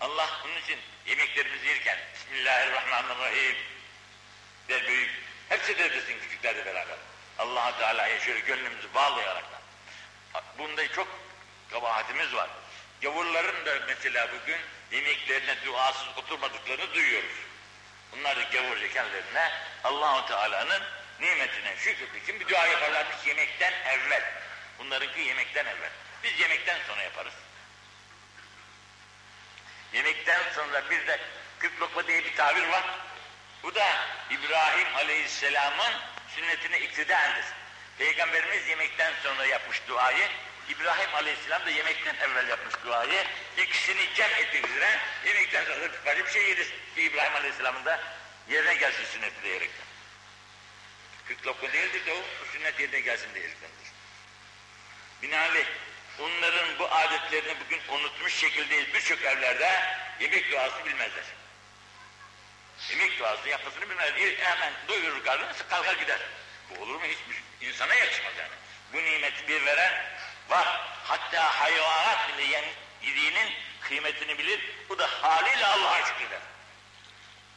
Allah 0.00 0.28
bunun 0.44 0.56
için 0.56 0.78
yemeklerimizi 1.06 1.66
yerken 1.66 1.98
Bismillahirrahmanirrahim 2.14 3.56
der 4.68 4.86
büyük. 4.86 5.10
Hepsi 5.48 5.78
de 5.78 5.90
desin 5.92 6.20
küçükler 6.20 6.56
de 6.56 6.66
beraber. 6.66 6.96
allah 7.38 7.78
Teala'ya 7.78 8.20
şöyle 8.20 8.40
gönlümüzü 8.40 8.94
bağlayarak 8.94 9.44
da. 9.52 9.60
Bunda 10.58 10.92
çok 10.92 11.08
kabahatimiz 11.70 12.34
var. 12.34 12.50
Gavurların 13.02 13.66
da 13.66 13.78
mesela 13.86 14.28
bugün 14.28 14.60
yemeklerine 14.92 15.56
duasız 15.64 16.08
oturmadıklarını 16.16 16.94
duyuyoruz. 16.94 17.49
Bunlar 18.12 18.36
da 18.36 18.42
gavurca 18.42 18.88
kendilerine 18.88 19.50
Allahu 19.84 20.28
Teala'nın 20.28 20.82
nimetine 21.20 21.76
şükretmek 21.76 22.22
için 22.22 22.40
bir 22.40 22.48
dua 22.48 22.66
yaparlarmış 22.66 23.26
yemekten 23.26 23.72
evvel. 23.72 24.22
Bunlarınki 24.78 25.20
yemekten 25.20 25.66
evvel. 25.66 25.90
Biz 26.22 26.40
yemekten 26.40 26.78
sonra 26.86 27.02
yaparız. 27.02 27.34
Yemekten 29.92 30.40
sonra 30.54 30.90
bir 30.90 31.06
de 31.06 31.20
kırk 31.58 31.80
lokma 31.80 32.06
diye 32.06 32.24
bir 32.24 32.36
tabir 32.36 32.68
var. 32.68 32.84
Bu 33.62 33.74
da 33.74 33.86
İbrahim 34.30 34.96
Aleyhisselam'ın 34.96 35.92
sünnetine 36.34 36.80
iktidadır. 36.80 37.44
Peygamberimiz 37.98 38.68
yemekten 38.68 39.12
sonra 39.22 39.46
yapmış 39.46 39.80
duayı, 39.88 40.28
İbrahim 40.70 41.14
Aleyhisselam 41.14 41.66
da 41.66 41.70
yemekten 41.70 42.14
evvel 42.14 42.48
yapmış 42.48 42.74
duayı. 42.84 43.26
İkisini 43.56 44.14
cem 44.14 44.30
etmek 44.30 44.68
üzere 44.68 44.98
yemekten 45.26 45.64
sonra 45.64 46.16
bir 46.16 46.26
bir 46.26 46.30
şey 46.30 46.48
yeriz. 46.48 46.68
İbrahim 46.96 47.34
Aleyhisselam'ın 47.34 47.84
da 47.84 48.00
yerine 48.48 48.74
gelsin 48.74 49.04
sünneti 49.04 49.42
diyerekten. 49.42 49.86
Kırk 51.28 51.46
lokma 51.46 51.72
değildir 51.72 52.06
de 52.06 52.12
o, 52.12 52.46
sünnet 52.52 52.80
yerine 52.80 53.00
gelsin 53.00 53.34
diyerektendir. 53.34 53.88
Binaenaleyh 55.22 55.66
onların 56.18 56.78
bu 56.78 56.90
adetlerini 56.90 57.54
bugün 57.64 57.80
unutmuş 57.88 58.34
şekildeyiz. 58.34 58.94
Birçok 58.94 59.22
evlerde 59.22 59.82
yemek 60.20 60.52
duası 60.52 60.84
bilmezler. 60.84 61.24
Yemek 62.90 63.18
duası 63.18 63.48
yapmasını 63.48 63.90
bilmez. 63.90 64.12
Hemen 64.38 64.72
doyurur 64.88 65.24
karnını, 65.24 65.52
kalkar 65.70 65.94
gider. 65.94 66.20
Bu 66.70 66.82
olur 66.82 66.94
mu? 66.94 67.02
Hiçbir 67.04 67.68
insana 67.68 67.94
yakışmaz 67.94 68.32
yani. 68.38 68.52
Bu 68.92 68.96
nimeti 68.96 69.48
bir 69.48 69.66
veren 69.66 70.19
var. 70.50 70.80
Hatta 71.04 71.60
hayvanat 71.60 72.28
bile 72.28 72.42
yen, 72.42 72.64
yediğinin 73.02 73.52
kıymetini 73.80 74.38
bilir. 74.38 74.60
Bu 74.88 74.98
da 74.98 75.06
haliyle 75.22 75.66
Allah'a 75.66 76.06
şükreder. 76.06 76.40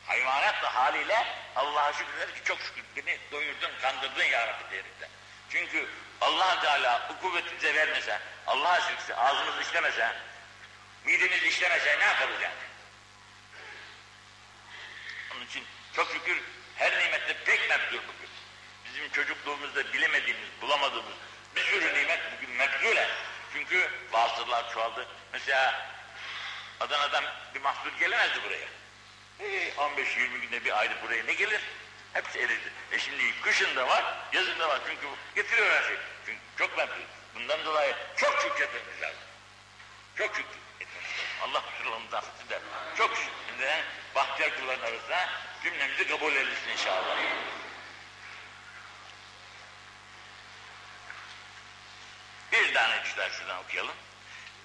Hayvanat 0.08 0.64
da 0.64 0.76
haliyle 0.76 1.28
Allah'a 1.56 1.94
şükreder 1.94 2.36
ki 2.36 2.44
çok 2.46 2.60
şükür 2.62 2.84
beni 2.96 3.18
doyurdun, 3.32 3.72
kandırdın 3.82 4.24
ya 4.24 4.48
Rabbi 4.48 4.72
diyerekten. 4.72 5.10
Çünkü 5.50 5.90
allah 6.22 6.62
Teala 6.62 7.10
bu 7.10 7.22
kuvveti 7.22 7.56
bize 7.56 7.76
vermese, 7.76 8.20
Allah'a 8.48 8.82
şükrse, 8.82 9.16
ağzımız 9.16 9.68
işlemese, 9.68 10.16
midemiz 11.06 11.44
işlemese 11.44 12.00
ne 12.00 12.04
yaparız 12.04 12.42
yani? 12.42 12.54
Onun 15.34 15.46
için 15.46 15.66
çok 15.96 16.12
şükür 16.12 16.42
her 16.76 17.00
nimette 17.00 17.34
pek 17.46 17.70
mebzul 17.70 17.98
bugün. 17.98 18.30
Bizim 18.86 19.10
çocukluğumuzda 19.10 19.94
bilemediğimiz, 19.94 20.48
bulamadığımız 20.62 21.14
bir 21.56 21.62
sürü 21.62 21.94
nimet 21.94 22.20
bugün 22.36 22.56
mebzule. 22.56 23.10
Çünkü 23.54 23.90
vasıtalar 24.12 24.74
çoğaldı. 24.74 25.08
Mesela 25.34 25.90
Adana'dan 26.80 27.24
bir 27.56 27.62
mahsul 27.62 27.90
gelemezdi 28.00 28.40
buraya. 28.46 28.68
E, 29.40 29.70
15-20 29.70 30.42
günde 30.42 30.66
bir 30.66 30.80
ayda 30.80 30.94
buraya 31.04 31.26
ne 31.26 31.34
gelir? 31.34 31.62
Hepsi 32.14 32.40
eridi. 32.40 32.72
E 32.92 33.00
şimdi 33.00 33.42
kışın 33.42 33.76
da 33.76 33.88
var, 33.88 34.04
yazın 34.34 34.60
da 34.60 34.70
var. 34.70 34.80
Çünkü 34.88 35.08
getiriyor 35.36 35.72
her 35.72 35.84
şey. 35.84 35.98
Çünkü 36.26 36.40
çok 36.58 36.78
memnun. 36.78 37.06
Bundan 37.36 37.66
dolayı 37.66 37.96
çok 38.18 38.42
şükretmemiz 38.42 39.02
lazım. 39.02 39.24
Çok 40.18 40.28
şükretmemiz 40.28 41.18
lazım. 41.18 41.26
Allah 41.44 41.62
kusurlarımızı 41.66 42.18
affetsin 42.18 42.50
der. 42.50 42.60
Çok 42.98 43.18
şükretmeden 43.18 43.84
bahtiyar 44.16 44.60
kulların 44.60 44.92
arasında 44.92 45.30
cümlemizi 45.64 46.08
kabul 46.08 46.36
edilsin 46.36 46.70
inşallah. 46.72 47.18
Cüzler 53.14 53.30
şuradan 53.30 53.58
okuyalım. 53.58 53.96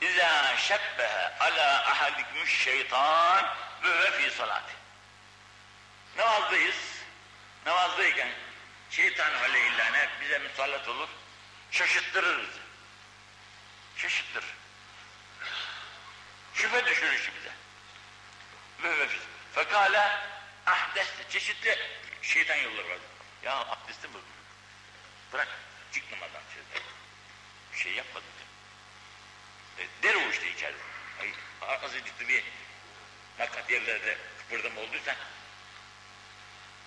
İzâ 0.01 0.57
şebbehe 0.57 1.39
alâ 1.41 1.83
ahadikmüş 1.87 2.65
şeytan 2.65 3.47
ve 3.83 4.11
fi 4.11 4.31
salati. 4.31 4.73
Namazdayız. 6.17 6.77
Namazdayken 7.67 8.29
şeytan 8.91 9.35
aleyhillâne 9.35 10.09
bize 10.21 10.39
musallat 10.39 10.89
olur. 10.89 11.09
Şaşıttırır 11.71 12.43
bizi. 12.43 12.61
Şaşıttırır. 13.97 14.55
Şüphe 16.55 16.87
düşürür 16.87 17.33
bize. 17.39 17.53
Ve 18.83 18.99
ve 18.99 19.09
Fekala 19.55 20.27
ahdeste 20.67 21.29
çeşitli 21.31 21.79
şeytan 22.23 22.57
yolları 22.57 22.89
var. 22.89 22.99
Ya 23.43 23.57
abdestim 23.57 24.11
bu. 24.15 24.21
Bırak 25.33 25.49
çıkmamadan 25.93 26.43
şeyden. 26.55 26.98
Bir 27.79 27.83
şey 27.83 27.93
yapmadım. 27.93 28.29
E, 29.79 29.87
der 30.03 30.15
o 30.15 30.31
işte 30.31 30.51
içeride. 30.51 30.79
Ay, 31.21 31.33
azıcık 31.85 32.29
bir 32.29 32.45
nakat 33.39 33.71
yerlerde 33.71 34.19
kıpırdama 34.39 34.81
olduysa 34.81 35.17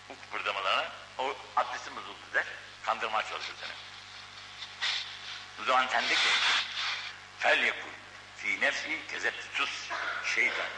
bu 0.09 0.15
kıpırdamalara 0.21 0.91
o 1.17 1.37
abdestin 1.55 1.95
bozuldu 1.95 2.17
der. 2.33 2.45
Kandırmaya 2.83 3.29
çalışır 3.29 3.53
seni. 3.61 3.71
O 5.61 5.63
zaman 5.63 5.87
sen 5.87 6.03
de 6.03 6.13
ki 6.13 6.29
fel 7.39 7.63
yakul 7.63 7.89
fi 8.37 8.61
nefsi 8.61 8.99
kezet 9.11 9.35
sus 9.53 9.89
şeytan. 10.35 10.69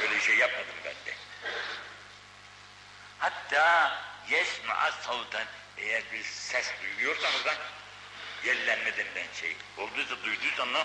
Öyle 0.00 0.20
şey 0.20 0.36
yapmadım 0.36 0.76
ben 0.84 0.94
de. 0.94 1.16
Hatta 3.18 3.98
yesma'a 4.28 4.92
savten 4.92 5.46
eğer 5.78 6.02
bir 6.12 6.24
ses 6.24 6.72
duyuyorsan 6.82 7.34
oradan 7.34 7.56
yellenme 8.44 8.96
denilen 8.96 9.32
şey 9.40 9.56
olduysa 9.76 10.16
duyduysan 10.24 10.72
ne? 10.72 10.84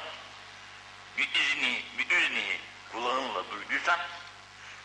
Bir 1.18 1.30
izni, 1.34 1.84
bir 1.97 2.10
izni 2.10 2.60
kulağınla 2.91 3.51
duyduysan 3.51 3.99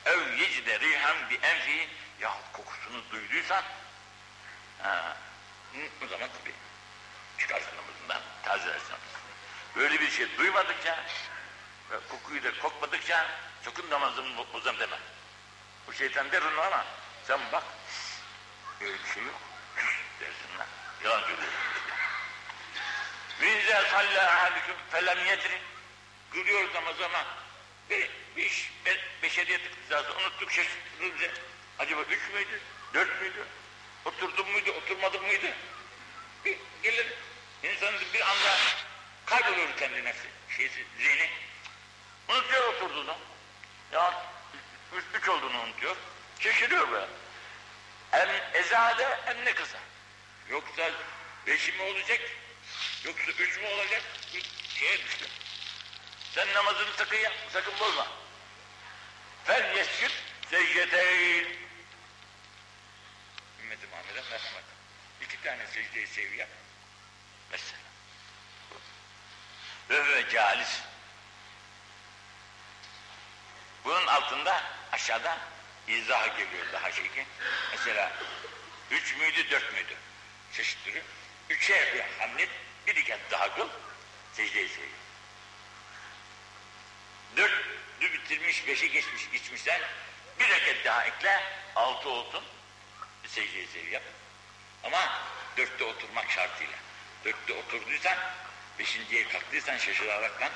ev 0.05 0.33
yecide 0.39 0.81
rihan 0.81 1.31
bi 1.31 1.35
enfi 1.35 1.89
ya 2.21 2.35
kokusunu 2.53 3.03
duyduysan 3.11 3.63
ha, 4.83 5.17
o 6.05 6.07
zaman 6.07 6.29
tabii 6.39 6.55
çıkarsın 7.39 7.77
namazından 7.77 8.23
tazelersin. 8.43 8.97
Böyle 9.77 10.01
bir 10.01 10.11
şey 10.11 10.39
duymadıkça 10.39 11.05
ve 11.91 11.97
kokuyu 12.09 12.45
da 12.45 12.59
kokmadıkça 12.59 13.27
sakın 13.65 13.91
namazımı 13.91 14.53
bozam 14.53 14.79
deme. 14.79 14.99
Bu 15.87 15.93
şeytan 15.93 16.33
der 16.33 16.43
onu 16.43 16.61
ama 16.61 16.85
sen 17.27 17.41
bak 17.53 17.65
öyle 18.81 18.95
bir 19.05 19.15
şey 19.15 19.23
yok. 19.23 19.41
Dersin 20.21 20.59
lan. 20.59 20.67
Yalan 21.05 21.21
söylüyorsun. 21.21 21.84
Ve 23.41 23.63
izâ 23.63 23.83
sallâ 23.83 24.23
ahadüküm 24.23 24.75
felem 24.91 25.27
yedri. 25.27 25.61
Kılıyoruz 26.33 26.75
namaz 26.75 27.01
ama 27.01 27.25
bir, 27.91 28.11
bir 28.37 28.71
be, 28.87 28.97
beşeriyet 29.23 29.61
iktidası 29.61 30.13
unuttuk 30.13 30.53
şaşırtılınca. 30.53 31.31
Acaba 31.79 32.03
üç 32.03 32.35
müydü, 32.35 32.61
dört 32.95 33.21
müydü? 33.21 33.47
Oturdum 34.05 34.51
muydu, 34.51 34.71
oturmadım 34.71 35.27
mıydı? 35.27 35.55
Bir 36.45 36.57
gelir, 36.83 37.07
insanın 37.63 38.01
bir 38.15 38.21
anda 38.21 38.57
kayboluyor 39.27 39.77
kendi 39.77 40.05
nefsi, 40.05 40.29
şeysi, 40.57 40.85
zihni. 40.99 41.31
Unutuyor 42.29 42.75
oturduğunu. 42.75 43.17
Ya 43.93 44.25
üç, 44.97 45.05
üç 45.21 45.29
olduğunu 45.29 45.61
unutuyor. 45.61 45.97
Şaşırıyor 46.41 46.91
böyle. 46.91 47.07
Hem 48.11 48.29
ezade 48.55 49.19
hem 49.25 49.45
ne 49.45 49.55
kısa. 49.55 49.79
Yoksa 50.49 50.91
beşi 51.47 51.73
mi 51.73 51.83
olacak, 51.83 52.21
yoksa 53.05 53.31
üç 53.31 53.59
mü 53.59 53.67
olacak? 53.67 54.03
Şeye 54.79 54.99
düştü. 54.99 55.27
Sen 56.35 56.55
namazını 56.55 56.93
sakın 56.97 57.19
sakın 57.53 57.81
bozma. 57.81 58.07
Fel 59.45 59.77
yescüd 59.77 60.11
secdeteyn. 60.51 61.47
Ümmeti 63.63 63.87
Muhammed'e 63.87 64.21
merhamet. 64.31 64.65
İki 65.21 65.43
tane 65.43 65.67
secdeyi 65.67 66.07
sevi 66.07 66.37
yap. 66.37 66.49
Mesela. 67.51 67.81
Ve 69.91 70.07
ve 70.09 70.31
calis. 70.31 70.81
Bunun 73.85 74.07
altında 74.07 74.63
aşağıda 74.93 75.39
izah 75.89 76.39
geliyor 76.39 76.73
daha 76.73 76.93
şey 76.93 77.11
ki. 77.11 77.27
Mesela 77.71 78.13
üç 78.91 79.17
müydü 79.17 79.51
dört 79.51 79.73
müydü? 79.73 79.97
Çeşitleri. 80.53 81.03
Üçe 81.51 81.95
bir 81.95 82.21
hamlet 82.21 82.51
bir 82.87 82.97
rekat 82.97 83.21
daha 83.31 83.55
kıl. 83.57 83.69
Secdeyi 84.33 84.69
sevi. 84.69 84.89
Dördü 87.37 88.13
bitirmiş, 88.13 88.67
beşi 88.67 88.91
geçmiş, 88.91 89.29
içmişsen 89.33 89.81
bir 90.41 90.49
rekat 90.49 90.85
daha 90.85 91.05
ekle, 91.05 91.43
altı 91.77 92.09
olsun. 92.09 92.45
Secdeyi 93.27 93.67
sevi 93.67 93.91
yap. 93.91 94.03
Ama 94.85 95.13
dörtte 95.57 95.85
oturmak 95.85 96.31
şartıyla. 96.31 96.77
Dörtte 97.25 97.53
oturduysan, 97.53 98.19
beşinciye 98.79 99.29
kalktıysan 99.29 99.79
şaşıraraktan 99.79 100.51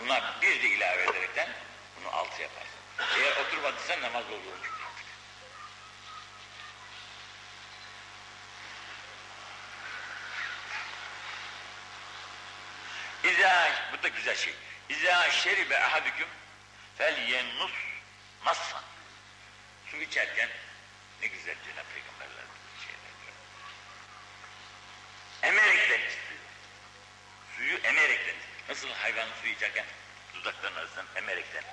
buna 0.00 0.34
bir 0.42 0.62
de 0.62 0.68
ilave 0.68 1.02
ederekten 1.02 1.48
bunu 2.00 2.12
altı 2.12 2.42
yaparsın. 2.42 2.76
Eğer 3.16 3.36
oturmadıysan 3.36 4.02
namaz 4.02 4.24
olur 4.30 4.56
çünkü 4.62 4.84
artık. 4.84 5.06
İzâ, 13.24 13.72
bu 13.92 13.95
da 14.06 14.08
güzel 14.08 14.36
şey. 14.36 14.54
İzâ 14.88 15.30
şeribe 15.30 15.78
ahadüküm 15.78 16.28
fel 16.98 17.28
yennus 17.28 17.72
massan. 18.44 18.82
Su 19.90 19.96
içerken 19.96 20.48
ne 21.20 21.26
güzel 21.26 21.56
Cenab-ı 21.64 21.88
Peygamberler 21.94 22.44
şeyler 22.84 23.12
diyor. 23.22 23.34
Emerekten. 25.42 26.00
Suyu 27.56 27.76
emerekten. 27.76 28.34
Nasıl 28.68 28.88
hayvan 28.88 29.28
suyu 29.40 29.52
içerken 29.52 29.84
dudaklarının 30.34 30.78
arasından 30.78 31.06
emerekten 31.16 31.64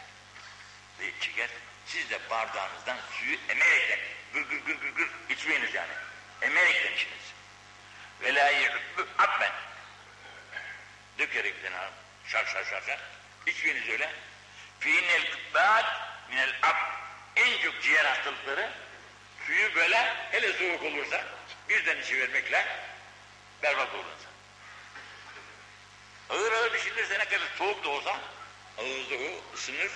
ve 0.99 1.11
çeker. 1.19 1.49
Siz 1.85 2.09
de 2.09 2.29
bardağınızdan 2.29 2.97
suyu 3.19 3.37
emerekten 3.49 3.99
gır 4.33 4.49
gır 4.49 4.65
gır 4.65 4.75
gır 4.81 4.95
gır 4.95 5.09
içmeyiniz 5.29 5.73
yani. 5.73 5.93
Emerekten 6.41 6.93
içiniz. 6.93 7.33
Ve 8.21 8.35
la 8.35 8.49
yuhibbu 8.49 9.07
abben. 9.17 9.51
Dökerekten 11.19 11.71
ha, 11.71 11.91
şar 12.27 12.45
şar 12.45 12.63
şar 12.63 12.81
şar. 12.81 12.99
İçmeyiniz 13.47 13.89
öyle. 13.89 14.11
Fînel 14.79 15.31
kıbbat 15.31 15.85
minel 16.29 16.53
ab. 16.63 16.77
En 17.35 17.61
çok 17.61 17.81
ciğer 17.81 18.05
hastalıkları 18.05 18.71
suyu 19.45 19.75
böyle 19.75 20.15
hele 20.31 20.53
soğuk 20.53 20.83
olursa 20.83 21.23
birden 21.69 22.01
içi 22.01 22.19
vermekle 22.19 22.65
berbat 23.63 23.93
olur. 23.93 24.05
Ağır 26.29 26.51
ağır 26.51 26.73
düşünürse 26.73 27.19
ne 27.19 27.25
kadar 27.25 27.47
soğuk 27.57 27.83
da 27.83 27.89
olsa 27.89 28.19
ağızda 28.77 29.15
o 29.15 29.55
ısınır 29.55 29.91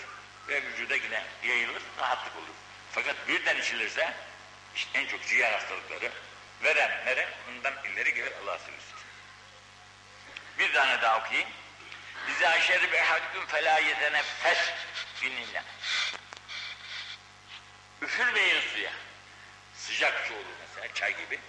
ve 0.48 0.64
vücuda 0.64 0.96
yine 0.96 1.24
yayılır, 1.44 1.82
rahatlık 2.00 2.36
olur. 2.36 2.56
Fakat 2.92 3.16
birden 3.28 3.58
içilirse 3.58 4.14
işte 4.76 5.00
en 5.00 5.08
çok 5.08 5.28
ciğer 5.28 5.52
hastalıkları 5.52 6.12
veren 6.64 7.06
veren 7.06 7.30
bundan 7.48 7.74
ileri 7.86 8.14
gelir 8.14 8.34
Allah'a 8.44 8.60
sürüsün. 8.60 8.98
Bir 10.60 10.74
tane 10.74 11.02
daha 11.02 11.20
okuyayım. 11.20 11.50
İzâ 12.32 12.60
şeribe 12.60 12.98
ehadüküm 12.98 13.46
felâ 13.46 13.80
yeteneffes 13.80 14.58
bininle. 15.22 15.64
Üfürmeyin 18.02 18.62
suya. 18.62 18.92
Sıcak 19.76 20.28
su 20.28 20.34
olur 20.34 20.56
mesela 20.62 20.94
çay 20.94 21.18
gibi. 21.18 21.40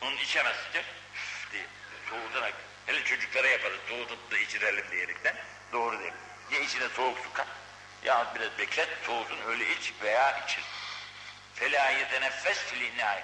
Onu 0.00 0.14
içemez 0.14 0.56
sıcak. 0.56 0.84
Üf 1.14 1.52
diye 1.52 1.66
soğutarak. 2.10 2.54
Hele 2.86 3.04
çocuklara 3.04 3.48
yaparız 3.48 3.80
soğutup 3.88 4.30
da 4.30 4.38
içirelim 4.38 4.90
diyerekten. 4.90 5.36
Doğru 5.72 5.98
değil. 5.98 6.12
Ya 6.50 6.60
içine 6.60 6.88
soğuk 6.88 7.18
su 7.18 7.32
kat 7.32 7.46
ya 8.04 8.32
biraz 8.34 8.58
beklet 8.58 8.88
soğusun 9.06 9.38
öyle 9.46 9.72
iç 9.72 9.92
veya 10.02 10.44
içir. 10.44 10.64
Felâ 11.54 11.90
yeteneffes 11.90 12.58
filînâi. 12.58 13.22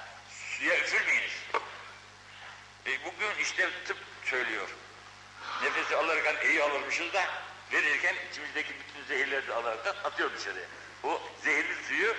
Suya 0.59 0.79
üfürmeyiniz. 0.79 1.33
E 2.87 3.05
bugün 3.05 3.43
işte 3.43 3.71
tıp 3.87 3.99
söylüyor. 4.25 4.69
Nefesi 5.63 5.97
alırken 5.97 6.37
iyi 6.45 6.63
alırmışız 6.63 7.13
da 7.13 7.27
verirken 7.73 8.15
içimizdeki 8.31 8.75
bütün 8.79 9.05
zehirleri 9.09 9.49
de 9.49 9.55
alaraktan 9.55 9.97
atıyor 10.05 10.31
dışarıya. 10.37 10.67
O 11.03 11.23
zehirli 11.45 11.75
suyu, 11.89 12.17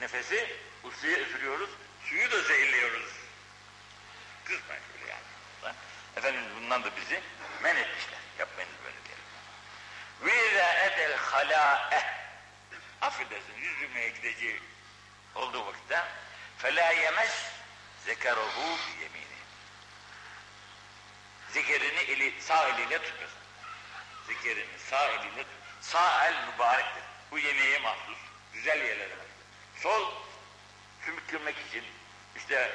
nefesi 0.00 0.56
bu 0.82 0.90
suya 0.90 1.18
üfürüyoruz, 1.18 1.70
suyu 2.04 2.30
da 2.30 2.40
zehirliyoruz. 2.40 3.12
Kızmayın 4.44 4.82
böyle 4.92 5.10
yani. 5.10 5.74
Efendim 6.16 6.40
bundan 6.60 6.84
da 6.84 6.96
bizi 6.96 7.20
men 7.62 7.76
etmişler. 7.76 8.18
Yapmayınız 8.38 8.74
böyle 8.84 8.96
diyelim. 9.04 10.46
İzâ 10.50 10.72
edel 10.72 11.16
halâeh 11.16 12.04
affedersin 13.00 13.54
yüzümeye 13.56 14.08
gideceği 14.08 14.60
olduğu 15.34 15.66
vakitte 15.66 16.04
felâ 16.58 16.92
yemez 16.92 17.52
zekaruhu 18.06 18.78
yemini 19.02 19.25
Zekerini 21.56 22.00
eli, 22.00 22.34
sağ 22.40 22.68
eliyle 22.68 22.98
tutur. 22.98 23.28
Zekerini 24.26 24.78
sağ 24.90 25.08
eliyle 25.08 25.42
tutur. 25.42 25.80
Sağ 25.80 26.26
el 26.26 26.34
mübarektir. 26.46 27.02
Bu 27.30 27.38
yemeğe 27.38 27.78
mahsus. 27.78 28.18
Güzel 28.52 28.78
yerlere 28.78 29.14
mahsus. 29.14 29.82
Sol 29.82 30.12
sümükürmek 31.04 31.56
için 31.68 31.84
işte 32.36 32.72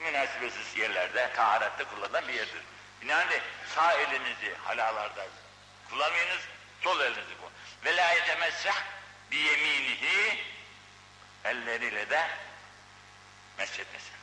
münasebetsiz 0.00 0.76
yerlerde, 0.76 1.32
taharette 1.36 1.84
kullanılan 1.84 2.28
bir 2.28 2.34
yerdir. 2.34 2.62
Binaenaleyh 3.02 3.42
sağ 3.74 3.92
elinizi 3.92 4.54
halalarda 4.64 5.26
kullanmayınız, 5.90 6.40
sol 6.82 7.00
elinizi 7.00 7.36
kullanın. 7.36 7.54
Ve 7.84 7.96
la 7.96 8.12
yetemessah 8.12 8.84
bi 9.30 9.36
yeminihi 9.36 10.44
elleriyle 11.44 12.10
de 12.10 12.28
mesletmesin. 13.58 14.17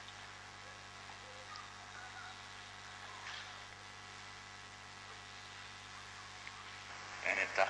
Yani 7.46 7.56
ta 7.56 7.70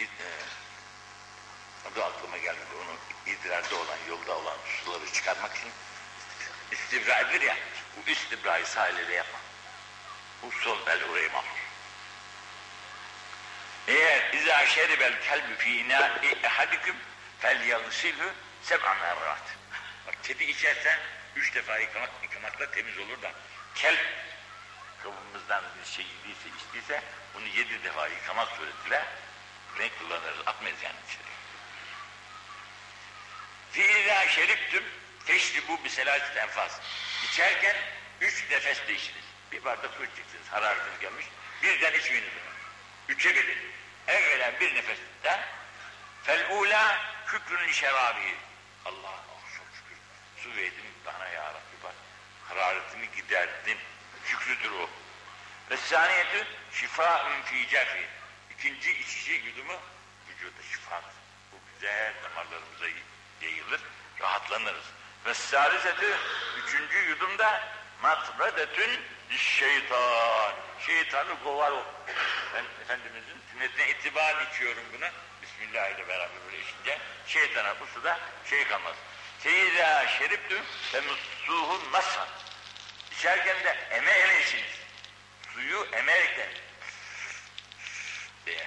e, 0.00 1.96
da 1.96 2.04
aklıma 2.04 2.36
gelmedi. 2.36 2.70
Onu 2.74 2.96
idrarda 3.34 3.76
olan, 3.76 3.98
yolda 4.08 4.36
olan 4.36 4.56
suları 4.84 5.12
çıkarmak 5.12 5.56
için 5.56 5.70
istibra 6.70 7.18
edilir 7.18 7.40
ya. 7.40 7.56
Bu 7.96 8.10
istibrayı 8.10 8.66
sağ 8.66 8.88
eliyle 8.88 9.14
yapma. 9.14 9.38
Bu 10.42 10.52
sol 10.52 10.78
el 10.86 11.04
oraya 11.04 11.28
mahsus. 11.28 11.62
Eğer 13.88 14.32
izâ 14.32 14.66
şeribel 14.66 15.22
kelbü 15.22 15.56
fî 15.56 15.78
inâ'i 15.78 16.38
ehadiküm 16.42 16.96
fel 17.40 17.66
yagsilhü 17.66 18.32
seb'a 18.62 18.94
merrat. 18.94 19.56
Bak 20.06 20.14
kedi 20.22 20.44
içersen 20.44 20.98
üç 21.36 21.54
defa 21.54 21.78
yıkamak, 21.78 22.10
yıkamakla 22.22 22.70
temiz 22.70 22.98
olur 22.98 23.22
da 23.22 23.32
kelp 23.74 24.00
kabımızdan 25.02 25.64
bir 25.80 25.90
şey 25.90 26.06
yediyse, 26.06 26.48
içtiyse 26.56 27.02
bunu 27.34 27.46
yedi 27.46 27.84
defa 27.84 28.06
yıkamak 28.06 28.48
suretiyle 28.48 29.04
renk 29.78 29.98
kullanırız, 29.98 30.40
atmayız 30.46 30.82
yani 30.82 30.96
içeri. 31.08 31.32
Fiilâ 33.72 34.28
şeriptüm 34.28 34.84
teşribu 35.26 35.84
bir 35.84 35.88
selasit 35.88 36.36
enfaz. 36.36 36.80
İçerken 37.24 37.76
üç 38.20 38.50
nefes 38.50 38.88
değişiniz. 38.88 39.24
Bir 39.52 39.64
bardak 39.64 39.90
su 39.96 40.04
içeceksiniz. 40.04 40.48
Hararetiniz 40.50 41.00
gelmiş. 41.00 41.26
Birden 41.62 41.92
içmeyiniz 41.92 42.28
bunu. 42.28 42.52
Üçe 43.16 43.34
bilin. 43.34 43.58
Evvela 44.06 44.60
bir 44.60 44.74
nefeste 44.74 45.40
fel 46.22 46.50
ula 46.50 46.98
kükrün 47.26 47.72
şerabi. 47.72 48.34
Allah 48.84 49.24
oh 49.34 49.56
çok 49.56 49.66
şükür. 49.74 49.96
Su 50.36 50.56
verdin 50.56 50.94
bana 51.06 51.28
ya 51.28 51.44
Rabbi 51.44 51.82
bak. 51.84 51.94
Hararetimi 52.48 53.08
giderdin. 53.16 53.78
Şükrüdür 54.24 54.70
o. 54.70 54.88
Ve 55.70 55.76
saniyetü 55.76 56.46
şifaun 56.72 57.42
fi 57.42 57.68
cefi. 57.68 58.06
İkinci 58.58 58.92
içici 58.92 59.32
yudumu 59.32 59.76
vücuda 60.28 60.62
şifadır. 60.72 61.14
Bu 61.52 61.56
güzel 61.74 62.14
damarlarımıza 62.24 62.86
yayılır, 63.42 63.80
rahatlanırız. 64.20 64.84
Ve 65.26 65.34
salisetü 65.34 66.16
üçüncü 66.64 66.98
yudumda 66.98 67.64
matredetün 68.02 69.00
şeytan. 69.36 70.52
Şeytanı 70.86 71.44
kovar 71.44 71.70
o. 71.72 71.84
Ben 72.54 72.64
Efendimizin 72.84 73.40
sünnetine 73.52 73.90
itibar 73.90 74.46
içiyorum 74.50 74.82
bunu. 74.92 75.08
Bismillah 75.42 75.90
ile 75.90 76.08
beraber 76.08 76.36
böyle 76.46 76.62
içince 76.62 76.98
şeytana 77.26 77.80
bu 77.80 77.86
suda 77.86 78.18
şey 78.50 78.68
kalmaz. 78.68 78.94
Seyyiza 79.38 80.08
şeriptü 80.08 80.62
ve 80.94 81.00
mussuhu 81.00 81.90
mashan. 81.92 82.28
İçerken 83.22 83.64
de 83.64 83.78
eme 83.90 84.10
eme 84.10 84.40
içiniz. 84.40 84.80
Suyu 85.54 85.86
emerekten 85.92 86.48
diye. 88.46 88.66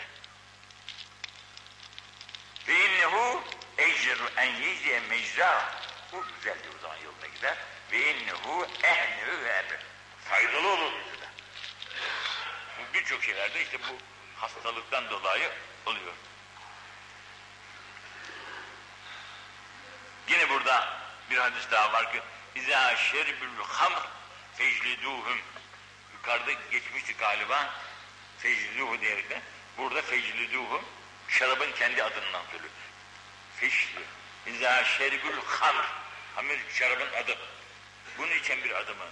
Ve 2.68 2.86
innehu 2.86 3.43
ecru 3.78 4.30
en 4.38 4.56
yeciye 4.56 4.99
mecra. 4.99 5.74
Bu 6.12 6.26
güzeldir 6.36 6.70
o 6.78 6.82
zaman 6.82 6.97
yoluna 6.97 7.28
gider. 7.36 7.58
Ve 7.91 8.14
innehu 8.14 8.68
ehnü 8.84 9.43
ve 9.43 9.49
emr. 9.49 9.80
Faydalı 10.30 10.68
olur 10.68 10.91
vücuda. 10.93 11.28
Bu 12.80 12.93
birçok 12.93 13.24
şeylerde 13.24 13.64
işte 13.64 13.80
bu 13.80 13.97
hastalıktan 14.41 15.10
dolayı 15.10 15.51
oluyor. 15.86 16.14
Yine 20.28 20.49
burada 20.49 20.97
bir 21.30 21.38
hadis 21.38 21.72
daha 21.72 21.93
var 21.93 22.12
ki 22.12 22.22
İzâ 22.56 22.95
şerbül 22.95 23.64
hamr 23.68 24.16
fecliduhum 24.58 25.39
Yukarıda 26.14 26.51
geçmişti 26.72 27.14
galiba 27.18 27.74
fecliduhu 28.38 29.01
diyerekten 29.01 29.41
burada 29.78 30.01
fecliduhu 30.01 30.82
şarabın 31.28 31.72
kendi 31.72 32.03
adından 32.03 32.45
söylüyor. 32.51 32.72
Feşli. 33.60 34.01
İzâ 34.45 34.84
şerbül 34.84 35.41
hamr 35.45 35.86
hamir 36.36 36.60
şarabın 36.74 37.14
adı. 37.14 37.38
Bunu 38.18 38.32
içen 38.32 38.64
bir 38.64 38.72
adamı 38.72 39.06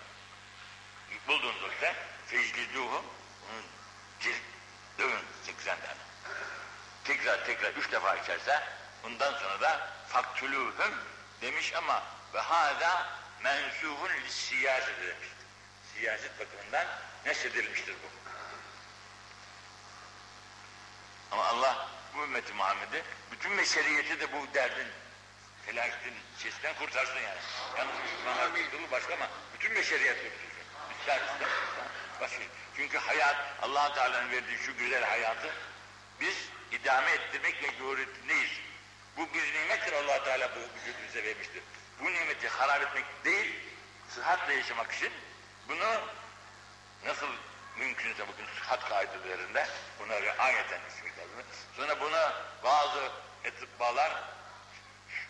bulduğunuz 1.28 1.64
vakitte 1.64 1.96
fecliduhu 2.28 3.06
cilt 4.20 4.42
dövün 5.00 5.26
80 5.46 5.78
tane. 5.80 6.00
Tekrar 7.04 7.46
tekrar 7.46 7.74
üç 7.74 7.92
defa 7.92 8.16
içerse 8.16 8.64
bundan 9.04 9.34
sonra 9.34 9.62
da 9.62 9.90
faktuluhum 10.08 10.94
demiş 11.42 11.74
ama 11.76 12.04
ve 12.34 12.40
hâzâ 12.40 13.08
mensuhun 13.44 14.12
siyaset 14.30 15.02
demiş. 15.02 15.28
Siyaset 15.96 16.40
bakımından 16.40 16.88
nesedilmiştir 17.26 17.94
bu. 17.94 18.08
Ama 21.32 21.46
Allah 21.46 21.90
bu 22.16 22.24
ümmeti 22.24 22.54
Muhammed'i 22.54 23.04
bütün 23.32 23.58
beşeriyeti 23.58 24.20
de 24.20 24.32
bu 24.34 24.54
derdin 24.54 24.88
felaketin 25.66 26.14
sesinden 26.38 26.76
kurtarsın 26.76 27.16
yani. 27.16 27.40
Yalnız 27.78 27.96
Müslümanlar 28.04 28.50
kurtulur 28.56 28.92
başka 28.92 29.14
ama 29.14 29.30
bütün 29.54 29.76
beşeriyet 29.76 30.18
kurtulsun. 30.18 30.50
Müslümanlar 30.90 31.50
başka. 32.22 32.44
Çünkü 32.78 32.98
hayat, 32.98 33.36
allah 33.62 33.94
Teala'nın 33.94 34.32
verdiği 34.32 34.58
şu 34.58 34.78
güzel 34.78 35.04
hayatı 35.04 35.50
biz 36.20 36.36
idame 36.72 37.12
ettirmek 37.12 37.62
mecburiyetindeyiz. 37.62 38.52
Bu 39.18 39.34
bir 39.34 39.54
nimettir 39.54 39.94
allah 39.94 40.24
Teala 40.24 40.52
bu 40.56 40.60
vücudu 40.60 40.98
bize 41.08 41.24
vermiştir. 41.24 41.64
Bu 42.04 42.12
nimeti 42.12 42.48
harap 42.48 42.82
etmek 42.82 43.06
değil, 43.26 43.60
sıhhatle 44.10 44.54
yaşamak 44.54 44.92
için 44.92 45.12
bunu 45.70 46.02
nasıl 47.06 47.28
mümkünse 47.78 48.28
bugün 48.28 48.46
sıhhat 48.46 48.90
kaidelerinde 48.90 49.68
bunları 50.00 50.42
ayeten 50.42 50.80
ismek 50.90 51.18
lazım. 51.18 51.46
Sonra 51.78 52.00
buna 52.00 52.34
bazı 52.64 53.12
etibbalar 53.44 54.12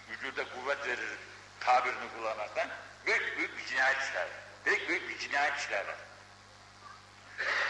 vücuda 0.10 0.44
kuvvet 0.50 0.88
verir 0.88 1.18
tabirini 1.60 2.14
kullanmaktan 2.18 2.70
büyük 3.06 3.38
büyük 3.38 3.58
bir 3.58 3.66
cinayet 3.66 4.02
işlerler. 4.02 4.38
Büyük 4.66 4.90
büyük 4.90 5.10
bir 5.10 5.20
cinayet 5.20 5.58
işlerler. 5.58 5.96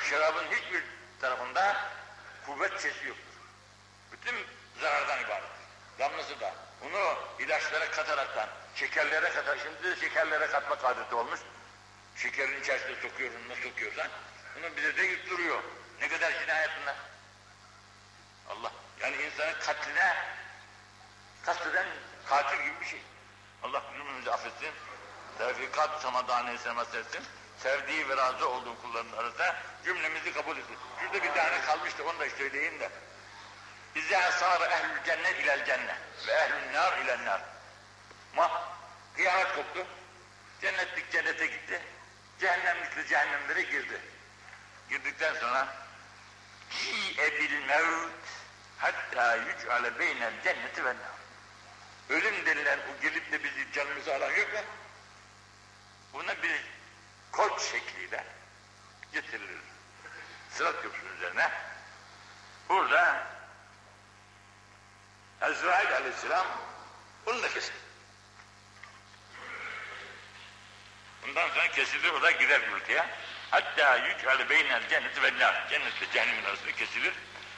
Şarabın 0.10 0.46
hiçbir 0.52 0.84
tarafında 1.22 1.78
kuvvet 2.46 2.82
sesi 2.82 3.08
yoktur. 3.08 3.34
Bütün 4.12 4.36
zarardan 4.82 5.24
ibaret. 5.24 5.50
Damlası 6.00 6.40
da. 6.40 6.54
Bunu 6.82 7.18
ilaçlara 7.40 7.92
kataraktan, 7.92 8.50
şekerlere 8.76 9.30
katar. 9.30 9.58
Şimdi 9.58 9.84
de 9.84 10.00
şekerlere 10.00 10.48
katmak 10.48 10.86
adeti 10.86 11.16
olmuş. 11.16 11.40
Şekerin 12.16 12.62
içerisine 12.62 12.96
sokuyorsun, 13.02 13.50
nasıl 13.50 13.62
sokuyorsan. 13.62 14.08
Bunu 14.56 14.78
bize 14.78 14.98
de 14.98 15.04
yutturuyor. 15.04 15.64
Ne 16.02 16.08
kadar 16.08 16.32
cinayet. 16.40 16.70
Allah. 18.50 18.72
Yani 19.02 19.16
insanın 19.16 19.54
katline 19.60 20.16
kasteden 21.46 21.88
katil 22.26 22.64
gibi 22.64 22.82
bir 22.82 22.86
şey. 22.86 23.02
Allah 23.64 23.84
cümlemizi 23.98 24.32
affetsin. 24.32 24.72
Tevfikat 25.38 26.02
samadan 26.02 26.48
esnemez 26.48 26.96
etsin. 26.96 27.24
Sevdiği 27.58 28.10
ve 28.10 28.18
razı 28.18 28.50
olduğu 28.50 28.82
kulların 28.82 29.18
arasında 29.18 29.56
cümlemizi 29.86 30.34
kabul 30.34 30.58
etsin. 30.58 30.78
Şurada 31.00 31.24
bir 31.24 31.34
tane 31.34 31.62
kalmıştı 31.62 32.04
onu 32.04 32.20
da 32.20 32.30
söyleyeyim 32.30 32.80
de. 32.80 32.90
İzâ 33.96 34.32
sâre 34.32 34.64
ehlül 34.64 35.04
cennet 35.06 35.40
ilel 35.40 35.66
cennet 35.66 35.98
ve 36.28 36.32
ehlül 36.32 36.74
nâr 36.74 36.98
ilel 36.98 37.26
nâr. 37.26 37.42
Ma, 38.36 38.64
kıyamet 39.16 39.56
koptu. 39.56 39.86
Cennetlik 40.62 41.12
cennete 41.12 41.46
gitti. 41.46 41.82
Cehennemlikli 42.40 43.08
cehennemlere 43.08 43.62
girdi. 43.62 44.02
Girdikten 44.90 45.36
sonra 45.36 45.68
Ci'e 46.70 47.32
bil 47.40 47.66
mevt 47.66 48.10
hatta 48.78 49.36
yüc'ale 49.36 50.00
beynel 50.00 50.34
cenneti 50.44 50.86
ve. 50.86 50.94
Ölüm 52.10 52.46
denilen 52.46 52.80
o 52.80 53.02
gelip 53.02 53.32
de 53.32 53.44
bizi 53.44 53.72
canımızı 53.72 54.16
alan 54.16 54.32
yok 54.32 54.54
mu? 54.54 54.60
Buna 56.14 56.44
bir 56.44 56.62
koç 57.32 57.62
şekliyle 57.62 58.24
getirilir. 59.14 59.62
Sırat 60.52 60.82
köprüsünün 60.82 61.16
üzerine. 61.16 61.52
Burada 62.70 63.28
Ezrail 65.42 65.96
aleyhisselam 65.96 66.48
bunu 67.26 67.44
da 67.44 67.50
kesin. 67.50 67.83
Bundan 71.28 71.50
sonra 71.50 71.68
kesilir 71.68 72.10
o 72.10 72.22
da 72.22 72.32
gider 72.32 72.60
gürültüye. 72.60 73.06
Hatta 73.52 73.98
yüc'ale 73.98 74.50
beynel 74.50 74.90
cenneti 74.90 75.24
ve 75.24 75.40
nar. 75.40 75.70
Cennetle 75.70 76.12
cehennemin 76.14 76.44
arasında 76.44 76.72
kesilir. 76.72 77.14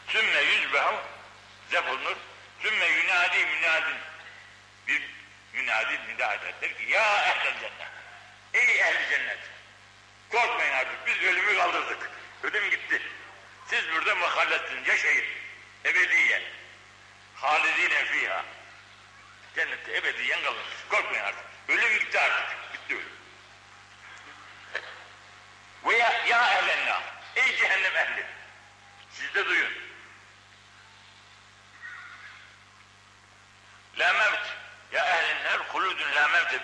Sümme 0.08 0.42
yüzbehu 0.42 0.96
zef 1.72 1.88
olunur. 1.88 2.16
Sümme 2.62 2.86
yunadi 2.86 3.46
münadin. 3.46 3.98
Bir 4.88 5.02
münadi 5.54 6.00
nida 6.08 6.34
eder. 6.34 6.54
Der 6.62 6.78
ki 6.78 6.84
ya 6.90 7.22
ehlel 7.22 7.54
cennet. 7.60 7.92
Ey 8.54 8.80
ehli 8.82 9.10
cennet. 9.10 9.40
Korkmayın 10.32 10.74
artık 10.74 11.08
biz 11.08 11.24
ölümü 11.24 11.58
kaldırdık. 11.58 12.10
Ölüm 12.44 12.70
gitti. 12.70 13.02
Siz 13.70 13.84
burada 13.94 14.16
muhalletsiniz. 14.16 14.88
Yaşayın. 14.88 15.26
Ebediyen. 15.86 16.42
Halidine 17.36 18.06
fiha. 18.06 18.46
Cennette 19.56 19.98
ebediyen 19.98 20.42
kalın. 20.44 20.64
Korkmayın 20.90 21.24
artık. 21.24 21.46
Ölüm 21.70 22.00
gitti 22.00 22.20
artık. 22.20 22.74
Bitti 22.74 22.96
ölüm. 22.96 23.25
Ve 25.86 25.98
ya, 25.98 26.26
ya 26.28 26.54
ehlenna. 26.54 27.02
Ey 27.36 27.58
cehennem 27.58 27.96
ehli. 27.96 28.26
Siz 29.12 29.36
de 29.36 29.46
duyun. 29.46 29.74
La 33.98 34.14
mevt. 34.14 34.48
Ya 34.92 35.06
ehlinler 35.06 35.60
huludun 35.60 36.16
la 36.16 36.28
mevt. 36.28 36.62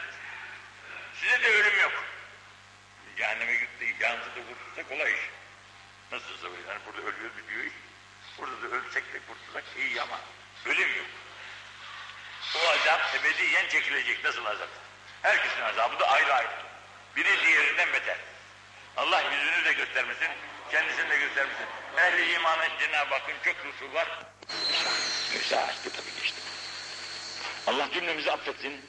Size 1.19 1.43
de 1.43 1.47
ölüm 1.47 1.79
yok. 1.81 2.03
Cehenneme 3.17 3.53
gitti, 3.53 3.95
yansı 3.99 4.25
da 4.25 4.41
kurtulsa 4.47 4.89
kolay 4.89 5.13
iş. 5.13 5.19
Nasılsa 6.11 6.51
böyle, 6.51 6.67
yani 6.69 6.79
burada 6.85 7.01
ölüyor 7.01 7.31
bitiyor 7.37 7.63
iş. 7.63 7.73
Burada 8.37 8.61
da 8.61 8.75
ölsek 8.75 9.13
de 9.13 9.19
kurtulsak 9.27 9.63
iyi 9.77 10.01
ama 10.01 10.19
ölüm 10.65 10.97
yok. 10.97 11.07
O 12.55 12.69
azap 12.69 13.15
ebediyen 13.15 13.69
çekilecek, 13.69 14.23
nasıl 14.23 14.45
azap? 14.45 14.69
Herkesin 15.21 15.61
azabı 15.61 15.99
da 15.99 16.09
ayrı 16.09 16.33
ayrı. 16.33 16.49
Biri 17.15 17.45
diğerinden 17.45 17.93
beter. 17.93 18.17
Allah 18.97 19.21
yüzünü 19.21 19.65
de 19.65 19.73
göstermesin, 19.73 20.27
kendisini 20.71 21.09
de 21.09 21.17
göstermesin. 21.17 21.65
Ehli 21.97 22.33
imanın 22.33 22.69
Cenab-ı 22.79 23.13
Hakk'ın 23.13 23.35
çok 23.43 23.65
lütfu 23.65 23.93
var. 23.93 24.07
Müsaade 25.33 25.89
tabii 25.95 26.21
geçti. 26.21 26.41
Allah 27.67 27.91
cümlemizi 27.93 28.31
affetsin. 28.31 28.81